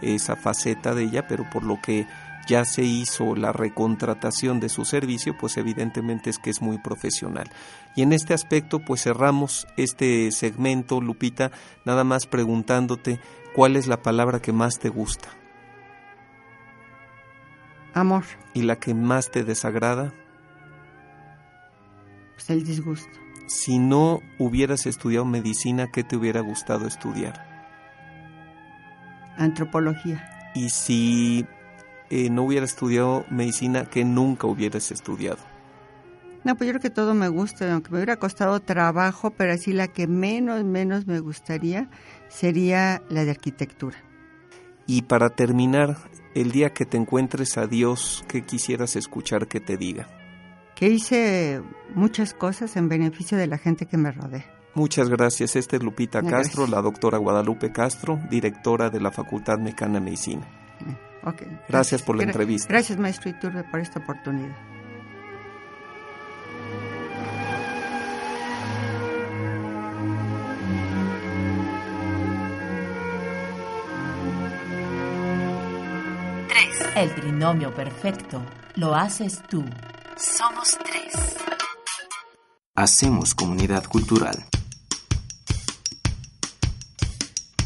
esa 0.03 0.37
faceta 0.37 0.95
de 0.95 1.05
ella, 1.05 1.27
pero 1.27 1.49
por 1.49 1.65
lo 1.65 1.81
que 1.81 2.07
ya 2.47 2.65
se 2.65 2.83
hizo 2.83 3.35
la 3.37 3.53
recontratación 3.53 4.61
de 4.61 4.69
su 4.69 4.85
servicio, 4.85 5.37
pues 5.39 5.57
evidentemente 5.57 6.31
es 6.31 6.39
que 6.39 6.51
es 6.51 6.61
muy 6.61 6.79
profesional. 6.79 7.51
Y 7.95 8.03
en 8.03 8.13
este 8.13 8.35
aspecto, 8.35 8.81
pues 8.81 9.03
cerramos 9.03 9.67
este 9.77 10.31
segmento, 10.33 11.01
Lupita, 11.01 11.53
nada 11.85 12.05
más 12.05 12.27
preguntándote 12.27 13.21
cuál 13.55 13.77
es 13.77 13.87
la 13.87 14.03
palabra 14.03 14.41
que 14.41 14.53
más 14.53 14.79
te 14.79 14.89
gusta. 14.89 15.29
Amor. 17.95 18.25
¿Y 18.55 18.63
la 18.63 18.77
que 18.77 18.95
más 18.95 19.31
te 19.31 19.45
desagrada? 19.45 20.15
Pues 22.35 22.51
el 22.51 22.65
disgusto. 22.65 23.19
Si 23.47 23.79
no 23.79 24.21
hubieras 24.39 24.87
estudiado 24.87 25.27
medicina, 25.27 25.91
¿qué 25.93 26.03
te 26.03 26.17
hubiera 26.17 26.41
gustado 26.41 26.87
estudiar? 26.87 27.52
Antropología. 29.37 30.53
Y 30.55 30.71
si 30.71 31.47
eh, 32.11 32.29
no 32.29 32.43
hubiera 32.43 32.67
estudiado 32.67 33.25
medicina, 33.31 33.87
que 33.87 34.05
nunca 34.05 34.47
hubieras 34.47 34.91
estudiado? 34.91 35.39
No, 36.45 36.57
pues 36.57 36.67
yo 36.67 36.73
creo 36.73 36.83
que 36.83 36.91
todo 36.91 37.15
me 37.15 37.29
gusta, 37.29 37.73
aunque 37.73 37.91
me 37.91 37.99
hubiera 37.99 38.17
costado 38.17 38.61
trabajo, 38.61 39.31
pero 39.31 39.53
así 39.53 39.73
la 39.73 39.89
que 39.89 40.07
menos, 40.07 40.63
menos 40.65 41.07
me 41.07 41.21
gustaría 41.21 41.89
sería 42.29 43.03
la 43.09 43.25
de 43.25 43.31
arquitectura. 43.31 43.97
Y 44.87 45.03
para 45.03 45.31
terminar, 45.31 45.97
el 46.35 46.51
día 46.51 46.75
que 46.75 46.85
te 46.85 46.97
encuentres 46.97 47.57
a 47.57 47.67
Dios, 47.67 48.25
¿qué 48.29 48.43
quisieras 48.43 48.97
escuchar 48.97 49.47
que 49.47 49.61
te 49.61 49.77
diga? 49.77 50.09
Que 50.75 50.89
hice 50.89 51.63
muchas 51.95 52.35
cosas 52.35 52.77
en 52.77 52.89
beneficio 52.89 53.39
de 53.39 53.47
la 53.47 53.57
gente 53.57 53.87
que 53.87 53.97
me 53.97 54.11
rodea. 54.11 54.45
Muchas 54.75 55.09
gracias. 55.09 55.57
Esta 55.57 55.77
es 55.77 55.83
Lupita 55.83 56.23
Castro, 56.23 56.67
la 56.67 56.81
doctora 56.81 57.19
Guadalupe 57.19 57.73
Castro, 57.73 58.19
directora 58.31 58.89
de 58.89 59.01
la 59.01 59.11
Facultad 59.11 59.59
Mecana 59.59 59.95
de 59.95 60.01
Medicina. 60.01 60.47
Okay. 61.25 61.47
Gracias, 61.47 61.69
gracias 61.69 62.03
por 62.03 62.17
la 62.17 62.25
entrevista. 62.25 62.69
Gracias, 62.69 62.99
maestro 62.99 63.31
Iturbe, 63.31 63.63
por 63.65 63.81
esta 63.81 64.01
oportunidad. 64.01 64.57
Tres. 76.49 76.97
El 76.97 77.15
trinomio 77.15 77.73
perfecto 77.75 78.43
lo 78.77 78.95
haces 78.95 79.43
tú. 79.49 79.65
Somos 80.17 80.77
tres. 80.79 81.37
Hacemos 82.75 83.35
comunidad 83.35 83.85
cultural. 83.85 84.45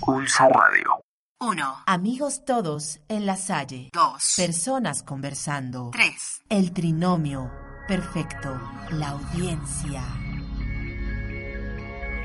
Pulsa 0.07 0.48
Radio. 0.48 1.00
1. 1.40 1.82
Amigos 1.84 2.44
todos 2.44 3.00
en 3.09 3.26
la 3.26 3.34
Salle. 3.34 3.90
2. 3.92 4.34
Personas 4.36 5.02
conversando. 5.02 5.90
3. 5.90 6.42
El 6.48 6.72
trinomio 6.72 7.50
perfecto. 7.88 8.57
La 8.90 9.09
audiencia. 9.09 10.04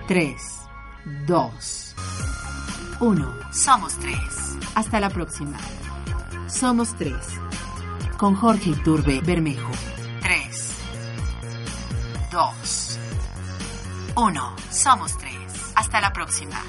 3, 0.07 0.36
2, 1.25 1.95
1. 2.99 3.36
Somos 3.51 3.97
tres. 3.97 4.19
Hasta 4.75 4.99
la 4.99 5.09
próxima. 5.09 5.57
Somos 6.47 6.95
tres. 6.97 7.15
Con 8.15 8.36
Jorge 8.36 8.69
Iturbe 8.69 9.21
Bermejo. 9.21 9.71
3. 10.21 10.77
2. 12.32 12.99
1. 14.17 14.55
Somos 14.69 15.17
tres. 15.17 15.73
Hasta 15.73 15.99
la 15.99 16.13
próxima. 16.13 16.61